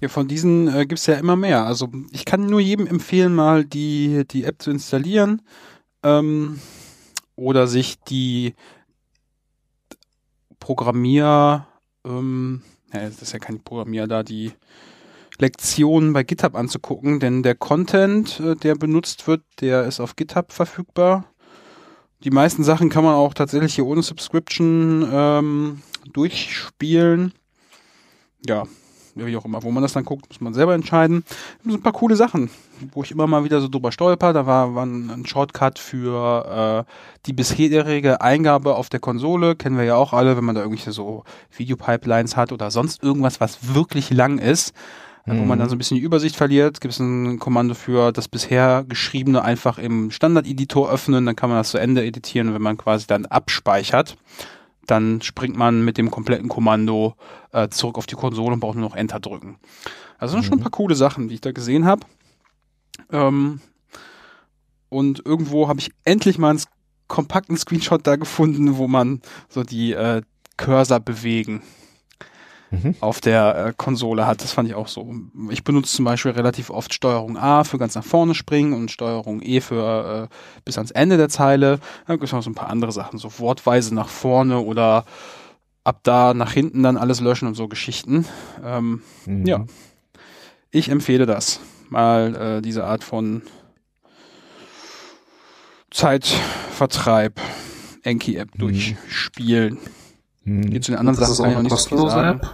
Ja, 0.00 0.08
von 0.08 0.28
diesen 0.28 0.68
äh, 0.68 0.84
gibt's 0.86 1.06
ja 1.06 1.14
immer 1.14 1.36
mehr. 1.36 1.64
Also 1.64 1.88
ich 2.10 2.24
kann 2.24 2.46
nur 2.46 2.60
jedem 2.60 2.86
empfehlen, 2.86 3.34
mal 3.34 3.64
die, 3.64 4.24
die 4.30 4.44
App 4.44 4.60
zu 4.60 4.70
installieren 4.70 5.40
ähm, 6.02 6.60
oder 7.34 7.66
sich 7.66 7.98
die 8.00 8.54
Programmier, 10.60 11.66
ähm, 12.04 12.62
ja, 12.92 13.00
das 13.00 13.22
ist 13.22 13.32
ja 13.32 13.38
kein 13.38 13.62
Programmier 13.62 14.06
da, 14.06 14.22
die 14.22 14.52
Lektionen 15.38 16.12
bei 16.12 16.24
GitHub 16.24 16.54
anzugucken, 16.54 17.20
denn 17.20 17.42
der 17.42 17.54
Content, 17.54 18.40
äh, 18.40 18.54
der 18.54 18.74
benutzt 18.74 19.26
wird, 19.26 19.42
der 19.60 19.84
ist 19.84 20.00
auf 20.00 20.16
GitHub 20.16 20.52
verfügbar. 20.52 21.24
Die 22.24 22.30
meisten 22.30 22.64
Sachen 22.64 22.88
kann 22.88 23.04
man 23.04 23.14
auch 23.14 23.34
tatsächlich 23.34 23.74
hier 23.74 23.86
ohne 23.86 24.02
Subscription 24.02 25.08
ähm, 25.12 25.82
durchspielen. 26.12 27.32
Ja, 28.46 28.64
wie 29.24 29.36
auch 29.36 29.44
immer, 29.44 29.62
wo 29.62 29.70
man 29.70 29.82
das 29.82 29.94
dann 29.94 30.04
guckt, 30.04 30.28
muss 30.28 30.40
man 30.40 30.52
selber 30.52 30.74
entscheiden. 30.74 31.24
Das 31.26 31.64
sind 31.64 31.74
ein 31.74 31.82
paar 31.82 31.92
coole 31.92 32.16
Sachen, 32.16 32.50
wo 32.92 33.02
ich 33.02 33.10
immer 33.10 33.26
mal 33.26 33.44
wieder 33.44 33.60
so 33.60 33.68
drüber 33.68 33.90
stolper. 33.90 34.32
Da 34.32 34.46
war, 34.46 34.74
war 34.74 34.84
ein 34.84 35.24
Shortcut 35.26 35.78
für 35.78 36.84
äh, 36.86 36.92
die 37.24 37.32
bisherige 37.32 38.20
Eingabe 38.20 38.76
auf 38.76 38.88
der 38.88 39.00
Konsole. 39.00 39.56
Kennen 39.56 39.78
wir 39.78 39.84
ja 39.84 39.96
auch 39.96 40.12
alle, 40.12 40.36
wenn 40.36 40.44
man 40.44 40.54
da 40.54 40.62
irgendwelche 40.62 40.92
so 40.92 41.24
Videopipelines 41.56 42.36
hat 42.36 42.52
oder 42.52 42.70
sonst 42.70 43.02
irgendwas, 43.02 43.40
was 43.40 43.74
wirklich 43.74 44.10
lang 44.10 44.38
ist. 44.38 44.74
Äh, 45.26 45.36
Wo 45.36 45.44
man 45.44 45.58
dann 45.58 45.68
so 45.68 45.74
ein 45.74 45.78
bisschen 45.78 45.96
die 45.96 46.02
Übersicht 46.02 46.36
verliert, 46.36 46.80
gibt 46.80 46.94
es 46.94 47.00
ein 47.00 47.38
Kommando 47.38 47.74
für 47.74 48.12
das 48.12 48.28
bisher 48.28 48.84
geschriebene 48.88 49.42
einfach 49.42 49.78
im 49.78 50.10
Standard-Editor 50.10 50.90
öffnen, 50.90 51.26
dann 51.26 51.36
kann 51.36 51.50
man 51.50 51.58
das 51.58 51.70
zu 51.70 51.78
Ende 51.78 52.04
editieren, 52.04 52.54
wenn 52.54 52.62
man 52.62 52.76
quasi 52.76 53.06
dann 53.06 53.26
abspeichert 53.26 54.16
dann 54.86 55.20
springt 55.20 55.56
man 55.56 55.84
mit 55.84 55.98
dem 55.98 56.10
kompletten 56.10 56.48
Kommando 56.48 57.16
äh, 57.52 57.68
zurück 57.68 57.98
auf 57.98 58.06
die 58.06 58.14
Konsole 58.14 58.54
und 58.54 58.60
braucht 58.60 58.76
nur 58.76 58.88
noch 58.88 58.96
Enter 58.96 59.20
drücken. 59.20 59.58
Also 60.18 60.34
sind 60.34 60.44
schon 60.44 60.58
ein 60.58 60.62
paar 60.62 60.70
coole 60.70 60.94
Sachen, 60.94 61.28
die 61.28 61.34
ich 61.34 61.40
da 61.40 61.52
gesehen 61.52 61.84
habe. 61.84 62.06
Ähm, 63.10 63.60
und 64.88 65.24
irgendwo 65.26 65.68
habe 65.68 65.80
ich 65.80 65.90
endlich 66.04 66.38
mal 66.38 66.50
einen 66.50 66.62
kompakten 67.08 67.56
Screenshot 67.56 68.06
da 68.06 68.16
gefunden, 68.16 68.78
wo 68.78 68.88
man 68.88 69.20
so 69.48 69.62
die 69.62 69.92
äh, 69.92 70.22
Cursor 70.56 71.00
bewegen 71.00 71.62
Mhm. 72.70 72.96
auf 73.00 73.20
der 73.20 73.66
äh, 73.66 73.72
Konsole 73.76 74.26
hat. 74.26 74.42
Das 74.42 74.52
fand 74.52 74.68
ich 74.68 74.74
auch 74.74 74.88
so. 74.88 75.14
Ich 75.50 75.62
benutze 75.62 75.94
zum 75.94 76.04
Beispiel 76.04 76.32
relativ 76.32 76.70
oft 76.70 76.92
Steuerung 76.92 77.36
A 77.36 77.62
für 77.62 77.78
ganz 77.78 77.94
nach 77.94 78.04
vorne 78.04 78.34
springen 78.34 78.72
und 78.72 78.90
Steuerung 78.90 79.40
E 79.42 79.60
für 79.60 80.28
äh, 80.30 80.34
bis 80.64 80.76
ans 80.76 80.90
Ende 80.90 81.16
der 81.16 81.28
Zeile. 81.28 81.78
Dann 82.06 82.16
gibt 82.16 82.24
es 82.24 82.32
noch 82.32 82.42
so 82.42 82.50
ein 82.50 82.54
paar 82.56 82.68
andere 82.70 82.90
Sachen, 82.90 83.18
so 83.20 83.38
wortweise 83.38 83.94
nach 83.94 84.08
vorne 84.08 84.58
oder 84.58 85.04
ab 85.84 86.00
da 86.02 86.34
nach 86.34 86.50
hinten 86.52 86.82
dann 86.82 86.96
alles 86.96 87.20
löschen 87.20 87.46
und 87.46 87.54
so 87.54 87.68
Geschichten. 87.68 88.24
Ähm, 88.64 89.02
Mhm. 89.26 89.46
Ja. 89.46 89.64
ich 90.72 90.88
empfehle 90.88 91.26
das. 91.26 91.60
Mal 91.88 92.34
äh, 92.58 92.62
diese 92.62 92.82
Art 92.84 93.04
von 93.04 93.42
Zeitvertreib 95.90 97.40
Enki-App 98.02 98.54
Mhm. 98.54 98.58
durchspielen. 98.58 99.78
Mhm. 100.46 100.70
Geht 100.70 100.84
zu 100.84 100.92
den 100.92 100.98
anderen 100.98 101.18
das 101.18 101.28
ist 101.28 101.36
Sachen 101.36 101.50
auch 101.50 101.54
kann 101.54 101.66
ich 101.66 101.72
eine 101.72 101.76
kostenlose. 101.76 102.24
App. 102.24 102.46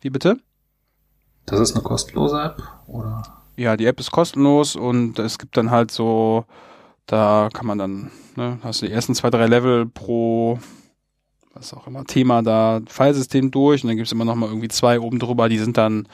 Wie 0.00 0.10
bitte? 0.10 0.38
Das 1.46 1.60
ist 1.60 1.74
eine 1.74 1.84
kostenlose 1.84 2.42
App 2.42 2.62
oder? 2.86 3.22
Ja, 3.56 3.76
die 3.76 3.86
App 3.86 4.00
ist 4.00 4.10
kostenlos 4.10 4.74
und 4.74 5.18
es 5.18 5.38
gibt 5.38 5.56
dann 5.56 5.70
halt 5.70 5.90
so, 5.90 6.44
da 7.06 7.50
kann 7.52 7.66
man 7.66 7.78
dann, 7.78 8.10
ne, 8.34 8.58
hast 8.64 8.82
du 8.82 8.86
die 8.86 8.92
ersten 8.92 9.14
zwei, 9.14 9.30
drei 9.30 9.46
Level 9.46 9.86
pro, 9.86 10.58
was 11.52 11.72
auch 11.74 11.86
immer, 11.86 12.04
Thema 12.04 12.42
da, 12.42 12.80
Filesystem 12.88 13.50
durch 13.50 13.84
und 13.84 13.88
dann 13.88 13.96
gibt's 13.96 14.10
immer 14.10 14.24
noch 14.24 14.34
mal 14.34 14.48
irgendwie 14.48 14.68
zwei 14.68 14.98
oben 14.98 15.18
drüber, 15.18 15.48
die 15.48 15.58
sind 15.58 15.76
dann 15.76 16.08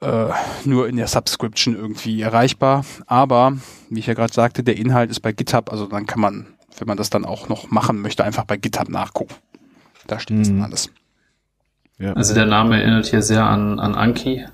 äh, 0.00 0.26
nur 0.64 0.88
in 0.88 0.96
der 0.96 1.06
Subscription 1.06 1.74
irgendwie 1.76 2.20
erreichbar. 2.20 2.84
Aber, 3.06 3.56
wie 3.88 4.00
ich 4.00 4.06
ja 4.06 4.14
gerade 4.14 4.32
sagte, 4.32 4.62
der 4.62 4.76
Inhalt 4.76 5.10
ist 5.10 5.20
bei 5.20 5.32
GitHub, 5.32 5.70
also 5.72 5.86
dann 5.86 6.06
kann 6.06 6.20
man, 6.20 6.46
wenn 6.76 6.88
man 6.88 6.96
das 6.96 7.08
dann 7.08 7.24
auch 7.24 7.48
noch 7.48 7.70
machen 7.70 8.02
möchte, 8.02 8.24
einfach 8.24 8.44
bei 8.44 8.56
GitHub 8.56 8.88
nachgucken. 8.88 9.34
Da 10.08 10.18
steht 10.18 10.40
das 10.40 10.48
Mhm. 10.48 10.54
dann 10.58 10.62
alles. 10.64 10.90
Ja. 11.98 12.12
Also 12.14 12.34
der 12.34 12.46
Name 12.46 12.80
erinnert 12.80 13.06
hier 13.06 13.22
sehr 13.22 13.44
an, 13.46 13.78
an 13.78 13.94
Anki. 13.94 14.44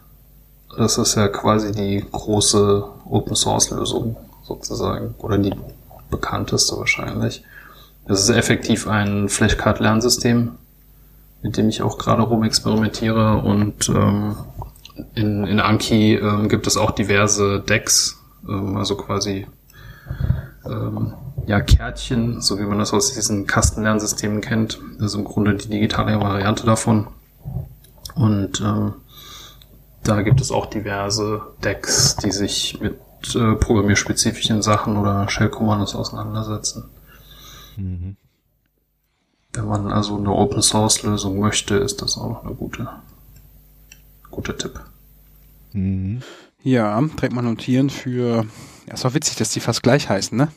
Das 0.77 0.99
ist 0.99 1.15
ja 1.15 1.29
quasi 1.29 1.73
die 1.73 2.05
große 2.11 2.85
Open 3.07 3.37
Source 3.37 3.71
Lösung 3.71 4.17
sozusagen. 4.43 5.15
Oder 5.19 5.39
die 5.39 5.55
bekannteste 6.11 6.77
wahrscheinlich. 6.77 7.43
Das 8.07 8.21
ist 8.23 8.29
effektiv 8.31 8.87
ein 8.89 9.29
Flashcard-Lernsystem, 9.29 10.53
mit 11.43 11.57
dem 11.57 11.69
ich 11.69 11.81
auch 11.83 11.97
gerade 11.97 12.23
rumexperimentiere 12.23 13.39
und 13.39 13.89
ähm, 13.89 14.37
in, 15.15 15.45
in 15.47 15.61
Anki 15.61 16.15
ähm, 16.15 16.49
gibt 16.49 16.67
es 16.67 16.77
auch 16.77 16.91
diverse 16.91 17.61
Decks, 17.61 18.21
ähm, 18.49 18.77
also 18.77 18.97
quasi 18.97 19.47
ähm, 20.67 21.15
ja, 21.47 21.61
Kärtchen, 21.61 22.41
so 22.41 22.59
wie 22.59 22.65
man 22.65 22.79
das 22.79 22.93
aus 22.93 23.15
diesen 23.15 23.47
Kastenlernsystemen 23.47 24.41
kennt. 24.41 24.81
Das 24.99 25.09
ist 25.09 25.15
im 25.15 25.25
Grunde 25.25 25.55
die 25.55 25.69
digitale 25.69 26.19
Variante 26.21 26.65
davon. 26.65 27.09
Und 28.15 28.61
ähm, 28.61 28.95
da 30.03 30.23
gibt 30.23 30.41
es 30.41 30.51
auch 30.51 30.67
diverse 30.67 31.43
Decks, 31.63 32.17
die 32.17 32.31
sich 32.31 32.81
mit 32.81 32.99
äh, 33.35 33.55
programmierspezifischen 33.55 34.63
Sachen 34.63 34.97
oder 34.97 35.29
Shell-Kommandos 35.29 35.95
auseinandersetzen. 35.95 36.85
Mhm. 37.77 38.17
Wenn 39.53 39.67
man 39.67 39.93
also 39.93 40.17
eine 40.17 40.33
Open-Source-Lösung 40.33 41.39
möchte, 41.39 41.77
ist 41.77 42.03
das 42.03 42.19
auch 42.19 42.29
noch 42.29 42.45
eine 42.45 42.55
gute, 42.55 42.89
guter 44.31 44.57
Tipp. 44.57 44.81
Mhm. 45.73 46.23
Ja, 46.63 47.01
trägt 47.17 47.35
man 47.35 47.45
notieren 47.45 47.91
für, 47.91 48.47
ja, 48.87 48.95
ist 48.95 49.05
auch 49.05 49.15
witzig, 49.15 49.37
dass 49.37 49.51
die 49.51 49.61
fast 49.61 49.83
gleich 49.83 50.09
heißen, 50.09 50.37
ne? 50.37 50.49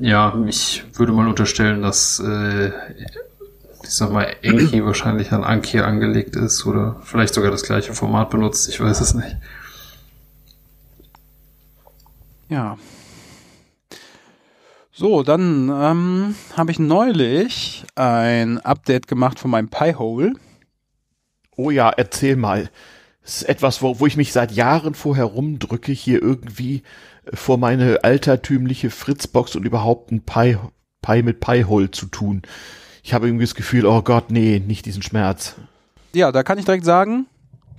Ja, 0.00 0.34
ich 0.46 0.84
würde 0.94 1.12
mal 1.12 1.28
unterstellen, 1.28 1.82
dass 1.82 2.18
äh, 2.20 2.72
ich 3.82 3.90
sag 3.90 4.10
mal, 4.10 4.34
Enki 4.42 4.82
wahrscheinlich 4.84 5.32
an 5.32 5.44
Anki 5.44 5.80
angelegt 5.80 6.36
ist 6.36 6.64
oder 6.66 7.00
vielleicht 7.02 7.34
sogar 7.34 7.50
das 7.50 7.62
gleiche 7.62 7.92
Format 7.92 8.30
benutzt, 8.30 8.68
ich 8.68 8.80
weiß 8.80 9.00
es 9.00 9.14
nicht. 9.14 9.36
Ja. 12.48 12.78
So, 14.92 15.22
dann 15.22 15.70
ähm, 15.70 16.34
habe 16.56 16.70
ich 16.70 16.78
neulich 16.78 17.84
ein 17.94 18.58
Update 18.60 19.08
gemacht 19.08 19.38
von 19.38 19.50
meinem 19.50 19.68
Pi-Hole. 19.68 20.34
Oh 21.56 21.70
ja, 21.70 21.90
erzähl 21.90 22.36
mal. 22.36 22.70
Das 23.22 23.36
ist 23.36 23.48
etwas, 23.48 23.82
wo, 23.82 24.00
wo 24.00 24.06
ich 24.06 24.16
mich 24.16 24.32
seit 24.32 24.52
Jahren 24.52 24.94
vorher 24.94 25.24
rumdrücke, 25.24 25.92
hier 25.92 26.20
irgendwie 26.20 26.82
vor 27.32 27.56
meine 27.56 28.02
altertümliche 28.02 28.90
Fritzbox 28.90 29.54
und 29.54 29.64
überhaupt 29.64 30.10
ein 30.10 30.22
Pi, 30.22 30.56
Pi 31.02 31.22
mit 31.22 31.40
Pi-Hole 31.40 31.90
zu 31.90 32.06
tun. 32.06 32.42
Ich 33.02 33.14
habe 33.14 33.26
irgendwie 33.26 33.44
das 33.44 33.54
Gefühl, 33.54 33.86
oh 33.86 34.02
Gott, 34.02 34.30
nee, 34.30 34.60
nicht 34.64 34.86
diesen 34.86 35.02
Schmerz. 35.02 35.56
Ja, 36.14 36.32
da 36.32 36.42
kann 36.42 36.58
ich 36.58 36.64
direkt 36.64 36.84
sagen, 36.84 37.26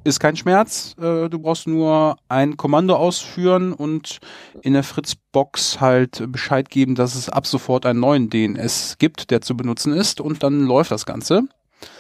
ist 0.04 0.20
kein 0.20 0.36
Schmerz. 0.36 0.96
Äh, 0.98 1.30
du 1.30 1.40
brauchst 1.40 1.68
nur 1.68 2.18
ein 2.28 2.58
Kommando 2.58 2.96
ausführen 2.96 3.74
und 3.74 4.20
in 4.62 4.74
der 4.74 4.84
Fritzbox 4.84 5.80
halt 5.82 6.32
Bescheid 6.32 6.70
geben, 6.70 6.96
dass 6.96 7.16
es 7.16 7.30
ab 7.30 7.48
sofort 7.48 7.86
einen 7.86 8.00
neuen 8.00 8.30
DNS 8.30 8.98
gibt, 8.98 9.32
der 9.32 9.42
zu 9.42 9.56
benutzen 9.56 9.94
ist 9.94 10.20
und 10.20 10.44
dann 10.44 10.66
läuft 10.66 10.92
das 10.92 11.06
Ganze. 11.06 11.44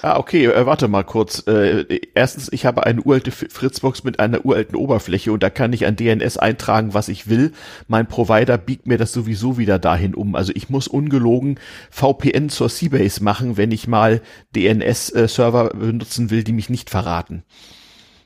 Ah, 0.01 0.17
okay, 0.17 0.45
äh, 0.45 0.65
warte 0.65 0.87
mal 0.87 1.03
kurz. 1.03 1.47
Äh, 1.47 2.01
erstens, 2.13 2.51
ich 2.51 2.65
habe 2.65 2.85
eine 2.85 3.01
uralte 3.01 3.31
Fritzbox 3.31 4.03
mit 4.03 4.19
einer 4.19 4.45
uralten 4.45 4.75
Oberfläche 4.75 5.31
und 5.31 5.41
da 5.43 5.49
kann 5.49 5.71
ich 5.73 5.85
an 5.85 5.95
DNS 5.95 6.37
eintragen, 6.37 6.93
was 6.93 7.07
ich 7.07 7.29
will. 7.29 7.53
Mein 7.87 8.07
Provider 8.07 8.57
biegt 8.57 8.85
mir 8.85 8.97
das 8.97 9.13
sowieso 9.13 9.57
wieder 9.57 9.79
dahin 9.79 10.13
um. 10.13 10.35
Also 10.35 10.51
ich 10.55 10.69
muss 10.69 10.87
ungelogen 10.87 11.59
VPN 11.89 12.49
zur 12.49 12.69
Seabase 12.69 13.23
machen, 13.23 13.55
wenn 13.57 13.71
ich 13.71 13.87
mal 13.87 14.21
DNS-Server 14.55 15.73
äh, 15.73 15.77
benutzen 15.77 16.29
will, 16.29 16.43
die 16.43 16.53
mich 16.53 16.69
nicht 16.69 16.89
verraten. 16.89 17.43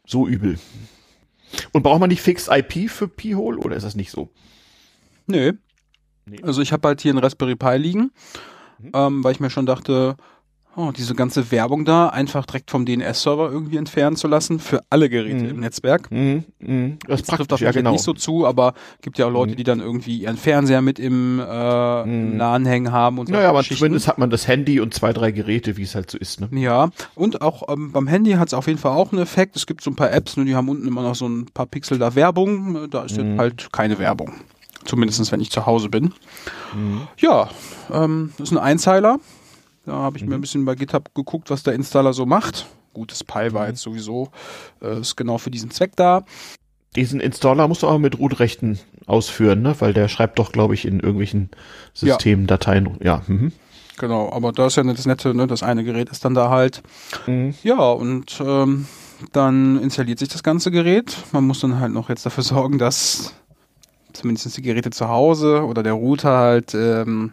So 0.05 0.27
übel. 0.27 0.57
Und 1.73 1.83
braucht 1.83 1.99
man 1.99 2.09
nicht 2.09 2.21
Fixed 2.21 2.49
IP 2.51 2.89
für 2.89 3.07
P-Hole 3.07 3.57
oder 3.57 3.75
ist 3.75 3.83
das 3.83 3.95
nicht 3.95 4.11
so? 4.11 4.29
Nö. 5.27 5.53
Nee. 6.25 6.41
Also 6.43 6.61
ich 6.61 6.73
habe 6.73 6.87
halt 6.87 7.01
hier 7.01 7.11
einen 7.11 7.19
Raspberry 7.19 7.55
Pi 7.55 7.77
liegen, 7.77 8.11
mhm. 8.79 8.91
ähm, 8.93 9.23
weil 9.23 9.31
ich 9.31 9.39
mir 9.39 9.49
schon 9.49 9.65
dachte, 9.65 10.17
oh, 10.77 10.91
diese 10.95 11.15
ganze 11.15 11.51
Werbung 11.51 11.85
da 11.85 12.07
einfach 12.07 12.45
direkt 12.45 12.69
vom 12.69 12.85
DNS-Server 12.85 13.51
irgendwie 13.51 13.77
entfernen 13.77 14.15
zu 14.15 14.27
lassen 14.27 14.59
für 14.59 14.83
alle 14.89 15.09
Geräte 15.09 15.43
mhm. 15.43 15.49
im 15.49 15.59
Netzwerk. 15.59 16.09
Mhm. 16.11 16.45
Mhm. 16.59 16.99
Das, 17.07 17.23
das 17.23 17.35
trifft 17.35 17.51
auf 17.51 17.59
ja, 17.59 17.71
genau. 17.71 17.91
nicht 17.91 18.03
so 18.03 18.13
zu, 18.13 18.45
aber 18.45 18.73
gibt 19.01 19.17
ja 19.17 19.25
auch 19.25 19.31
Leute, 19.31 19.53
mhm. 19.53 19.57
die 19.57 19.63
dann 19.63 19.79
irgendwie 19.79 20.19
ihren 20.19 20.37
Fernseher 20.37 20.83
mit 20.83 20.99
im, 20.99 21.39
äh, 21.39 22.05
mhm. 22.05 22.37
LAN 22.37 22.65
hängen 22.65 22.91
haben 22.91 23.17
und 23.17 23.27
so. 23.27 23.33
Naja, 23.33 23.49
aber 23.49 23.63
zumindest 23.63 24.07
hat 24.07 24.19
man 24.19 24.29
das 24.29 24.47
Handy 24.47 24.79
und 24.79 24.93
zwei, 24.93 25.13
drei 25.13 25.31
Geräte, 25.31 25.77
wie 25.77 25.83
es 25.83 25.95
halt 25.95 26.11
so 26.11 26.17
ist. 26.17 26.39
Ne? 26.39 26.49
Ja, 26.51 26.89
und 27.15 27.41
auch 27.41 27.67
ähm, 27.69 27.91
beim 27.91 28.07
Handy 28.07 28.33
hat 28.33 28.47
es 28.47 28.53
auf 28.53 28.67
jeden 28.67 28.79
Fall 28.79 28.91
auch 28.91 29.11
einen 29.11 29.21
Effekt. 29.21 29.55
Es 29.55 29.65
gibt 29.65 29.81
so 29.81 29.89
ein 29.89 29.95
paar 29.95 30.11
Apps, 30.11 30.37
nur 30.37 30.45
die 30.45 30.55
haben 30.55 30.69
unten 30.69 30.87
immer 30.87 31.01
noch 31.01 31.15
so 31.15 31.27
ein 31.27 31.47
paar 31.53 31.65
Pixel 31.65 31.97
da 31.97 32.13
Werbung. 32.13 32.87
Da 32.91 33.03
ist 33.03 33.17
mhm. 33.17 33.39
halt 33.39 33.73
keine 33.73 33.97
Werbung. 33.97 34.33
Zumindest 34.85 35.31
wenn 35.31 35.41
ich 35.41 35.49
zu 35.51 35.65
Hause 35.65 35.89
bin. 35.89 36.13
Mhm. 36.75 37.07
Ja, 37.17 37.49
ähm, 37.91 38.31
das 38.37 38.49
ist 38.49 38.57
ein 38.57 38.63
Einzeiler. 38.63 39.19
Da 39.87 39.93
habe 39.93 40.17
ich 40.17 40.23
mhm. 40.23 40.29
mir 40.29 40.35
ein 40.35 40.41
bisschen 40.41 40.65
bei 40.65 40.75
GitHub 40.75 41.15
geguckt, 41.15 41.49
was 41.49 41.63
der 41.63 41.73
Installer 41.73 42.11
so 42.11 42.25
macht. 42.25 42.67
Gutes 42.93 43.23
Pi 43.23 43.53
war 43.53 43.63
mhm. 43.63 43.69
jetzt 43.69 43.81
sowieso, 43.81 44.29
äh, 44.81 44.99
ist 44.99 45.15
genau 45.15 45.37
für 45.37 45.49
diesen 45.49 45.71
Zweck 45.71 45.95
da. 45.95 46.25
Diesen 46.95 47.21
Installer 47.21 47.67
musst 47.69 47.83
du 47.83 47.87
aber 47.87 47.97
mit 47.97 48.19
Root-Rechten 48.19 48.79
ausführen, 49.05 49.61
ne? 49.61 49.75
Weil 49.79 49.93
der 49.93 50.09
schreibt 50.09 50.39
doch, 50.39 50.51
glaube 50.51 50.73
ich, 50.73 50.83
in 50.85 50.99
irgendwelchen 50.99 51.49
Systemen 51.93 52.45
ja. 52.45 52.47
Dateien. 52.47 52.97
Ja. 53.01 53.21
Mhm. 53.27 53.53
Genau, 53.97 54.29
aber 54.31 54.51
da 54.51 54.67
ist 54.67 54.75
ja 54.75 54.83
das 54.83 55.05
Nette, 55.05 55.33
ne? 55.33 55.47
Das 55.47 55.63
eine 55.63 55.85
Gerät 55.85 56.09
ist 56.09 56.25
dann 56.25 56.33
da 56.33 56.49
halt. 56.49 56.83
Mhm. 57.25 57.53
Ja, 57.63 57.89
und 57.91 58.41
ähm, 58.45 58.87
dann 59.31 59.81
installiert 59.81 60.19
sich 60.19 60.29
das 60.29 60.43
ganze 60.43 60.69
Gerät. 60.69 61.15
Man 61.31 61.45
muss 61.45 61.61
dann 61.61 61.79
halt 61.79 61.93
noch 61.93 62.09
jetzt 62.09 62.25
dafür 62.25 62.43
sorgen, 62.43 62.77
dass 62.77 63.33
zumindest 64.11 64.57
die 64.57 64.61
Geräte 64.61 64.89
zu 64.89 65.07
Hause 65.07 65.63
oder 65.63 65.81
der 65.81 65.93
Router 65.93 66.37
halt 66.37 66.73
ähm, 66.73 67.31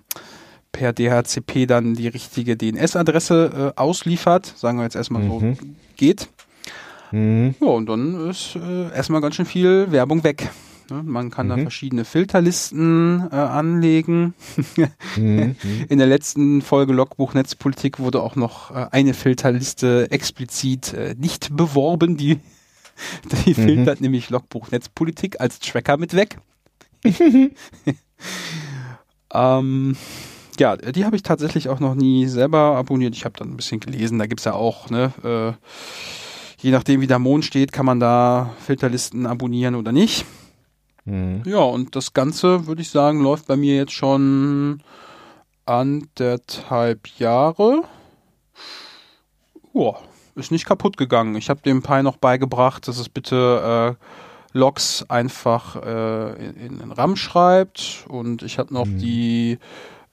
per 0.75 0.93
DHCP 0.93 1.67
dann 1.67 1.95
die 1.95 2.09
richtige 2.09 2.57
DNS-Adresse 2.57 3.73
äh, 3.77 3.81
ausliefert, 3.81 4.53
sagen 4.57 4.79
wir 4.79 4.85
jetzt 4.85 4.97
erstmal 4.97 5.23
mhm. 5.23 5.55
so 5.57 5.57
geht. 5.97 6.29
Mhm. 7.13 7.55
Ja, 7.61 7.69
und 7.69 7.87
dann 7.87 8.29
ist 8.29 8.57
äh, 8.57 8.95
erstmal 8.95 9.21
ganz 9.21 9.37
schön 9.37 9.47
viel 9.47 9.93
Werbung 9.93 10.25
weg. 10.25 10.51
Ne? 10.91 11.03
Man 11.05 11.31
kann 11.31 11.47
mhm. 11.47 11.51
da 11.51 11.57
verschiedene 11.59 12.05
Filterlisten 12.05 13.29
äh, 13.31 13.37
anlegen. 13.37 14.35
mhm. 15.17 15.55
In 15.89 15.99
der 15.99 16.09
letzten 16.09 16.61
Folge 16.61 16.93
Logbuch 16.93 17.35
Netzpolitik 17.35 18.01
wurde 18.01 18.21
auch 18.21 18.35
noch 18.35 18.73
äh, 18.73 18.89
eine 18.91 19.15
Filterliste 19.15 20.11
explizit 20.11 20.93
äh, 20.93 21.15
nicht 21.17 21.57
beworben. 21.57 22.17
Die, 22.17 22.41
die 23.47 23.51
mhm. 23.51 23.65
filtert 23.65 24.01
nämlich 24.01 24.29
Logbuch 24.29 24.73
Netzpolitik 24.73 25.41
als 25.41 25.61
Tracker 25.61 25.97
mit 25.99 26.15
weg. 26.15 26.39
ähm, 29.33 29.97
ja, 30.59 30.77
die 30.77 31.05
habe 31.05 31.17
ich 31.17 31.23
tatsächlich 31.23 31.69
auch 31.69 31.81
noch 31.81 31.95
nie 31.95 32.27
selber 32.27 32.77
abonniert. 32.77 33.15
Ich 33.15 33.25
habe 33.25 33.39
dann 33.39 33.51
ein 33.51 33.57
bisschen 33.57 33.81
gelesen, 33.81 34.19
da 34.19 34.27
gibt 34.27 34.41
es 34.41 34.45
ja 34.45 34.55
auch, 34.55 34.91
ne, 34.91 35.13
äh, 35.23 35.53
je 36.61 36.71
nachdem 36.71 37.01
wie 37.01 37.07
der 37.07 37.19
Mond 37.19 37.45
steht, 37.45 37.73
kann 37.73 37.87
man 37.87 38.01
da 38.01 38.55
Filterlisten 38.65 39.27
abonnieren 39.27 39.75
oder 39.75 39.93
nicht. 39.93 40.25
Mhm. 41.05 41.43
Ja, 41.45 41.59
und 41.59 41.97
das 41.97 42.15
Ganze, 42.15 42.67
würde 42.67 42.83
ich 42.83 42.91
sagen, 42.91 43.23
läuft 43.23 43.47
bei 43.47 43.57
mir 43.57 43.77
jetzt 43.77 43.93
schon 43.93 44.83
anderthalb 45.67 47.07
Jahre. 47.19 47.83
Ja, 49.73 49.95
ist 50.35 50.51
nicht 50.51 50.67
kaputt 50.67 50.97
gegangen. 50.97 51.37
Ich 51.37 51.51
habe 51.51 51.61
dem 51.63 51.83
Pi 51.83 52.03
noch 52.03 52.17
beigebracht, 52.17 52.89
dass 52.89 52.99
es 52.99 53.09
bitte 53.09 53.97
äh, 54.01 54.59
Logs 54.59 55.05
einfach 55.09 55.77
äh, 55.83 56.47
in, 56.47 56.57
in 56.57 56.79
den 56.79 56.93
RAM 56.93 57.17
schreibt 57.17 58.05
und 58.09 58.43
ich 58.43 58.59
habe 58.59 58.73
noch 58.73 58.87
mhm. 58.87 58.99
die 58.99 59.59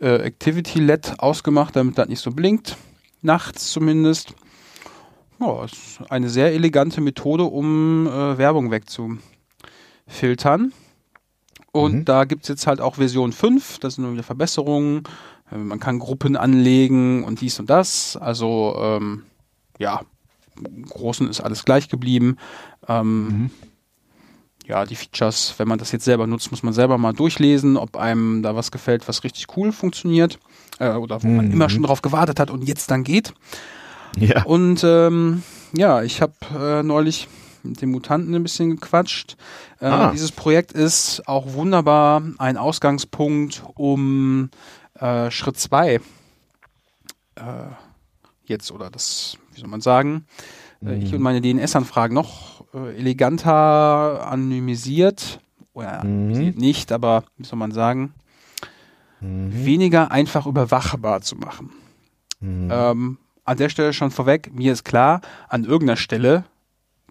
äh, 0.02 0.18
Activity 0.18 0.80
LED 0.80 1.20
ausgemacht, 1.20 1.76
damit 1.76 1.98
das 1.98 2.08
nicht 2.08 2.20
so 2.20 2.32
blinkt. 2.32 2.76
Nachts 3.22 3.72
zumindest. 3.72 4.34
Ja, 5.40 5.64
ist 5.64 6.00
eine 6.10 6.30
sehr 6.30 6.54
elegante 6.54 7.02
Methode, 7.02 7.44
um 7.44 8.08
äh, 8.08 8.38
Werbung 8.38 8.72
wegzufiltern. 8.72 10.74
Und 11.72 11.94
mhm. 11.94 12.06
da 12.06 12.26
gibt 12.26 12.44
es 12.44 12.50
jetzt 12.50 12.68
halt 12.68 12.82
auch 12.82 12.96
Version 12.96 13.32
5, 13.32 13.80
das 13.80 13.96
sind 13.96 14.04
nur 14.04 14.14
wieder 14.14 14.24
Verbesserungen. 14.24 15.04
Äh, 15.52 15.58
man 15.58 15.80
kann 15.80 16.00
Gruppen 16.00 16.36
anlegen 16.36 17.24
und 17.24 17.42
dies 17.42 17.60
und 17.60 17.70
das. 17.70 18.18
Also 18.18 18.76
ähm, 18.80 19.24
ja, 19.78 20.02
im 20.58 20.86
Großen 20.86 21.30
ist 21.30 21.42
alles 21.42 21.64
gleich 21.64 21.90
geblieben. 21.90 22.38
Ähm, 22.88 23.28
mhm 23.28 23.52
ja, 24.68 24.86
die 24.86 24.96
Features, 24.96 25.56
wenn 25.58 25.68
man 25.68 25.80
das 25.80 25.92
jetzt 25.92 26.06
selber 26.06 26.28
nutzt, 26.28 26.52
muss 26.52 26.64
man 26.64 26.74
selber 26.74 26.98
mal 26.98 27.14
durchlesen, 27.14 27.78
ob 27.78 27.98
einem 27.98 28.44
da 28.44 28.56
was 28.56 28.72
gefällt, 28.72 29.08
was 29.08 29.24
richtig 29.24 29.48
cool 29.58 29.72
funktioniert 29.72 30.40
äh, 30.80 30.94
oder 30.94 31.24
wo 31.24 31.28
mhm. 31.28 31.36
man 31.36 31.52
immer 31.52 31.70
schon 31.70 31.84
drauf 31.84 32.02
gewartet 32.02 32.40
hat 32.40 32.50
und 32.50 32.68
jetzt 32.68 32.92
dann 32.92 33.04
geht. 33.04 33.34
Ja. 34.18 34.44
Und 34.44 34.84
ähm, 34.84 35.44
ja, 35.74 36.04
ich 36.04 36.22
habe 36.22 36.34
äh, 36.58 36.84
neulich 36.84 37.28
mit 37.64 37.82
dem 37.82 37.92
Mutanten 37.92 38.34
ein 38.34 38.44
bisschen 38.44 38.72
gequatscht. 38.72 39.38
Äh, 39.80 39.86
ah. 39.86 40.12
Dieses 40.12 40.32
Projekt 40.32 40.72
ist 40.72 41.28
auch 41.28 41.54
wunderbar 41.54 42.24
ein 42.38 42.58
Ausgangspunkt, 42.58 43.64
um 43.76 44.50
äh, 44.96 45.32
Schritt 45.32 45.58
2 45.58 45.96
äh, 45.96 46.00
jetzt, 48.46 48.72
oder 48.72 48.90
das, 48.90 49.38
wie 49.54 49.62
soll 49.62 49.70
man 49.70 49.82
sagen, 49.82 50.26
äh, 50.86 50.96
ich 50.96 51.12
Mhm. 51.12 51.18
und 51.18 51.22
meine 51.24 51.42
DNS-Anfragen 51.42 52.14
noch 52.14 52.64
äh, 52.74 52.98
eleganter 52.98 54.28
anonymisiert, 54.28 55.40
oder 55.74 56.04
Mhm. 56.04 56.54
nicht, 56.58 56.92
aber 56.92 57.24
wie 57.38 57.46
soll 57.46 57.58
man 57.60 57.72
sagen, 57.72 58.14
Mhm. 59.22 59.66
weniger 59.66 60.12
einfach 60.12 60.46
überwachbar 60.48 61.22
zu 61.22 61.36
machen. 61.36 61.72
Mhm. 62.40 62.70
Ähm, 62.72 63.18
an 63.46 63.58
der 63.58 63.70
Stelle 63.70 63.94
schon 63.94 64.12
vorweg, 64.12 64.52
mir 64.54 64.74
ist 64.74 64.84
klar, 64.84 65.22
an 65.50 65.64
irgendeiner 65.64 65.98
Stelle 65.98 66.44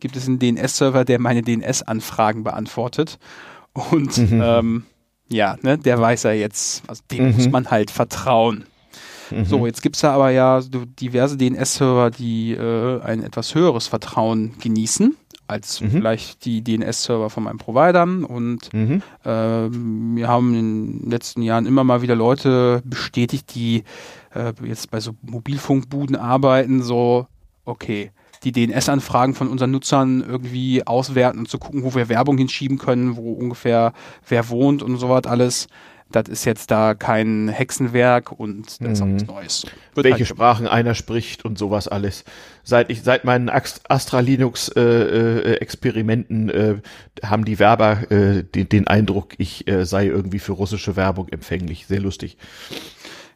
gibt 0.01 0.17
es 0.17 0.27
einen 0.27 0.39
DNS-Server, 0.39 1.05
der 1.05 1.19
meine 1.21 1.43
DNS-Anfragen 1.43 2.43
beantwortet. 2.45 3.19
Und 3.73 4.17
Mhm. 4.19 4.41
ähm, 4.43 4.85
ja, 5.29 5.57
ne, 5.63 5.79
der 5.79 6.01
weiß 6.01 6.25
ja 6.25 6.33
jetzt, 6.33 6.83
also 6.89 7.03
dem 7.11 7.29
Mhm. 7.29 7.35
muss 7.37 7.51
man 7.51 7.71
halt 7.71 7.91
vertrauen. 7.91 8.65
Mhm. 9.31 9.45
So, 9.45 9.67
jetzt 9.67 9.83
gibt's 9.83 10.01
da 10.01 10.13
aber 10.13 10.31
ja 10.31 10.61
so 10.61 10.85
diverse 10.85 11.37
DNS-Server, 11.37 12.11
die 12.11 12.53
äh, 12.53 13.01
ein 13.03 13.23
etwas 13.23 13.55
höheres 13.55 13.87
Vertrauen 13.87 14.53
genießen 14.61 15.17
als 15.47 15.81
Mhm. 15.81 15.91
vielleicht 15.91 16.45
die 16.45 16.63
DNS-Server 16.63 17.29
von 17.29 17.43
meinen 17.43 17.59
Providern. 17.59 18.25
Und 18.25 18.73
Mhm. 18.73 19.03
ähm, 19.25 20.17
wir 20.17 20.29
haben 20.29 20.55
in 20.55 21.01
den 21.01 21.11
letzten 21.11 21.43
Jahren 21.43 21.67
immer 21.67 21.83
mal 21.85 22.03
wieder 22.03 22.15
Leute 22.15 22.83
bestätigt, 22.85 23.55
die 23.55 23.83
äh, 24.35 24.53
jetzt 24.65 24.91
bei 24.93 25.01
so 25.01 25.13
Mobilfunkbuden 25.23 26.15
arbeiten, 26.15 26.83
so, 26.83 27.27
okay, 27.65 28.13
die 28.45 28.53
DNS-Anfragen 28.53 29.35
von 29.35 29.49
unseren 29.49 29.73
Nutzern 29.73 30.25
irgendwie 30.27 30.87
auswerten 30.87 31.41
und 31.41 31.49
zu 31.49 31.59
gucken, 31.59 31.83
wo 31.83 31.95
wir 31.95 32.09
Werbung 32.09 32.39
hinschieben 32.39 32.79
können, 32.79 33.17
wo 33.17 33.33
ungefähr 33.33 33.93
wer 34.29 34.49
wohnt 34.49 34.83
und 34.83 34.97
sowas 34.99 35.25
alles. 35.27 35.67
Das 36.13 36.29
ist 36.29 36.45
jetzt 36.45 36.71
da 36.71 36.95
kein 36.95 37.49
Hexenwerk 37.49 38.33
und 38.33 38.81
das 38.81 38.93
ist 38.93 39.03
auch 39.03 39.07
Mhm. 39.07 39.13
nichts 39.15 39.29
Neues. 39.29 39.67
Wird 39.95 40.05
welche 40.05 40.19
halt 40.19 40.27
Sprachen 40.29 40.67
einer 40.67 40.95
spricht 40.95 41.45
und 41.45 41.57
sowas 41.59 41.87
alles. 41.89 42.25
Seit 42.65 42.91
ich 42.91 43.03
seit 43.03 43.25
meinen 43.25 43.49
Astra 43.49 44.21
Linux 44.21 44.69
äh, 44.71 44.81
äh, 44.81 45.55
Experimenten 45.59 46.49
äh, 46.49 46.81
haben 47.23 47.45
die 47.45 47.59
Werber 47.59 48.11
äh, 48.11 48.43
den, 48.43 48.69
den 48.69 48.87
Eindruck, 48.89 49.35
ich 49.39 49.69
äh, 49.69 49.85
sei 49.87 50.07
irgendwie 50.07 50.39
für 50.41 50.53
russische 50.53 50.97
Werbung 50.97 51.29
empfänglich. 51.29 51.87
Sehr 51.87 52.01
lustig. 52.01 52.37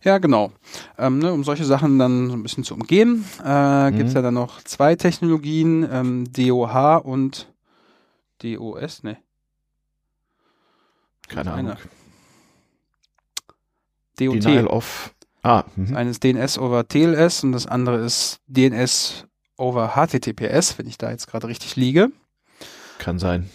Ja, 0.02 0.18
genau. 0.18 0.52
Ähm, 0.98 1.18
ne, 1.20 1.32
um 1.32 1.44
solche 1.44 1.64
Sachen 1.64 1.98
dann 1.98 2.28
so 2.28 2.34
ein 2.34 2.42
bisschen 2.42 2.62
zu 2.64 2.74
umgehen, 2.74 3.24
äh, 3.42 3.90
Mhm. 3.90 3.96
gibt's 3.96 4.12
ja 4.14 4.20
dann 4.20 4.34
noch 4.34 4.62
zwei 4.62 4.96
Technologien, 4.96 5.88
ähm, 5.90 6.24
DOH 6.32 6.96
und 7.04 7.48
DOS, 8.42 9.02
ne? 9.02 9.16
Keine 11.28 11.54
Eine. 11.54 11.76
DOT. 14.18 14.34
Denial 14.44 14.66
of. 14.66 15.14
Ah, 15.42 15.64
mhm. 15.76 15.94
Eines 15.94 16.20
DNS 16.20 16.58
over 16.58 16.88
TLS 16.88 17.44
und 17.44 17.52
das 17.52 17.66
andere 17.66 17.98
ist 17.98 18.38
DNS 18.46 19.26
over 19.58 19.94
HTTPS, 19.94 20.78
wenn 20.78 20.86
ich 20.86 20.96
da 20.98 21.10
jetzt 21.10 21.26
gerade 21.28 21.46
richtig 21.48 21.76
liege. 21.76 22.10
kann 22.98 23.18
sein. 23.18 23.50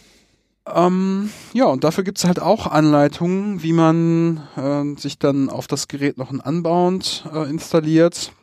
Ähm, 0.67 1.31
ja, 1.53 1.65
und 1.65 1.83
dafür 1.83 2.03
gibt's 2.03 2.25
halt 2.25 2.39
auch 2.39 2.67
Anleitungen, 2.67 3.63
wie 3.63 3.73
man 3.73 4.41
äh, 4.55 4.99
sich 4.99 5.17
dann 5.17 5.49
auf 5.49 5.65
das 5.65 5.87
Gerät 5.87 6.17
noch 6.19 6.29
ein 6.29 6.39
Unbound 6.41 7.25
äh, 7.33 7.49
installiert, 7.49 8.33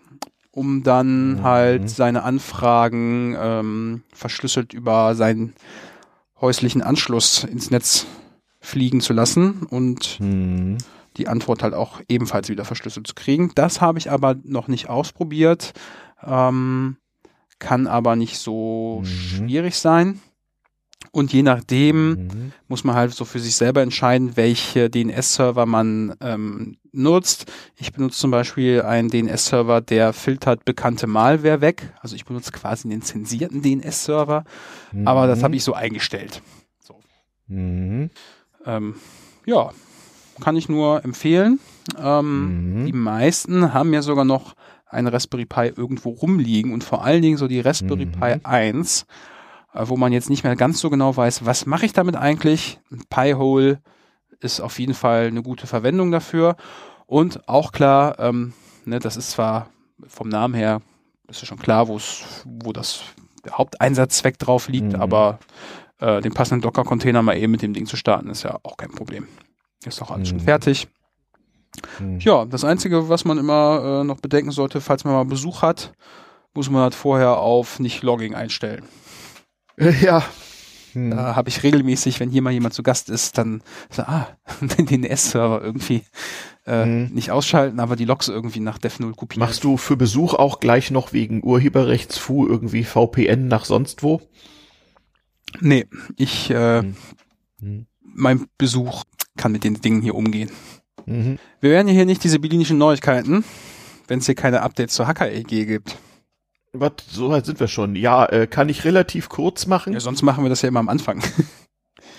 um 0.50 0.82
dann 0.82 1.34
Mhm. 1.36 1.42
halt 1.44 1.88
seine 1.90 2.24
Anfragen 2.24 3.36
ähm, 3.38 4.02
verschlüsselt 4.12 4.72
über 4.72 5.14
seinen 5.14 5.54
häuslichen 6.40 6.82
Anschluss 6.82 7.44
ins 7.44 7.70
Netz 7.70 8.06
fliegen 8.60 9.00
zu 9.00 9.12
lassen 9.12 9.62
und 9.70 10.18
Mhm. 10.18 10.78
Die 11.16 11.28
Antwort 11.28 11.62
halt 11.62 11.74
auch 11.74 12.00
ebenfalls 12.08 12.48
wieder 12.48 12.64
verschlüsselt 12.64 13.06
zu 13.06 13.14
kriegen. 13.14 13.52
Das 13.54 13.80
habe 13.80 13.98
ich 13.98 14.10
aber 14.10 14.36
noch 14.44 14.68
nicht 14.68 14.88
ausprobiert, 14.88 15.72
ähm, 16.22 16.96
kann 17.58 17.86
aber 17.86 18.16
nicht 18.16 18.38
so 18.38 19.00
Mhm. 19.02 19.06
schwierig 19.06 19.76
sein. 19.78 20.20
Und 21.12 21.32
je 21.32 21.42
nachdem 21.42 22.10
Mhm. 22.10 22.52
muss 22.68 22.84
man 22.84 22.94
halt 22.94 23.14
so 23.14 23.24
für 23.24 23.38
sich 23.38 23.56
selber 23.56 23.80
entscheiden, 23.80 24.36
welche 24.36 24.90
DNS-Server 24.90 25.64
man 25.64 26.14
ähm, 26.20 26.76
nutzt. 26.92 27.50
Ich 27.76 27.92
benutze 27.92 28.18
zum 28.18 28.30
Beispiel 28.30 28.82
einen 28.82 29.08
DNS-Server, 29.08 29.80
der 29.80 30.12
filtert 30.12 30.64
bekannte 30.66 31.06
Malware 31.06 31.60
weg. 31.62 31.94
Also 32.02 32.16
ich 32.16 32.24
benutze 32.26 32.52
quasi 32.52 32.88
den 32.88 33.00
zensierten 33.02 33.62
DNS-Server, 33.62 34.44
aber 35.06 35.26
das 35.26 35.42
habe 35.42 35.56
ich 35.56 35.64
so 35.64 35.72
eingestellt. 35.72 36.42
Mhm. 37.48 38.10
Ähm, 38.64 38.96
ja, 39.46 39.70
kann 40.40 40.56
ich 40.56 40.68
nur 40.68 41.04
empfehlen. 41.04 41.58
Ähm, 41.98 42.82
Mhm. 42.82 42.86
Die 42.86 42.92
meisten 42.92 43.72
haben 43.72 43.92
ja 43.94 44.02
sogar 44.02 44.24
noch 44.24 44.54
ein 44.88 45.06
Raspberry 45.06 45.46
Pi 45.46 45.72
irgendwo 45.76 46.10
rumliegen 46.10 46.72
und 46.72 46.84
vor 46.84 47.04
allen 47.04 47.22
Dingen 47.22 47.36
so 47.36 47.48
die 47.48 47.60
Raspberry 47.60 48.06
Mhm. 48.06 48.12
Pi 48.12 48.36
1, 48.44 49.06
äh, 49.74 49.82
wo 49.86 49.96
man 49.96 50.12
jetzt 50.12 50.30
nicht 50.30 50.44
mehr 50.44 50.56
ganz 50.56 50.78
so 50.80 50.90
genau 50.90 51.16
weiß, 51.16 51.44
was 51.44 51.66
mache 51.66 51.86
ich 51.86 51.92
damit 51.92 52.16
eigentlich. 52.16 52.78
Ein 52.90 53.02
Pi-Hole 53.10 53.80
ist 54.40 54.60
auf 54.60 54.78
jeden 54.78 54.94
Fall 54.94 55.26
eine 55.26 55.42
gute 55.42 55.66
Verwendung 55.66 56.10
dafür. 56.10 56.56
Und 57.06 57.48
auch 57.48 57.72
klar, 57.72 58.18
ähm, 58.18 58.52
ne, 58.84 58.98
das 58.98 59.16
ist 59.16 59.30
zwar 59.32 59.68
vom 60.06 60.28
Namen 60.28 60.54
her, 60.54 60.82
ist 61.28 61.40
ja 61.40 61.46
schon 61.46 61.58
klar, 61.58 61.88
wo 61.88 62.72
das 62.72 63.00
der 63.44 63.58
Haupteinsatzzweck 63.58 64.38
drauf 64.38 64.68
liegt, 64.68 64.92
Mhm. 64.94 65.00
aber 65.00 65.38
äh, 65.98 66.20
den 66.20 66.34
passenden 66.34 66.62
Docker-Container 66.62 67.22
mal 67.22 67.36
eben 67.38 67.52
mit 67.52 67.62
dem 67.62 67.72
Ding 67.72 67.86
zu 67.86 67.96
starten, 67.96 68.28
ist 68.28 68.42
ja 68.42 68.58
auch 68.62 68.76
kein 68.76 68.90
Problem. 68.90 69.26
Ist 69.84 70.00
doch 70.00 70.10
alles 70.10 70.28
schon 70.28 70.38
Mhm. 70.38 70.42
fertig. 70.44 70.88
Mhm. 72.00 72.18
Ja, 72.20 72.44
das 72.44 72.64
Einzige, 72.64 73.08
was 73.08 73.24
man 73.24 73.38
immer 73.38 74.00
äh, 74.00 74.04
noch 74.04 74.20
bedenken 74.20 74.50
sollte, 74.50 74.80
falls 74.80 75.04
man 75.04 75.12
mal 75.14 75.24
Besuch 75.24 75.62
hat, 75.62 75.92
muss 76.54 76.70
man 76.70 76.82
halt 76.82 76.94
vorher 76.94 77.36
auf 77.38 77.78
nicht 77.80 78.02
Logging 78.02 78.34
einstellen. 78.34 78.84
Ja. 80.00 80.24
Mhm. 80.94 81.10
Da 81.10 81.36
habe 81.36 81.50
ich 81.50 81.62
regelmäßig, 81.62 82.18
wenn 82.20 82.30
hier 82.30 82.40
mal 82.40 82.52
jemand 82.54 82.72
zu 82.72 82.82
Gast 82.82 83.10
ist, 83.10 83.36
dann 83.36 83.62
so, 83.90 84.02
ah, 84.04 84.26
den 84.78 84.86
DNS-Server 84.86 85.60
irgendwie 85.62 86.02
äh, 86.66 86.86
Mhm. 86.86 87.14
nicht 87.14 87.30
ausschalten, 87.30 87.78
aber 87.80 87.94
die 87.96 88.06
Logs 88.06 88.28
irgendwie 88.28 88.60
nach 88.60 88.78
Dev0 88.78 89.14
kopieren. 89.14 89.40
Machst 89.46 89.62
du 89.64 89.76
für 89.76 89.96
Besuch 89.98 90.32
auch 90.32 90.58
gleich 90.60 90.90
noch 90.90 91.12
wegen 91.12 91.44
Urheberrechtsfu 91.44 92.46
irgendwie 92.46 92.84
VPN 92.84 93.48
nach 93.48 93.66
sonst 93.66 94.02
wo? 94.02 94.22
Nee, 95.60 95.86
ich, 96.16 96.50
äh, 96.50 96.80
Mhm. 96.82 96.96
Mhm. 97.60 97.86
mein 98.02 98.46
Besuch 98.56 99.04
kann 99.36 99.52
mit 99.52 99.64
den 99.64 99.80
Dingen 99.80 100.02
hier 100.02 100.14
umgehen. 100.14 100.50
Mhm. 101.06 101.38
Wir 101.60 101.70
werden 101.70 101.88
hier 101.88 102.04
nicht 102.04 102.24
diese 102.24 102.38
billinischen 102.38 102.78
Neuigkeiten, 102.78 103.44
wenn 104.08 104.18
es 104.18 104.26
hier 104.26 104.34
keine 104.34 104.62
Updates 104.62 104.94
zur 104.94 105.06
Hacker-EG 105.06 105.66
gibt. 105.66 105.96
Was, 106.72 106.92
so 107.08 107.30
weit 107.30 107.46
sind 107.46 107.60
wir 107.60 107.68
schon. 107.68 107.96
Ja, 107.96 108.26
äh, 108.26 108.46
kann 108.46 108.68
ich 108.68 108.84
relativ 108.84 109.28
kurz 109.28 109.66
machen. 109.66 109.92
Ja, 109.92 110.00
sonst 110.00 110.22
machen 110.22 110.44
wir 110.44 110.48
das 110.48 110.62
ja 110.62 110.68
immer 110.68 110.80
am 110.80 110.88
Anfang. 110.88 111.22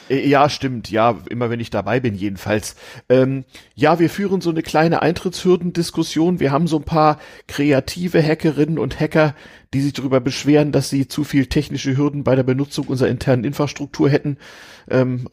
Äh, 0.09 0.27
Ja, 0.27 0.49
stimmt. 0.49 0.89
Ja, 0.89 1.17
immer 1.29 1.49
wenn 1.49 1.59
ich 1.59 1.69
dabei 1.69 1.99
bin, 1.99 2.15
jedenfalls. 2.15 2.75
Ähm, 3.09 3.43
ja, 3.75 3.99
wir 3.99 4.09
führen 4.09 4.41
so 4.41 4.49
eine 4.49 4.63
kleine 4.63 5.01
Eintrittshürdendiskussion. 5.01 6.39
Wir 6.39 6.51
haben 6.51 6.67
so 6.67 6.77
ein 6.77 6.83
paar 6.83 7.19
kreative 7.47 8.23
Hackerinnen 8.23 8.79
und 8.79 8.99
Hacker, 8.99 9.35
die 9.73 9.81
sich 9.81 9.93
darüber 9.93 10.19
beschweren, 10.19 10.71
dass 10.71 10.89
sie 10.89 11.07
zu 11.07 11.23
viel 11.23 11.47
technische 11.47 11.97
Hürden 11.97 12.23
bei 12.23 12.35
der 12.35 12.43
Benutzung 12.43 12.87
unserer 12.87 13.09
internen 13.09 13.43
Infrastruktur 13.43 14.09
hätten. 14.09 14.37
Ähm, 14.89 15.27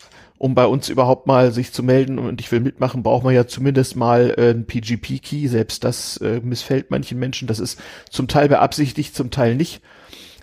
um 0.45 0.55
bei 0.55 0.67
uns 0.67 0.91
überhaupt 0.91 1.27
mal 1.27 1.53
sich 1.53 1.73
zu 1.73 1.83
melden 1.83 2.19
und 2.19 2.39
ich 2.39 2.53
will 2.53 2.61
mitmachen, 2.61 3.03
braucht 3.03 3.25
man 3.25 3.35
ja 3.35 3.47
zumindest 3.47 3.97
mal 3.97 4.35
äh, 4.37 4.51
einen 4.51 4.67
PGP-Key. 4.67 5.49
Selbst 5.49 5.85
das 5.85 6.19
äh, 6.19 6.41
missfällt 6.45 6.91
manchen 6.91 7.19
Menschen. 7.19 7.49
Das 7.49 7.59
ist 7.59 7.81
zum 8.11 8.29
Teil 8.29 8.51
beabsichtigt, 8.51 9.17
zum 9.17 9.31
Teil 9.31 9.55
nicht. 9.55 9.81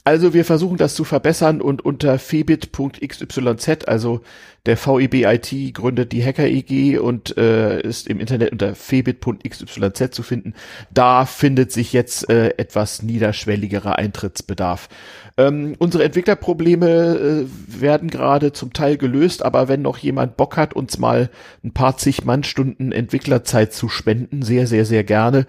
Also 0.04 0.34
wir 0.34 0.44
versuchen 0.44 0.78
das 0.78 0.96
zu 0.96 1.04
verbessern 1.04 1.62
und 1.62 1.86
unter 1.86 2.18
febit.xyz, 2.18 3.86
also 3.86 4.22
der 4.66 4.78
VEBIT 4.78 5.74
gründet 5.74 6.12
die 6.12 6.24
Hacker-EG 6.24 6.98
und 6.98 7.38
äh, 7.38 7.82
ist 7.82 8.08
im 8.08 8.20
Internet 8.20 8.52
unter 8.52 8.74
febit.xyz 8.74 10.12
zu 10.12 10.24
finden. 10.24 10.56
Da 10.92 11.26
findet 11.26 11.72
sich 11.72 11.94
jetzt 11.94 12.30
äh, 12.30 12.56
etwas 12.58 13.04
niederschwelligerer 13.04 13.98
Eintrittsbedarf. 13.98 14.90
Ähm, 15.38 15.76
unsere 15.80 16.04
Entwicklerprobleme 16.04 16.88
äh, 16.88 17.82
werden 17.82 18.10
gerade 18.10 18.54
zum 18.54 18.74
Teil 18.74 18.98
gelöst, 18.98 19.44
aber 19.44 19.68
wenn 19.68 19.82
noch 19.82 19.98
jemand 19.98 20.38
Bock 20.38 20.58
hat, 20.58 20.74
uns 20.74 20.98
mal 20.98 21.30
ein 21.64 21.72
paar 21.72 21.98
zig 21.98 22.26
Mannstunden 22.26 22.92
Entwicklerzeit 22.92 23.74
zu 23.74 23.90
spenden, 23.90 24.42
sehr, 24.42 24.68
sehr, 24.68 24.86
sehr 24.86 25.04
gerne. 25.04 25.46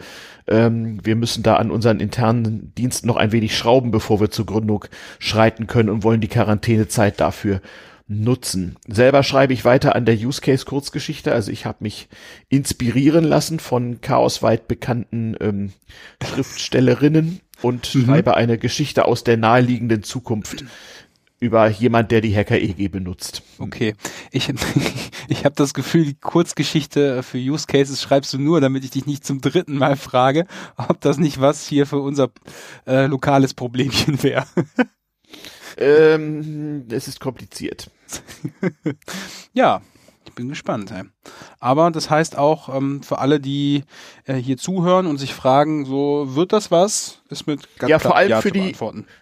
Ähm, 0.47 1.05
wir 1.05 1.17
müssen 1.17 1.43
da 1.43 1.57
an 1.57 1.71
unseren 1.71 2.01
internen 2.01 2.73
Diensten 2.77 3.07
noch 3.07 3.17
ein 3.17 3.33
wenig 3.33 3.57
schrauben, 3.57 3.91
bevor 3.91 4.21
wir 4.21 4.31
zur 4.31 4.47
Gründung 4.47 4.85
schreiten 5.19 5.67
können 5.67 5.91
und 5.91 6.05
wollen 6.05 6.21
die 6.21 6.29
Quarantänezeit 6.29 7.21
dafür 7.21 7.61
nutzen. 8.09 8.77
Selber 8.89 9.23
schreibe 9.23 9.53
ich 9.53 9.65
weiter 9.65 9.95
an 9.95 10.05
der 10.05 10.17
Use 10.17 10.41
Case 10.41 10.65
Kurzgeschichte, 10.65 11.33
also 11.33 11.51
ich 11.51 11.67
habe 11.67 11.79
mich 11.81 12.09
inspirieren 12.49 13.25
lassen 13.25 13.59
von 13.59 14.01
chaosweit 14.01 14.69
bekannten 14.69 15.37
ähm, 15.41 15.73
Schriftstellerinnen 16.23 17.41
und 17.63 17.95
Mhm. 17.95 18.05
schreibe 18.05 18.35
eine 18.35 18.59
Geschichte 18.59 19.05
aus 19.07 19.25
der 19.25 19.37
naheliegenden 19.37 20.03
Zukunft 20.03 20.65
über 21.41 21.67
jemand, 21.69 22.13
der 22.13 22.21
die 22.21 22.35
Hacker-EG 22.37 22.87
benutzt. 22.89 23.43
Okay. 23.59 23.95
Ich, 24.31 24.49
ich 25.29 25.45
habe 25.45 25.57
das 25.57 25.75
Gefühl, 25.75 26.05
die 26.05 26.15
Kurzgeschichte 26.15 27.23
für 27.25 27.39
Use 27.39 27.67
Cases 27.67 28.01
schreibst 28.01 28.33
du 28.33 28.39
nur, 28.39 28.61
damit 28.61 28.85
ich 28.85 28.91
dich 28.91 29.07
nicht 29.07 29.25
zum 29.27 29.41
dritten 29.41 29.77
Mal 29.77 29.97
frage, 29.97 30.47
ob 30.77 31.01
das 31.01 31.19
nicht 31.19 31.41
was 31.41 31.67
hier 31.67 31.87
für 31.87 31.99
unser 31.99 32.31
äh, 32.87 33.07
lokales 33.07 33.55
Problemchen 33.55 34.23
wäre. 34.23 34.47
ähm, 35.77 36.85
es 36.91 37.09
ist 37.09 37.21
kompliziert. 37.21 37.91
ja, 39.53 39.81
ich 40.25 40.33
bin 40.35 40.49
gespannt. 40.49 40.91
Ey. 40.93 41.03
Aber 41.61 41.91
das 41.93 42.11
heißt 42.11 42.37
auch 42.37 42.75
ähm, 42.75 43.03
für 43.03 43.19
alle, 43.19 43.39
die 43.39 43.85
äh, 44.25 44.35
hier 44.35 44.57
zuhören 44.57 45.07
und 45.07 45.19
sich 45.19 45.33
fragen, 45.33 45.85
so 45.85 46.35
wird 46.35 46.53
das 46.53 46.71
was? 46.71 47.21
Ist 47.29 47.47
mit 47.47 47.79
ganz 47.79 47.89
ja 47.91 47.99
vor 47.99 48.17
allem 48.17 48.31
ja 48.31 48.41
für 48.41 48.51
die 48.51 48.75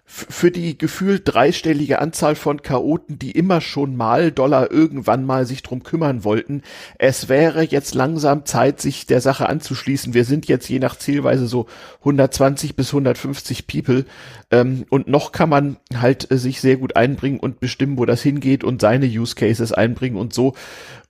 für 0.06 0.50
die 0.50 0.76
gefühlt 0.76 1.22
dreistellige 1.24 2.00
Anzahl 2.00 2.34
von 2.34 2.62
Chaoten, 2.62 3.18
die 3.18 3.30
immer 3.30 3.60
schon 3.60 3.94
mal 3.94 4.32
Dollar 4.32 4.70
irgendwann 4.70 5.24
mal 5.24 5.46
sich 5.46 5.62
drum 5.62 5.82
kümmern 5.84 6.24
wollten. 6.24 6.62
Es 6.98 7.28
wäre 7.28 7.62
jetzt 7.62 7.94
langsam 7.94 8.44
Zeit, 8.46 8.80
sich 8.80 9.06
der 9.06 9.20
Sache 9.20 9.48
anzuschließen. 9.48 10.14
Wir 10.14 10.24
sind 10.24 10.48
jetzt 10.48 10.68
je 10.68 10.80
nach 10.80 10.96
Zielweise 10.96 11.46
so 11.46 11.66
120 12.00 12.74
bis 12.74 12.88
150 12.88 13.66
People 13.68 14.06
ähm, 14.50 14.86
und 14.88 15.06
noch 15.06 15.30
kann 15.30 15.48
man 15.48 15.76
halt 15.94 16.30
äh, 16.30 16.38
sich 16.38 16.60
sehr 16.60 16.76
gut 16.76 16.96
einbringen 16.96 17.38
und 17.38 17.60
bestimmen, 17.60 17.98
wo 17.98 18.06
das 18.06 18.22
hingeht 18.22 18.64
und 18.64 18.80
seine 18.80 19.06
Use 19.06 19.34
Cases 19.36 19.72
einbringen 19.72 20.16
und 20.16 20.32
so. 20.32 20.54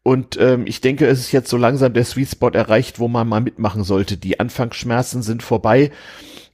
Und 0.02 0.38
ähm, 0.38 0.66
ich 0.66 0.80
denke, 0.80 1.06
es 1.06 1.20
ist 1.20 1.32
jetzt 1.32 1.50
so 1.50 1.56
langsam 1.56 1.92
der 1.92 2.04
Sweet 2.04 2.30
Spot 2.30 2.50
erreicht, 2.50 2.98
wo 2.98 3.08
man 3.08 3.28
mal 3.28 3.40
mitmachen 3.40 3.84
sollte. 3.84 4.16
Die 4.16 4.40
Anfangsschmerzen 4.40 5.22
sind 5.22 5.42
vorbei. 5.42 5.90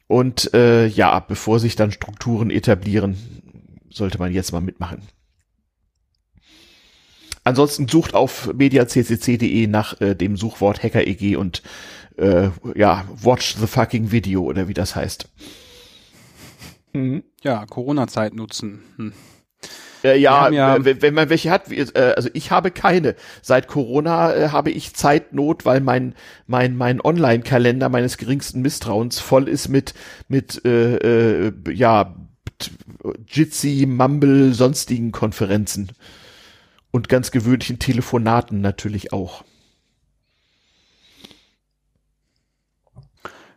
Und 0.09 0.53
äh, 0.55 0.87
ja, 0.87 1.19
bevor 1.21 1.61
sich 1.61 1.77
dann 1.77 1.93
Strukturen 1.93 2.51
etablieren, 2.51 3.17
sollte 3.91 4.19
man 4.19 4.33
jetzt 4.33 4.53
mal 4.53 4.61
mitmachen. 4.61 5.03
Ansonsten 7.45 7.87
sucht 7.87 8.15
auf 8.15 8.53
mediaccc.de 8.53 9.69
nach 9.69 10.01
äh, 10.01 10.17
dem 10.17 10.37
Suchwort 10.37 10.83
HackerEG 10.83 11.37
und 11.39 11.63
äh, 12.17 12.51
ja, 12.75 13.05
watch 13.23 13.55
the 13.55 13.69
fucking 13.69 14.11
video 14.11 14.43
oder 14.43 14.67
wie 14.67 14.75
das 14.75 14.97
heißt. 14.97 15.29
Mhm. 16.93 17.23
Ja, 17.43 17.65
Corona-Zeit 17.67 18.35
nutzen. 18.35 18.83
Hm. 18.97 19.13
Äh, 20.05 20.19
ja, 20.19 20.49
ja 20.51 20.85
wenn 20.85 21.15
man 21.15 21.29
welche 21.31 21.51
hat, 21.51 21.71
äh, 21.71 21.87
also 22.17 22.29
ich 22.33 22.51
habe 22.51 22.71
keine. 22.71 23.15
Seit 23.43 23.69
Corona 23.69 24.35
äh, 24.35 24.49
habe 24.51 24.71
ich 24.71 24.95
Zeitnot, 24.95 25.65
weil 25.65 25.81
mein 25.81 26.15
mein 26.47 26.77
mein 26.77 27.01
Online-Kalender 27.01 27.89
meines 27.89 28.17
geringsten 28.17 28.63
Misstrauens 28.63 29.19
voll 29.19 29.49
ist 29.49 29.69
mit 29.69 29.95
mit 30.29 30.65
äh, 30.65 31.47
äh, 31.47 31.53
ja 31.73 32.15
Jitsi, 33.29 33.87
Mumble, 33.87 34.55
sonstigen 34.55 35.13
Konferenzen 35.13 35.93
und 36.91 37.09
ganz 37.09 37.31
gewöhnlichen 37.31 37.79
Telefonaten 37.79 38.61
natürlich 38.61 39.13
auch. 39.13 39.45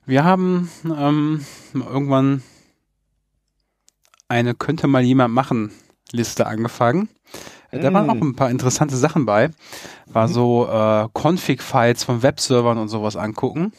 Wir 0.06 0.24
haben 0.24 0.70
ähm, 0.86 1.46
irgendwann 1.74 2.42
eine 4.28 4.56
könnte 4.56 4.88
mal 4.88 5.04
jemand 5.04 5.34
machen 5.34 5.72
Liste 6.12 6.48
angefangen. 6.48 7.10
Mm. 7.72 7.82
Da 7.82 7.94
waren 7.94 8.10
auch 8.10 8.16
ein 8.16 8.36
paar 8.36 8.50
interessante 8.50 8.96
Sachen 8.96 9.26
bei. 9.26 9.50
War 10.08 10.28
mhm. 10.28 10.34
so 10.34 10.68
äh, 10.68 11.08
Config-Files 11.14 12.04
von 12.04 12.24
Webservern 12.24 12.78
und 12.78 12.88
sowas 12.88 13.16
angucken. 13.16 13.72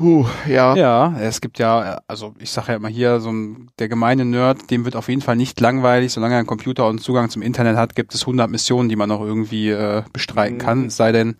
Huh, 0.00 0.26
ja. 0.48 0.74
Ja, 0.76 1.14
es 1.20 1.42
gibt 1.42 1.58
ja, 1.58 2.00
also 2.08 2.34
ich 2.38 2.50
sage 2.50 2.68
ja 2.68 2.76
immer 2.76 2.88
hier, 2.88 3.20
so 3.20 3.30
ein, 3.30 3.70
der 3.78 3.88
gemeine 3.88 4.24
Nerd, 4.24 4.70
dem 4.70 4.86
wird 4.86 4.96
auf 4.96 5.10
jeden 5.10 5.20
Fall 5.20 5.36
nicht 5.36 5.60
langweilig, 5.60 6.12
solange 6.12 6.34
er 6.34 6.38
einen 6.38 6.46
Computer 6.46 6.88
und 6.88 7.02
Zugang 7.02 7.28
zum 7.28 7.42
Internet 7.42 7.76
hat, 7.76 7.94
gibt 7.94 8.14
es 8.14 8.22
100 8.22 8.50
Missionen, 8.50 8.88
die 8.88 8.96
man 8.96 9.10
noch 9.10 9.20
irgendwie 9.20 9.68
äh, 9.68 10.02
bestreiten 10.10 10.56
mhm. 10.56 10.60
kann, 10.62 10.86
es 10.86 10.96
sei 10.96 11.12
denn, 11.12 11.36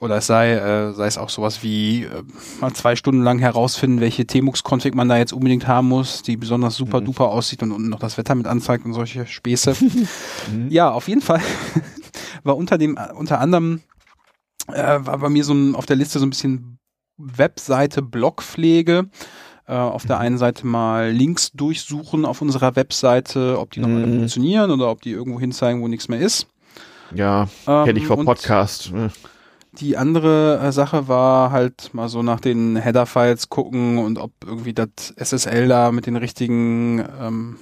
oder 0.00 0.16
es 0.16 0.26
sei, 0.26 0.54
äh, 0.54 0.92
sei 0.94 1.06
es 1.06 1.18
auch 1.18 1.28
sowas 1.28 1.62
wie 1.62 2.04
äh, 2.04 2.22
mal 2.60 2.72
zwei 2.72 2.96
Stunden 2.96 3.22
lang 3.22 3.38
herausfinden, 3.38 4.00
welche 4.00 4.26
Tmux-Config 4.26 4.94
man 4.94 5.08
da 5.08 5.18
jetzt 5.18 5.34
unbedingt 5.34 5.68
haben 5.68 5.88
muss, 5.88 6.22
die 6.22 6.38
besonders 6.38 6.74
super 6.76 7.02
mhm. 7.02 7.04
duper 7.04 7.28
aussieht 7.28 7.62
und 7.62 7.70
unten 7.70 7.90
noch 7.90 7.98
das 7.98 8.16
Wetter 8.16 8.34
mit 8.34 8.46
anzeigt 8.46 8.86
und 8.86 8.94
solche 8.94 9.26
Späße. 9.26 9.76
mhm. 10.52 10.68
Ja, 10.70 10.90
auf 10.90 11.06
jeden 11.06 11.20
Fall 11.20 11.42
war 12.44 12.56
unter 12.56 12.78
dem, 12.78 12.98
unter 13.14 13.40
anderem 13.40 13.82
äh, 14.68 14.98
war 15.00 15.18
bei 15.18 15.28
mir 15.28 15.44
so 15.44 15.52
ein, 15.52 15.74
auf 15.74 15.84
der 15.84 15.96
Liste 15.96 16.18
so 16.18 16.26
ein 16.26 16.30
bisschen 16.30 16.78
Webseite 17.18 18.00
Blogpflege. 18.00 19.10
Äh, 19.66 19.74
auf 19.74 20.06
der 20.06 20.16
mhm. 20.16 20.22
einen 20.22 20.38
Seite 20.38 20.66
mal 20.66 21.10
Links 21.10 21.52
durchsuchen 21.52 22.24
auf 22.24 22.40
unserer 22.40 22.74
Webseite, 22.74 23.58
ob 23.58 23.70
die 23.70 23.80
noch 23.80 23.88
mhm. 23.88 24.16
funktionieren 24.16 24.70
oder 24.70 24.90
ob 24.90 25.02
die 25.02 25.10
irgendwo 25.10 25.38
hinzeigen, 25.38 25.82
wo 25.82 25.88
nichts 25.88 26.08
mehr 26.08 26.20
ist. 26.20 26.48
Ja, 27.14 27.48
ähm, 27.66 27.84
kenne 27.84 27.98
ich 27.98 28.06
vom 28.06 28.24
Podcast. 28.24 28.92
Die 29.72 29.96
andere 29.96 30.58
äh, 30.58 30.72
Sache 30.72 31.06
war 31.06 31.52
halt 31.52 31.94
mal 31.94 32.08
so 32.08 32.22
nach 32.22 32.40
den 32.40 32.76
Header-Files 32.76 33.48
gucken 33.48 33.98
und 33.98 34.18
ob 34.18 34.32
irgendwie 34.44 34.74
das 34.74 35.14
SSL 35.16 35.68
da 35.68 35.92
mit 35.92 36.06
den 36.06 36.16
richtigen 36.16 37.04
ähm, 37.20 37.56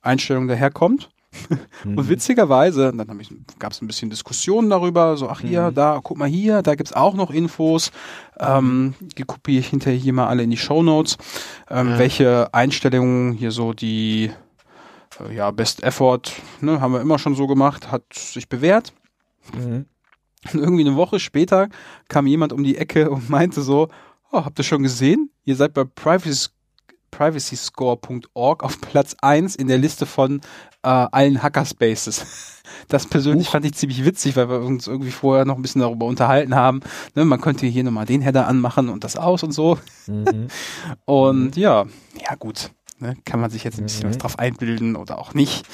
Einstellungen 0.00 0.48
daherkommt. 0.48 1.10
Mhm. 1.84 1.98
Und 1.98 2.08
witzigerweise, 2.08 2.92
dann 2.92 3.06
gab 3.60 3.70
es 3.70 3.80
ein 3.80 3.86
bisschen 3.86 4.10
Diskussionen 4.10 4.68
darüber, 4.70 5.16
so, 5.16 5.28
ach 5.28 5.40
hier, 5.40 5.70
mhm. 5.70 5.74
da, 5.74 6.00
guck 6.02 6.18
mal 6.18 6.28
hier, 6.28 6.62
da 6.62 6.74
gibt's 6.74 6.92
auch 6.92 7.14
noch 7.14 7.30
Infos. 7.30 7.92
Ähm, 8.40 8.94
die 9.16 9.22
kopiere 9.22 9.60
ich 9.60 9.68
hinterher 9.68 9.98
hier 9.98 10.12
mal 10.12 10.26
alle 10.26 10.42
in 10.42 10.50
die 10.50 10.56
Show 10.56 10.82
Notes. 10.82 11.16
Ähm, 11.70 11.90
ja. 11.90 11.98
Welche 11.98 12.54
Einstellungen 12.54 13.32
hier 13.32 13.52
so 13.52 13.72
die 13.74 14.32
äh, 15.20 15.34
ja, 15.34 15.50
Best 15.52 15.84
Effort, 15.84 16.22
ne, 16.60 16.80
haben 16.80 16.92
wir 16.92 17.00
immer 17.00 17.18
schon 17.18 17.36
so 17.36 17.46
gemacht, 17.46 17.92
hat 17.92 18.02
sich 18.12 18.48
bewährt. 18.48 18.92
Mhm. 19.54 19.86
Und 20.52 20.60
irgendwie 20.60 20.86
eine 20.86 20.96
Woche 20.96 21.18
später 21.18 21.68
kam 22.08 22.26
jemand 22.26 22.52
um 22.52 22.62
die 22.62 22.76
Ecke 22.76 23.10
und 23.10 23.28
meinte 23.28 23.62
so, 23.62 23.88
oh, 24.30 24.44
habt 24.44 24.58
ihr 24.58 24.64
schon 24.64 24.82
gesehen? 24.82 25.30
Ihr 25.44 25.56
seid 25.56 25.74
bei 25.74 25.84
Privacy, 25.84 26.48
privacyscore.org 27.10 28.62
auf 28.62 28.80
Platz 28.80 29.16
1 29.20 29.56
in 29.56 29.68
der 29.68 29.78
Liste 29.78 30.06
von 30.06 30.40
äh, 30.82 30.88
allen 30.88 31.42
Hackerspaces. 31.42 32.62
Das 32.88 33.06
persönlich 33.06 33.48
uh. 33.48 33.52
fand 33.52 33.64
ich 33.64 33.74
ziemlich 33.74 34.04
witzig, 34.04 34.36
weil 34.36 34.48
wir 34.48 34.60
uns 34.60 34.86
irgendwie 34.86 35.10
vorher 35.10 35.44
noch 35.44 35.56
ein 35.56 35.62
bisschen 35.62 35.80
darüber 35.80 36.06
unterhalten 36.06 36.54
haben. 36.54 36.80
Ne, 37.14 37.24
man 37.24 37.40
könnte 37.40 37.66
hier 37.66 37.82
nochmal 37.82 38.06
den 38.06 38.20
Header 38.20 38.46
anmachen 38.46 38.88
und 38.88 39.04
das 39.04 39.16
aus 39.16 39.42
und 39.42 39.52
so. 39.52 39.78
Mhm. 40.06 40.48
und 41.06 41.56
mhm. 41.56 41.62
ja, 41.62 41.86
ja 42.22 42.34
gut. 42.38 42.70
Ne, 42.98 43.16
kann 43.24 43.40
man 43.40 43.50
sich 43.50 43.64
jetzt 43.64 43.78
ein 43.78 43.84
bisschen 43.84 44.04
mhm. 44.04 44.10
was 44.10 44.18
drauf 44.18 44.38
einbilden 44.38 44.96
oder 44.96 45.18
auch 45.18 45.34
nicht. 45.34 45.64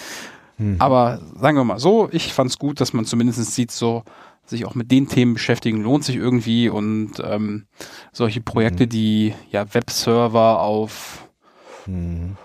Mhm. 0.58 0.76
Aber 0.78 1.20
sagen 1.36 1.56
wir 1.56 1.64
mal 1.64 1.78
so, 1.78 2.08
ich 2.12 2.32
fand 2.32 2.50
es 2.50 2.58
gut, 2.58 2.80
dass 2.80 2.92
man 2.92 3.04
zumindest 3.04 3.54
sieht, 3.54 3.70
so, 3.70 4.04
sich 4.46 4.66
auch 4.66 4.74
mit 4.74 4.90
den 4.90 5.08
Themen 5.08 5.34
beschäftigen, 5.34 5.82
lohnt 5.82 6.04
sich 6.04 6.16
irgendwie 6.16 6.68
und 6.68 7.12
ähm, 7.22 7.66
solche 8.12 8.40
Projekte, 8.40 8.84
mhm. 8.84 8.88
die 8.90 9.34
ja 9.50 9.72
Webserver 9.74 10.60
auf 10.60 11.28
mhm. 11.86 12.36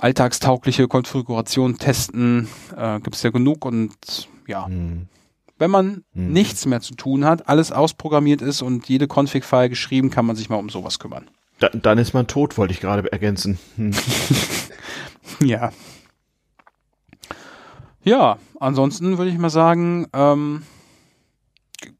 alltagstaugliche 0.00 0.88
Konfiguration 0.88 1.78
testen, 1.78 2.48
äh, 2.76 3.00
gibt 3.00 3.16
es 3.16 3.22
ja 3.22 3.30
genug 3.30 3.64
und 3.64 4.28
ja. 4.46 4.66
Mhm. 4.68 5.08
Wenn 5.60 5.72
man 5.72 6.04
mhm. 6.14 6.32
nichts 6.32 6.66
mehr 6.66 6.80
zu 6.80 6.94
tun 6.94 7.24
hat, 7.24 7.48
alles 7.48 7.72
ausprogrammiert 7.72 8.42
ist 8.42 8.62
und 8.62 8.88
jede 8.88 9.08
Config-File 9.08 9.68
geschrieben, 9.68 10.08
kann 10.10 10.24
man 10.24 10.36
sich 10.36 10.48
mal 10.48 10.56
um 10.56 10.68
sowas 10.68 11.00
kümmern. 11.00 11.28
Da, 11.58 11.68
dann 11.70 11.98
ist 11.98 12.14
man 12.14 12.28
tot, 12.28 12.56
wollte 12.56 12.72
ich 12.72 12.80
gerade 12.80 13.10
ergänzen. 13.10 13.58
Hm. 13.76 13.90
ja. 15.40 15.72
Ja, 18.04 18.38
ansonsten 18.60 19.18
würde 19.18 19.32
ich 19.32 19.38
mal 19.38 19.50
sagen, 19.50 20.06
ähm, 20.12 20.62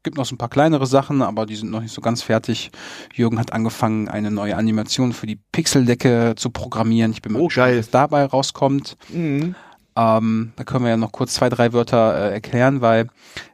gibt 0.09 0.17
noch 0.17 0.25
so 0.25 0.33
ein 0.33 0.39
paar 0.39 0.49
kleinere 0.49 0.87
Sachen, 0.87 1.21
aber 1.21 1.45
die 1.45 1.55
sind 1.55 1.69
noch 1.69 1.81
nicht 1.81 1.93
so 1.93 2.01
ganz 2.01 2.23
fertig. 2.23 2.71
Jürgen 3.13 3.37
hat 3.37 3.53
angefangen, 3.53 4.07
eine 4.07 4.31
neue 4.31 4.57
Animation 4.57 5.13
für 5.13 5.27
die 5.27 5.37
Pixeldecke 5.51 6.33
zu 6.35 6.49
programmieren. 6.49 7.11
Ich 7.11 7.21
bin 7.21 7.33
mal 7.33 7.43
oh, 7.43 7.45
gespannt, 7.45 7.77
was 7.77 7.91
dabei 7.91 8.25
rauskommt. 8.25 8.97
Mhm. 9.09 9.53
Ähm, 9.95 10.53
da 10.55 10.63
können 10.63 10.83
wir 10.83 10.89
ja 10.89 10.97
noch 10.97 11.11
kurz 11.11 11.35
zwei, 11.35 11.49
drei 11.49 11.73
Wörter 11.73 12.31
äh, 12.31 12.33
erklären, 12.33 12.81
weil 12.81 13.07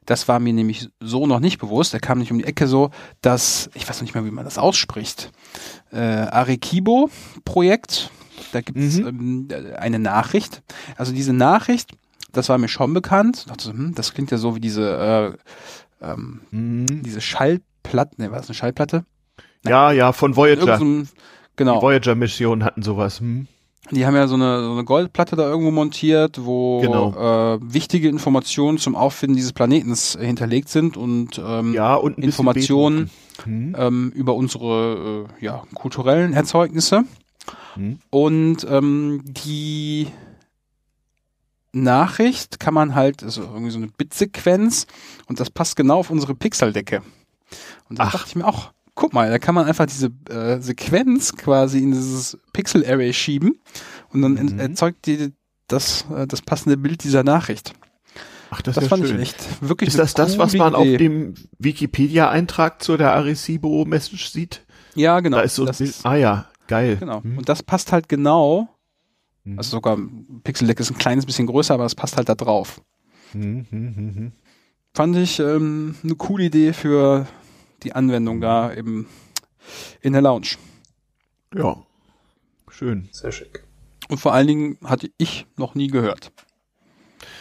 das 0.06 0.30
war 0.30 0.39
mir 0.39 0.53
nämlich 0.53 0.88
so 1.01 1.28
noch 1.28 1.41
nicht 1.41 1.58
bewusst. 1.58 1.93
Er 1.93 1.99
kam 1.99 2.20
nicht 2.20 2.32
um 2.32 2.38
die 2.38 2.45
Ecke 2.45 2.68
so, 2.68 2.91
dass, 3.20 3.70
ich 3.74 3.89
weiß 3.89 3.97
noch 3.97 4.03
nicht 4.03 4.16
mehr, 4.16 4.24
wie 4.24 4.32
man 4.32 4.45
das 4.45 4.58
ausspricht, 4.58 5.34
äh, 5.91 5.97
Arequibo-Projekt. 5.97 8.12
Da 8.53 8.62
gibt 8.62 8.80
es 8.80 8.99
mhm. 8.99 9.49
ähm, 9.51 9.76
eine 9.78 9.99
Nachricht. 9.99 10.62
Also 10.95 11.12
diese 11.12 11.34
Nachricht, 11.34 11.91
das 12.32 12.47
war 12.47 12.58
mir 12.58 12.70
schon 12.70 12.93
bekannt. 12.93 13.39
Ich 13.39 13.45
dachte, 13.45 13.72
hm, 13.72 13.93
das 13.93 14.14
klingt 14.14 14.32
ja 14.32 14.38
so 14.38 14.56
wie 14.56 14.62
diese 14.62 15.36
äh, 15.36 15.38
ähm, 16.06 16.41
mhm. 16.51 17.03
diese 17.03 17.22
Schallplatte, 17.22 18.22
ne, 18.22 18.32
war 18.32 18.38
das 18.38 18.47
eine 18.47 18.56
Schallplatte? 18.56 19.06
Nein. 19.64 19.72
Ja, 19.72 19.91
ja, 19.91 20.12
von 20.12 20.36
Voyager. 20.36 20.78
genau. 21.56 21.76
Die 21.76 21.82
Voyager-Mission 21.82 22.64
hatten 22.64 22.82
sowas. 22.84 23.20
Hm. 23.20 23.47
Die 23.91 24.06
haben 24.06 24.16
ja 24.16 24.28
so 24.28 24.36
eine, 24.36 24.64
so 24.64 24.72
eine 24.72 24.84
Goldplatte 24.84 25.36
da 25.36 25.47
irgendwo 25.47 25.70
montiert, 25.70 26.43
wo 26.43 26.82
genau. 26.82 27.14
äh, 27.56 27.60
wichtige 27.62 28.10
Informationen 28.10 28.80
zum 28.80 28.95
Auffinden 28.95 29.36
dieses 29.36 29.53
Planetens 29.53 30.18
hinterlegt 30.20 30.70
sind 30.70 30.97
und, 30.97 31.39
ähm, 31.43 31.74
ja, 31.74 31.93
und 31.93 32.18
Informationen 32.18 33.12
hm. 33.43 33.76
ähm, 33.78 34.12
über 34.16 34.34
unsere 34.34 35.28
äh, 35.39 35.45
ja, 35.45 35.64
kulturellen 35.76 36.34
Erzeugnisse. 36.34 37.03
Mhm. 37.76 37.99
Und 38.10 38.66
ähm, 38.70 39.22
die 39.26 40.08
Nachricht 41.76 42.59
kann 42.59 42.73
man 42.73 42.95
halt, 42.95 43.23
also 43.23 43.41
irgendwie 43.43 43.71
so 43.71 43.78
eine 43.78 43.88
Bitsequenz 43.88 44.88
und 45.28 45.39
das 45.39 45.49
passt 45.49 45.76
genau 45.76 45.97
auf 45.99 46.09
unsere 46.09 46.34
Pixeldecke. 46.36 47.01
Und 47.89 47.99
da 47.99 48.03
Ach. 48.05 48.11
dachte 48.13 48.26
ich 48.30 48.36
mir 48.36 48.45
auch, 48.47 48.71
guck 48.95 49.13
mal, 49.13 49.30
da 49.30 49.38
kann 49.39 49.53
man 49.55 49.65
einfach 49.67 49.86
diese 49.86 50.09
äh, 50.30 50.59
Sequenz 50.61 51.36
quasi 51.36 51.80
in 51.80 51.91
dieses 51.91 52.38
Pixel-Array 52.53 53.13
schieben 53.13 53.59
und 54.09 54.21
dann 54.21 54.34
Mhm. 54.34 54.59
erzeugt 54.59 55.05
die 55.05 55.34
das, 55.67 56.05
äh, 56.15 56.26
das 56.28 56.41
passende 56.41 56.78
Bild 56.78 57.03
dieser 57.03 57.23
Nachricht. 57.23 57.73
Ach, 58.51 58.61
das, 58.61 58.76
Das, 58.76 58.88
fand 58.88 59.05
schön. 59.05 59.15
ich 59.17 59.21
echt 59.34 59.61
wirklich 59.61 59.89
Ist 59.89 59.99
das 59.99 60.13
das, 60.13 60.38
was 60.38 60.53
man 60.53 60.76
auf 60.76 60.86
Idee. 60.86 60.97
dem 60.97 61.34
Wikipedia-Eintrag 61.59 62.82
zu 62.82 62.95
der 62.97 63.13
Arecibo-Message 63.13 64.30
sieht? 64.30 64.61
Ja, 64.95 65.19
genau. 65.19 65.38
da 65.38 65.43
ist 65.43 65.55
so 65.55 65.63
ein 65.63 65.67
das 65.67 65.80
Bild. 65.80 65.95
Ah 66.03 66.15
ja, 66.15 66.45
geil. 66.67 66.97
Genau. 66.97 67.21
Mhm. 67.21 67.39
Und 67.39 67.49
das 67.49 67.63
passt 67.63 67.91
halt 67.91 68.07
genau, 68.07 68.69
Mhm. 69.46 69.58
also 69.58 69.72
sogar 69.72 69.98
Pixel 70.43 70.68
Deck 70.68 70.80
ist 70.80 70.91
ein 70.91 70.98
kleines 70.98 71.26
bisschen 71.26 71.48
größer, 71.48 71.74
aber 71.74 71.86
es 71.86 71.96
passt 71.96 72.18
halt 72.18 72.28
da 72.30 72.36
drauf. 72.36 72.82
Mhm, 73.34 73.66
mhm, 73.72 73.80
mhm. 73.96 74.32
Fand 74.93 75.16
ich 75.18 75.39
ähm, 75.39 75.96
eine 76.04 76.16
coole 76.16 76.46
Idee 76.46 76.74
für 76.74 77.28
die 77.84 77.93
Anwendung 77.93 78.41
da 78.41 78.70
im, 78.72 79.06
in 80.02 80.14
der 80.14 80.22
Lounge. 80.22 80.56
Ja, 81.54 81.78
schön. 82.70 83.08
Sehr 83.12 83.32
schick. 83.32 83.64
Und 84.10 84.20
vor 84.20 84.34
allen 84.34 84.48
Dingen 84.48 84.78
hatte 84.84 85.10
ich 85.18 85.46
noch 85.58 85.76
nie 85.76 85.88
gehört. 85.88 86.32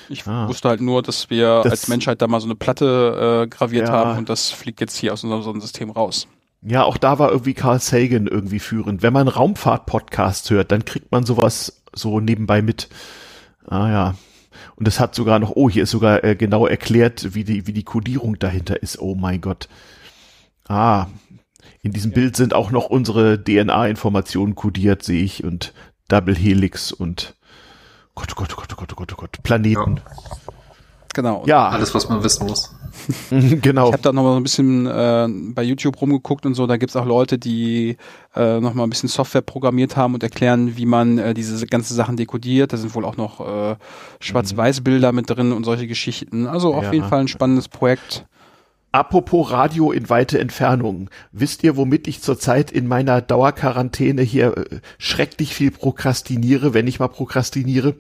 Ich 0.09 0.27
Ah. 0.27 0.49
wusste 0.49 0.69
halt 0.69 0.81
nur, 0.81 1.03
dass 1.03 1.31
wir 1.31 1.63
Das- 1.63 1.71
als 1.73 1.89
Menschheit 1.89 2.21
da 2.21 2.27
mal 2.27 2.41
so 2.41 2.47
eine 2.47 2.55
Platte 2.57 3.45
äh, 3.45 3.49
graviert 3.49 3.89
Ja. 3.89 3.95
haben 3.95 4.19
und 4.19 4.29
das 4.29 4.51
fliegt 4.51 4.81
jetzt 4.81 4.97
hier 4.97 5.13
aus 5.13 5.25
unserem 5.25 5.43
Sonnensystem 5.43 5.91
raus. 5.91 6.27
Ja, 6.67 6.85
auch 6.85 6.97
da 6.97 7.19
war 7.19 7.31
irgendwie 7.31 7.53
Carl 7.53 7.79
Sagan 7.79 8.27
irgendwie 8.27 8.59
führend. 8.59 9.03
Wenn 9.03 9.13
man 9.13 9.29
Raumfahrt-Podcasts 9.29 10.49
hört, 10.51 10.73
dann 10.73 10.85
kriegt 10.85 11.13
man 11.13 11.27
sowas 11.27 11.83
so 11.93 12.21
nebenbei 12.21 12.63
mit. 12.63 12.89
Ah 13.67 13.91
ja. 13.91 14.15
Und 14.77 14.89
es 14.89 14.99
hat 14.99 15.15
sogar 15.15 15.39
noch, 15.39 15.53
oh, 15.55 15.69
hier 15.69 15.83
ist 15.83 15.91
sogar 15.91 16.25
äh, 16.25 16.37
genau 16.37 16.67
erklärt, 16.67 17.35
wie 17.35 17.45
die, 17.45 17.67
wie 17.67 17.73
die 17.73 17.85
Codierung 17.85 18.39
dahinter 18.39 18.83
ist. 18.83 18.99
Oh 18.99 19.15
mein 19.15 19.43
Gott. 19.43 19.69
Ah, 20.67 21.07
in 21.83 21.93
diesem 21.93 22.13
Bild 22.13 22.35
sind 22.35 22.55
auch 22.55 22.71
noch 22.71 22.87
unsere 22.87 23.43
DNA-Informationen 23.43 24.55
codiert, 24.55 25.03
sehe 25.03 25.23
ich, 25.23 25.45
und 25.45 25.75
Double 26.09 26.35
Helix 26.35 26.93
und 26.93 27.35
Gott, 28.15 28.33
oh 28.33 28.37
Gott, 28.37 28.55
oh 28.55 28.57
Gott, 28.57 28.73
oh 28.73 28.77
Gott, 28.77 28.93
oh 28.93 28.97
Gott, 28.97 29.13
oh 29.13 29.17
Gott, 29.17 29.43
Planeten. 29.43 30.01
Genau. 31.13 31.45
Ja, 31.47 31.69
Alles, 31.69 31.95
was 31.95 32.09
man 32.09 32.23
wissen 32.25 32.47
muss. 32.47 32.75
genau. 33.31 33.89
Ich 33.89 33.93
habe 33.93 34.03
da 34.03 34.13
noch 34.13 34.23
mal 34.23 34.31
so 34.33 34.37
ein 34.37 34.43
bisschen 34.43 34.87
äh, 34.87 35.29
bei 35.53 35.63
YouTube 35.63 36.01
rumgeguckt 36.01 36.47
und 36.47 36.55
so. 36.55 36.67
Da 36.67 36.77
gibt's 36.77 36.97
auch 36.97 37.07
Leute, 37.07 37.39
die 37.39 37.97
äh, 38.35 38.61
noch 38.61 38.75
mal 38.75 38.85
ein 38.85 38.91
bisschen 38.91 39.09
Software 39.09 39.43
programmiert 39.43 39.97
haben 39.97 40.15
und 40.15 40.23
erklären, 40.23 40.77
wie 40.77 40.87
man 40.87 41.19
äh, 41.19 41.35
diese 41.35 41.67
ganzen 41.67 41.95
Sachen 41.95 42.17
dekodiert. 42.17 42.73
Da 42.73 42.77
sind 42.77 42.95
wohl 42.95 43.05
auch 43.05 43.17
noch 43.17 43.41
äh, 43.41 43.77
Schwarz-Weiß-Bilder 44.21 45.13
mit 45.13 45.31
drin 45.31 45.53
und 45.53 45.65
solche 45.65 45.87
Geschichten. 45.87 46.47
Also 46.47 46.75
auf 46.75 46.85
Ja. 46.85 46.93
jeden 46.93 47.09
Fall 47.09 47.21
ein 47.21 47.29
spannendes 47.29 47.69
Projekt. 47.69 48.27
Apropos 48.93 49.51
Radio 49.51 49.91
in 49.91 50.09
weite 50.09 50.39
Entfernungen. 50.39 51.11
Wisst 51.33 51.65
ihr, 51.65 51.77
womit 51.77 52.07
ich 52.07 52.23
zurzeit 52.23 52.71
in 52.71 52.87
meiner 52.87 53.21
Dauerquarantäne 53.21 54.23
hier 54.23 54.57
äh, 54.57 54.65
schrecklich 54.99 55.53
viel 55.55 55.73
prokrastiniere, 55.73 56.75
wenn 56.75 56.87
ich 56.87 57.01
mal 57.01 57.09
prokrastiniere? 57.09 57.97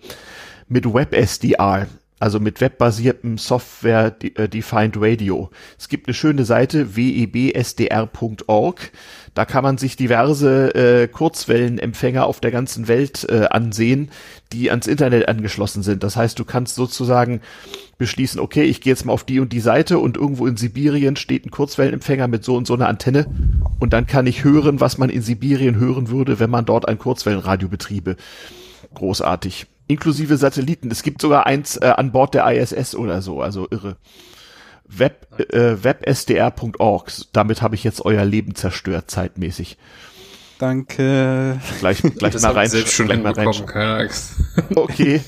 Mit 0.68 0.86
WebSDR, 0.95 1.88
also 2.21 2.39
mit 2.41 2.61
webbasiertem 2.61 3.39
Software 3.39 4.15
äh, 4.23 4.49
Defined 4.49 4.97
Radio. 4.99 5.51
Es 5.79 5.89
gibt 5.89 6.07
eine 6.07 6.15
schöne 6.15 6.45
Seite 6.45 6.97
websdr.org. 6.97 8.93
Da 9.35 9.45
kann 9.45 9.65
man 9.65 9.79
sich 9.79 9.97
diverse 9.97 10.75
äh, 10.75 11.09
Kurzwellenempfänger 11.09 12.25
auf 12.25 12.41
der 12.41 12.53
ganzen 12.53 12.87
Welt 12.89 13.27
äh, 13.29 13.47
ansehen, 13.47 14.11
die 14.53 14.71
ans 14.71 14.87
Internet 14.87 15.29
angeschlossen 15.29 15.83
sind. 15.83 16.05
Das 16.05 16.17
heißt, 16.17 16.39
du 16.39 16.45
kannst 16.45 16.77
sozusagen 16.77 17.41
beschließen, 17.99 18.41
okay, 18.41 18.62
ich 18.62 18.81
gehe 18.81 18.93
jetzt 18.93 19.05
mal 19.05 19.12
auf 19.12 19.25
die 19.25 19.41
und 19.41 19.53
die 19.53 19.61
Seite 19.61 19.99
und 19.99 20.17
irgendwo 20.17 20.47
in 20.47 20.57
Sibirien 20.57 21.17
steht 21.17 21.45
ein 21.45 21.51
Kurzwellenempfänger 21.51 22.29
mit 22.29 22.45
so 22.45 22.57
und 22.57 22.67
so 22.67 22.75
einer 22.75 22.89
Antenne 22.89 23.27
und 23.81 23.93
dann 23.93 24.07
kann 24.07 24.27
ich 24.27 24.45
hören, 24.45 24.81
was 24.81 24.99
man 24.99 25.11
in 25.11 25.23
Sibirien 25.23 25.77
hören 25.77 26.09
würde, 26.09 26.39
wenn 26.41 26.51
man 26.51 26.65
dort 26.65 26.89
ein 26.89 26.99
Kurzwellenradio 26.99 27.69
betriebe. 27.69 28.17
Großartig. 28.95 29.67
Inklusive 29.87 30.37
Satelliten. 30.37 30.91
Es 30.91 31.03
gibt 31.03 31.20
sogar 31.20 31.47
eins 31.47 31.76
äh, 31.76 31.87
an 31.97 32.12
Bord 32.12 32.35
der 32.35 32.47
ISS 32.51 32.95
oder 32.95 33.22
so, 33.22 33.41
also 33.43 33.66
irre. 33.70 33.97
Web, 34.87 35.26
äh, 35.53 35.82
websdr.org. 35.82 37.11
Damit 37.32 37.62
habe 37.62 37.74
ich 37.74 37.85
jetzt 37.85 38.05
euer 38.05 38.24
Leben 38.24 38.55
zerstört, 38.55 39.11
zeitmäßig. 39.11 39.76
Danke. 40.59 41.59
Gleich, 41.80 42.01
gleich 42.03 42.41
mal 42.41 42.51
ich 42.51 42.57
rein. 42.57 42.68
selbst 42.68 42.93
schon 42.93 43.07
gleich 43.07 43.22
mal 43.22 43.32
rein. 43.32 43.66
keine 43.66 43.95
Angst. 43.97 44.35
Okay. 44.74 45.20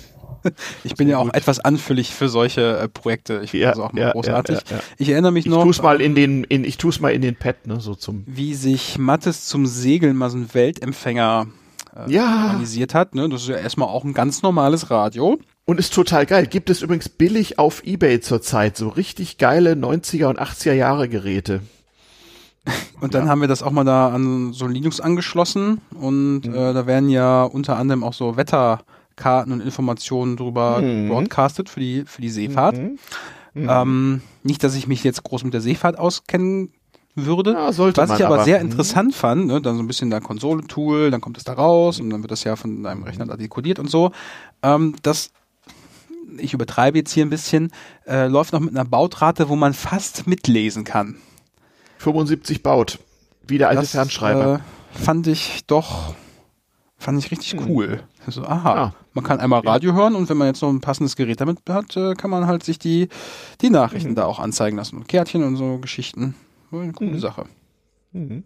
Ich 0.84 0.94
bin 0.94 1.08
ja 1.08 1.18
auch 1.18 1.24
gut. 1.24 1.34
etwas 1.34 1.58
anfällig 1.58 2.14
für 2.14 2.28
solche 2.28 2.78
äh, 2.78 2.88
Projekte. 2.88 3.40
Ich 3.42 3.50
finde 3.50 3.64
Ja, 3.64 3.70
das 3.70 3.80
auch 3.80 3.92
mal 3.92 4.00
ja, 4.00 4.12
großartig. 4.12 4.58
ja, 4.58 4.62
ja, 4.70 4.76
ja. 4.76 4.82
Ich 4.96 5.08
erinnere 5.08 5.32
mich 5.32 5.46
Ich 5.46 5.50
noch, 5.50 5.64
tu's 5.64 5.82
mal 5.82 6.00
in 6.00 6.14
den, 6.14 6.44
in, 6.44 6.62
ich 6.64 6.76
tu's 6.78 7.00
mal 7.00 7.10
in 7.12 7.20
den 7.22 7.34
Pad, 7.34 7.66
ne, 7.66 7.80
so 7.80 7.96
zum. 7.96 8.22
wie 8.26 8.54
sich 8.54 8.96
Mattes 8.98 9.46
zum 9.46 9.66
Segeln 9.66 10.16
mal 10.16 10.30
so 10.30 10.36
einen 10.36 10.54
Weltempfänger 10.54 11.48
äh, 12.06 12.10
Ja. 12.12 12.44
organisiert 12.46 12.94
hat. 12.94 13.14
Ne? 13.14 13.28
Das 13.28 13.42
ist 13.42 13.48
ja 13.48 13.56
erstmal 13.56 13.88
auch 13.88 14.04
ein 14.04 14.14
ganz 14.14 14.42
normales 14.42 14.90
Radio. 14.90 15.38
Und 15.64 15.80
ist 15.80 15.92
total 15.94 16.26
geil. 16.26 16.46
Gibt 16.46 16.70
es 16.70 16.82
übrigens 16.82 17.08
billig 17.08 17.58
auf 17.58 17.84
Ebay 17.84 18.20
zurzeit. 18.20 18.76
So 18.76 18.88
richtig 18.88 19.36
geile 19.38 19.72
90er 19.74 20.26
und 20.26 20.40
80er 20.40 20.72
Jahre 20.74 21.08
Geräte. 21.08 21.60
Und 23.00 23.14
dann 23.14 23.28
haben 23.28 23.40
wir 23.40 23.48
das 23.48 23.62
auch 23.62 23.70
mal 23.70 23.84
da 23.84 24.08
an 24.08 24.52
so 24.52 24.66
Linux 24.66 25.00
angeschlossen 25.00 25.80
und 25.94 26.40
Mhm. 26.46 26.54
äh, 26.54 26.72
da 26.72 26.86
werden 26.86 27.08
ja 27.10 27.44
unter 27.44 27.76
anderem 27.76 28.02
auch 28.02 28.12
so 28.12 28.36
Wetterkarten 28.36 29.52
und 29.52 29.60
Informationen 29.60 30.36
drüber 30.36 30.80
Mhm. 30.80 31.08
broadcastet 31.08 31.68
für 31.68 31.78
die, 31.78 32.02
für 32.06 32.20
die 32.22 32.30
Seefahrt. 32.30 32.76
Mhm. 32.76 32.98
Ähm, 33.54 34.20
nicht, 34.42 34.64
dass 34.64 34.74
ich 34.74 34.86
mich 34.88 35.04
jetzt 35.04 35.22
groß 35.22 35.44
mit 35.44 35.54
der 35.54 35.60
Seefahrt 35.60 35.96
auskennen 35.98 36.72
würde. 37.16 37.52
Ja, 37.52 37.72
sollte 37.72 38.02
Was 38.02 38.10
man 38.10 38.18
ich 38.18 38.26
aber, 38.26 38.44
sehr 38.44 38.58
mhm. 38.58 38.70
interessant 38.70 39.14
fand, 39.14 39.46
ne, 39.46 39.60
dann 39.60 39.76
so 39.76 39.82
ein 39.82 39.86
bisschen 39.86 40.10
da 40.10 40.20
Konsole-Tool, 40.20 41.10
dann 41.10 41.20
kommt 41.20 41.38
es 41.38 41.44
da 41.44 41.54
raus 41.54 41.98
und 41.98 42.10
dann 42.10 42.22
wird 42.22 42.30
das 42.30 42.44
ja 42.44 42.56
von 42.56 42.82
deinem 42.82 43.02
Rechner 43.02 43.26
da 43.26 43.36
dekodiert 43.36 43.78
und 43.78 43.90
so. 43.90 44.12
Ähm, 44.62 44.94
das, 45.02 45.30
ich 46.36 46.52
übertreibe 46.52 46.98
jetzt 46.98 47.12
hier 47.12 47.24
ein 47.24 47.30
bisschen, 47.30 47.72
äh, 48.06 48.26
läuft 48.26 48.52
noch 48.52 48.60
mit 48.60 48.70
einer 48.70 48.84
Bautrate, 48.84 49.48
wo 49.48 49.56
man 49.56 49.72
fast 49.72 50.26
mitlesen 50.26 50.84
kann. 50.84 51.16
75 51.98 52.62
baut. 52.62 52.98
Wie 53.46 53.58
der 53.58 53.68
alte 53.68 53.82
das 53.82 53.92
Fernschreiber. 53.92 54.60
Äh, 54.94 54.98
fand 54.98 55.26
ich 55.26 55.64
doch, 55.66 56.14
fand 56.98 57.18
ich 57.18 57.30
richtig 57.30 57.56
cool. 57.66 58.02
So, 58.28 58.42
aha, 58.42 58.74
Ja. 58.74 58.94
man 59.12 59.24
kann 59.24 59.38
einmal 59.38 59.60
Radio 59.60 59.92
hören 59.92 60.16
und 60.16 60.28
wenn 60.28 60.36
man 60.36 60.48
jetzt 60.48 60.60
noch 60.62 60.68
ein 60.68 60.80
passendes 60.80 61.14
Gerät 61.14 61.40
damit 61.40 61.58
hat, 61.68 61.96
äh, 61.96 62.14
kann 62.14 62.30
man 62.30 62.46
halt 62.46 62.64
sich 62.64 62.78
die, 62.78 63.08
die 63.60 63.70
Nachrichten 63.70 64.16
da 64.16 64.24
auch 64.24 64.40
anzeigen 64.40 64.76
lassen 64.76 64.96
und 64.96 65.06
Kärtchen 65.06 65.44
und 65.44 65.56
so 65.56 65.78
Geschichten. 65.78 66.34
Eine 66.72 66.92
coole 66.92 67.18
Sache. 67.18 67.46
Mhm. 68.12 68.44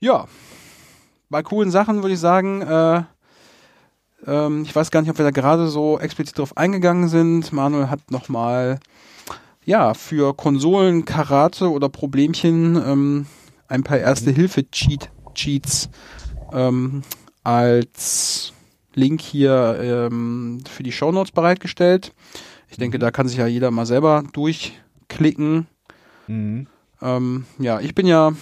Ja, 0.00 0.26
bei 1.28 1.42
coolen 1.42 1.70
Sachen 1.70 2.02
würde 2.02 2.14
ich 2.14 2.20
sagen, 2.20 2.62
äh, 2.62 3.02
ähm, 4.26 4.62
ich 4.62 4.74
weiß 4.74 4.90
gar 4.90 5.00
nicht, 5.00 5.10
ob 5.10 5.18
wir 5.18 5.24
da 5.24 5.30
gerade 5.30 5.68
so 5.68 5.98
explizit 5.98 6.38
drauf 6.38 6.56
eingegangen 6.56 7.08
sind. 7.08 7.52
Manuel 7.52 7.90
hat 7.90 8.10
nochmal, 8.10 8.78
ja, 9.64 9.94
für 9.94 10.34
Konsolen, 10.34 11.04
Karate 11.04 11.70
oder 11.70 11.88
Problemchen 11.88 12.76
ähm, 12.76 13.26
ein 13.68 13.82
paar 13.82 13.98
erste 13.98 14.30
Hilfe-Cheats 14.30 15.88
ähm, 16.52 17.02
als 17.42 18.52
Link 18.94 19.20
hier 19.20 19.78
ähm, 19.80 20.62
für 20.68 20.82
die 20.82 20.92
Shownotes 20.92 21.32
bereitgestellt. 21.32 22.12
Ich 22.68 22.78
denke, 22.78 22.98
da 22.98 23.10
kann 23.10 23.28
sich 23.28 23.38
ja 23.38 23.46
jeder 23.46 23.70
mal 23.70 23.86
selber 23.86 24.24
durchklicken. 24.32 25.66
Mhm. 26.26 26.66
Ähm, 27.06 27.44
ja, 27.58 27.80
ich 27.80 27.94
bin 27.94 28.06
ja 28.06 28.32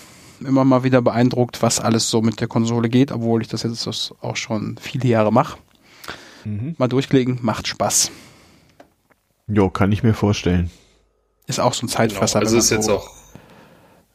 immer 0.41 0.65
mal 0.65 0.83
wieder 0.85 1.03
beeindruckt, 1.03 1.63
was 1.63 1.81
alles 1.81 2.09
so 2.11 2.23
mit 2.23 2.41
der 2.41 2.49
Konsole 2.49 2.89
geht, 2.89 3.13
obwohl 3.13 3.43
ich 3.43 3.49
das 3.49 3.63
jetzt 3.63 3.87
das 3.87 4.15
auch 4.21 4.37
schon 4.37 4.77
viele 4.81 5.09
Jahre 5.09 5.33
mache. 5.33 5.59
Mhm. 6.45 6.75
Mal 6.79 6.89
durchklicken, 6.89 7.39
macht 7.43 7.69
Spaß. 7.69 8.11
Jo, 9.47 9.69
kann 9.71 9.93
ich 9.93 10.03
mir 10.03 10.15
vorstellen. 10.15 10.71
Ist 11.47 11.61
auch 11.61 11.75
so 11.75 11.85
ein 11.85 11.89
Genau. 11.89 11.97
Zeitfresser, 11.99 12.39
Also 12.41 12.53
wenn 12.53 12.59
ist 12.61 12.71
man 12.71 12.79
jetzt 12.79 12.87
so, 12.87 12.97
auch 12.97 13.11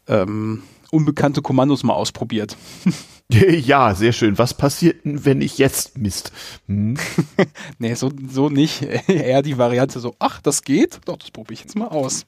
ähm, 0.08 0.64
unbekannte 0.92 1.42
Kommandos 1.44 1.84
mal 1.84 1.94
ausprobiert. 1.94 2.58
ja, 3.32 3.94
sehr 3.94 4.12
schön. 4.12 4.40
Was 4.40 4.56
passiert 4.56 5.06
denn, 5.06 5.24
wenn 5.26 5.42
ich 5.42 5.60
jetzt 5.60 5.98
Mist? 5.98 6.32
Hm? 6.68 6.98
Nee, 7.78 7.94
so, 7.94 8.12
so 8.30 8.50
nicht. 8.50 8.82
Eher 9.08 9.44
die 9.44 9.58
Variante 9.60 10.00
so, 10.00 10.16
ach, 10.20 10.42
das 10.42 10.64
geht? 10.64 11.00
Doch, 11.06 11.18
das 11.18 11.30
probiere 11.32 11.54
ich 11.54 11.62
jetzt 11.62 11.76
mal 11.76 11.88
aus. 11.88 12.26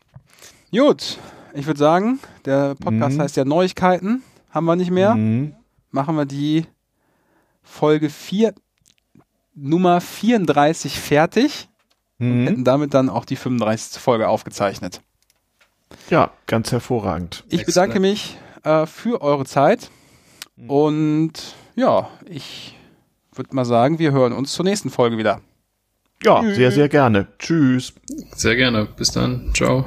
Gut, 0.71 1.17
ich 1.53 1.65
würde 1.67 1.79
sagen, 1.79 2.19
der 2.45 2.75
Podcast 2.75 3.17
Mhm. 3.17 3.21
heißt 3.21 3.37
ja 3.37 3.45
Neuigkeiten. 3.45 4.23
Haben 4.49 4.65
wir 4.65 4.75
nicht 4.75 4.91
mehr. 4.91 5.15
Mhm. 5.15 5.53
Machen 5.91 6.15
wir 6.15 6.25
die 6.25 6.65
Folge 7.63 8.09
4, 8.09 8.53
Nummer 9.55 10.01
34 10.01 10.99
fertig. 10.99 11.67
Mhm. 12.17 12.45
hätten 12.47 12.63
damit 12.63 12.93
dann 12.93 13.09
auch 13.09 13.25
die 13.25 13.35
35. 13.35 13.99
Folge 13.99 14.27
aufgezeichnet. 14.27 15.01
Ja, 16.09 16.31
ganz 16.45 16.71
hervorragend. 16.71 17.43
Ich 17.49 17.61
Excellent. 17.61 17.65
bedanke 17.93 17.99
mich 17.99 18.37
äh, 18.63 18.85
für 18.85 19.21
eure 19.21 19.45
Zeit 19.45 19.89
und 20.67 21.33
ja, 21.75 22.09
ich 22.29 22.77
würde 23.33 23.55
mal 23.55 23.65
sagen, 23.65 23.97
wir 23.97 24.11
hören 24.11 24.33
uns 24.33 24.53
zur 24.53 24.65
nächsten 24.65 24.89
Folge 24.91 25.17
wieder. 25.17 25.41
Ja, 26.23 26.43
sehr, 26.53 26.71
sehr 26.71 26.87
gerne. 26.89 27.27
Tschüss. 27.39 27.93
Sehr 28.35 28.55
gerne. 28.55 28.85
Bis 28.85 29.11
dann. 29.11 29.51
Ciao. 29.55 29.85